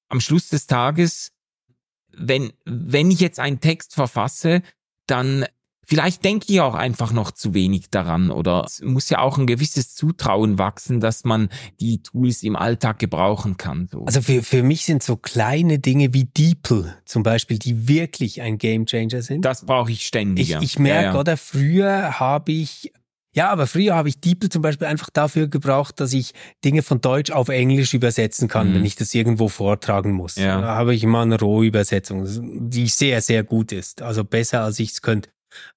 am 0.10 0.20
Schluss 0.20 0.50
des 0.50 0.68
Tages, 0.68 1.32
wenn, 2.12 2.52
wenn 2.66 3.12
ich 3.12 3.20
jetzt 3.20 3.40
einen 3.40 3.62
Text 3.62 3.96
verfasse, 3.96 4.62
dann 5.08 5.46
Vielleicht 5.90 6.24
denke 6.24 6.46
ich 6.50 6.62
auch 6.62 6.76
einfach 6.76 7.12
noch 7.12 7.32
zu 7.32 7.56
wenig 7.56 7.90
daran 7.90 8.30
oder 8.30 8.64
es 8.64 8.80
muss 8.84 9.10
ja 9.10 9.22
auch 9.22 9.40
ein 9.40 9.48
gewisses 9.48 9.96
Zutrauen 9.96 10.60
wachsen, 10.60 11.00
dass 11.00 11.24
man 11.24 11.50
die 11.80 12.04
Tools 12.04 12.44
im 12.44 12.56
Alltag 12.56 13.00
gebrauchen 13.00 13.58
kann. 13.58 13.90
So. 13.92 14.06
Also 14.06 14.22
für, 14.22 14.44
für 14.44 14.62
mich 14.62 14.86
sind 14.86 15.02
so 15.02 15.16
kleine 15.16 15.80
Dinge 15.80 16.14
wie 16.14 16.26
DeepL 16.26 16.94
zum 17.06 17.24
Beispiel, 17.24 17.58
die 17.58 17.88
wirklich 17.88 18.44
ein 18.44 18.60
Gamechanger 18.60 19.24
sind. 19.24 19.44
Das 19.44 19.66
brauche 19.66 19.92
ich 19.92 20.06
ständig. 20.06 20.52
Ich, 20.52 20.62
ich 20.62 20.78
merke, 20.78 21.06
ja, 21.06 21.14
ja. 21.14 21.20
oder 21.20 21.38
früher 21.38 22.20
habe 22.20 22.52
ich 22.52 22.94
ja, 23.32 23.50
aber 23.50 23.66
früher 23.66 23.96
habe 23.96 24.10
ich 24.10 24.22
DeepL 24.22 24.50
zum 24.50 24.62
Beispiel 24.62 24.86
einfach 24.86 25.10
dafür 25.10 25.48
gebraucht, 25.48 26.00
dass 26.00 26.14
ich 26.14 26.34
Dinge 26.64 26.84
von 26.84 27.02
Deutsch 27.02 27.32
auf 27.32 27.50
Englisch 27.50 27.96
übersetzen 27.96 28.48
kann, 28.48 28.70
mhm. 28.70 28.76
wenn 28.76 28.86
ich 28.86 28.96
das 28.96 29.16
irgendwo 29.16 29.48
vortragen 29.48 30.12
muss. 30.12 30.36
Ja. 30.36 30.62
Da 30.62 30.76
habe 30.76 30.94
ich 30.94 31.04
immer 31.04 31.22
eine 31.22 31.40
Rohübersetzung, 31.40 32.28
die 32.70 32.88
sehr, 32.88 33.22
sehr 33.22 33.44
gut 33.44 33.72
ist. 33.72 34.04
Also 34.04 34.24
besser, 34.24 34.62
als 34.62 34.80
ich 34.80 34.92
es 34.92 35.02
könnte. 35.02 35.30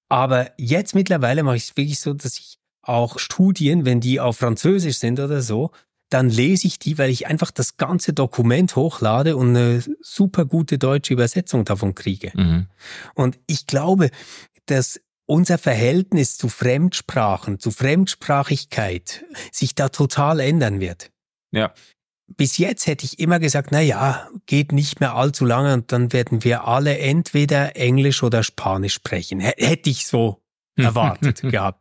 Aber 0.08 0.50
jetzt 0.58 0.94
mittlerweile 0.94 1.42
mache 1.42 1.56
ich 1.56 1.64
es 1.64 1.76
wirklich 1.76 2.00
so, 2.00 2.12
dass 2.12 2.38
ich 2.38 2.58
auch 2.82 3.18
Studien, 3.18 3.84
wenn 3.84 4.00
die 4.00 4.20
auf 4.20 4.38
Französisch 4.38 4.98
sind 4.98 5.20
oder 5.20 5.40
so, 5.40 5.70
dann 6.10 6.28
lese 6.28 6.66
ich 6.66 6.78
die, 6.78 6.98
weil 6.98 7.10
ich 7.10 7.26
einfach 7.26 7.50
das 7.50 7.78
ganze 7.78 8.12
Dokument 8.12 8.76
hochlade 8.76 9.36
und 9.36 9.56
eine 9.56 9.82
super 10.02 10.44
gute 10.44 10.78
deutsche 10.78 11.14
Übersetzung 11.14 11.64
davon 11.64 11.94
kriege. 11.94 12.32
Mhm. 12.34 12.66
Und 13.14 13.38
ich 13.46 13.66
glaube, 13.66 14.10
dass 14.66 15.00
unser 15.24 15.56
Verhältnis 15.56 16.36
zu 16.36 16.48
Fremdsprachen, 16.48 17.58
zu 17.60 17.70
Fremdsprachigkeit 17.70 19.24
sich 19.50 19.74
da 19.74 19.88
total 19.88 20.40
ändern 20.40 20.80
wird. 20.80 21.10
Ja 21.52 21.72
bis 22.36 22.58
jetzt 22.58 22.86
hätte 22.86 23.04
ich 23.04 23.18
immer 23.18 23.38
gesagt, 23.38 23.68
na 23.72 23.80
ja, 23.80 24.28
geht 24.46 24.72
nicht 24.72 25.00
mehr 25.00 25.14
allzu 25.14 25.44
lange 25.44 25.74
und 25.74 25.92
dann 25.92 26.12
werden 26.12 26.44
wir 26.44 26.66
alle 26.66 26.98
entweder 26.98 27.76
Englisch 27.76 28.22
oder 28.22 28.42
Spanisch 28.42 28.94
sprechen. 28.94 29.40
Hätte 29.40 29.90
ich 29.90 30.06
so 30.06 30.42
erwartet 30.76 31.42
gehabt. 31.42 31.80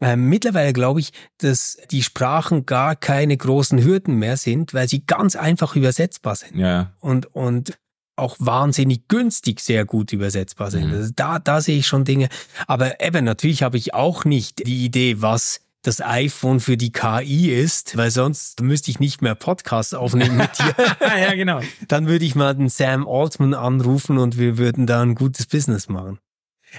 Ähm, 0.00 0.28
mittlerweile 0.28 0.72
glaube 0.72 1.00
ich, 1.00 1.12
dass 1.38 1.78
die 1.90 2.02
Sprachen 2.02 2.66
gar 2.66 2.96
keine 2.96 3.36
großen 3.36 3.82
Hürden 3.82 4.16
mehr 4.16 4.36
sind, 4.36 4.74
weil 4.74 4.88
sie 4.88 5.06
ganz 5.06 5.36
einfach 5.36 5.76
übersetzbar 5.76 6.36
sind. 6.36 6.56
Ja. 6.58 6.92
Und, 7.00 7.26
und 7.34 7.78
auch 8.16 8.36
wahnsinnig 8.38 9.08
günstig 9.08 9.60
sehr 9.60 9.84
gut 9.84 10.12
übersetzbar 10.12 10.70
sind. 10.70 10.88
Mhm. 10.88 10.94
Also 10.94 11.12
da, 11.14 11.38
da 11.38 11.60
sehe 11.60 11.78
ich 11.78 11.86
schon 11.86 12.04
Dinge. 12.04 12.28
Aber 12.66 13.00
eben, 13.00 13.24
natürlich 13.24 13.62
habe 13.62 13.76
ich 13.76 13.94
auch 13.94 14.24
nicht 14.24 14.66
die 14.66 14.84
Idee, 14.84 15.20
was 15.22 15.60
das 15.86 16.00
iPhone 16.00 16.60
für 16.60 16.76
die 16.76 16.92
KI 16.92 17.50
ist, 17.50 17.96
weil 17.96 18.10
sonst 18.10 18.60
müsste 18.62 18.90
ich 18.90 19.00
nicht 19.00 19.22
mehr 19.22 19.34
Podcasts 19.34 19.94
aufnehmen 19.94 20.36
mit 20.36 20.58
dir. 20.58 20.74
ja, 21.00 21.34
genau. 21.34 21.60
Dann 21.88 22.08
würde 22.08 22.24
ich 22.24 22.34
mal 22.34 22.54
den 22.54 22.68
Sam 22.68 23.06
Altman 23.06 23.54
anrufen 23.54 24.18
und 24.18 24.38
wir 24.38 24.58
würden 24.58 24.86
da 24.86 25.02
ein 25.02 25.14
gutes 25.14 25.46
Business 25.46 25.88
machen. 25.88 26.18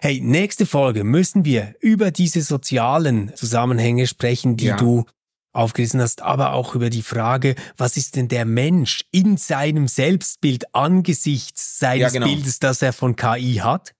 Hey, 0.01 0.19
nächste 0.21 0.65
Folge 0.65 1.03
müssen 1.03 1.45
wir 1.45 1.75
über 1.79 2.11
diese 2.11 2.41
sozialen 2.41 3.33
Zusammenhänge 3.35 4.07
sprechen, 4.07 4.57
die 4.57 4.65
ja. 4.65 4.75
du 4.75 5.05
aufgerissen 5.53 6.01
hast, 6.01 6.21
aber 6.21 6.51
auch 6.53 6.75
über 6.75 6.89
die 6.89 7.01
Frage, 7.01 7.55
was 7.77 7.95
ist 7.95 8.15
denn 8.17 8.27
der 8.27 8.45
Mensch 8.45 9.05
in 9.11 9.37
seinem 9.37 9.87
Selbstbild 9.87 10.75
angesichts 10.75 11.79
seines 11.79 12.13
ja, 12.13 12.19
genau. 12.19 12.27
Bildes, 12.27 12.59
das 12.59 12.81
er 12.81 12.91
von 12.91 13.15
KI 13.15 13.61
hat? 13.63 13.94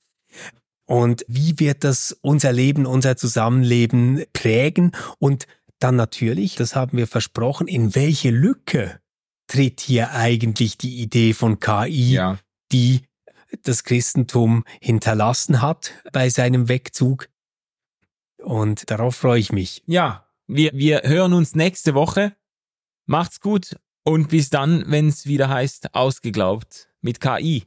Und 0.86 1.26
wie 1.28 1.60
wird 1.60 1.84
das 1.84 2.16
unser 2.22 2.52
Leben, 2.52 2.86
unser 2.86 3.18
Zusammenleben 3.18 4.24
prägen? 4.34 4.92
Und 5.20 5.48
dann 5.80 5.96
natürlich, 5.96 6.56
das 6.56 6.76
haben 6.76 6.98
wir 6.98 7.08
versprochen, 7.08 7.68
in 7.68 7.96
welche 7.96 8.30
Lücke 8.30 9.00
tritt 9.48 9.82
hier 9.82 10.12
eigentlich 10.12 10.78
die 10.78 11.02
Idee 11.02 11.34
von 11.34 11.60
KI, 11.60 12.14
ja. 12.14 12.40
die 12.72 13.02
das 13.64 13.84
Christentum 13.84 14.64
hinterlassen 14.82 15.62
hat 15.62 15.92
bei 16.12 16.30
seinem 16.30 16.68
Wegzug? 16.68 17.30
Und 18.38 18.90
darauf 18.92 19.16
freue 19.16 19.40
ich 19.40 19.52
mich. 19.52 19.84
Ja, 19.88 20.28
wir, 20.48 20.72
wir 20.74 21.02
hören 21.04 21.34
uns 21.34 21.56
nächste 21.56 21.96
Woche. 21.96 22.36
Macht's 23.06 23.40
gut 23.40 23.76
und 24.04 24.30
bis 24.30 24.50
dann, 24.50 24.84
wenn 24.88 25.08
es 25.10 25.26
wieder 25.26 25.50
heißt, 25.50 25.96
ausgeglaubt 25.96 26.90
mit 27.02 27.20
KI. 27.20 27.64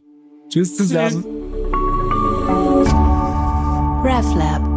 Tschüss 0.48 0.76
zusammen. 0.76 1.24
RefLab 4.04 4.67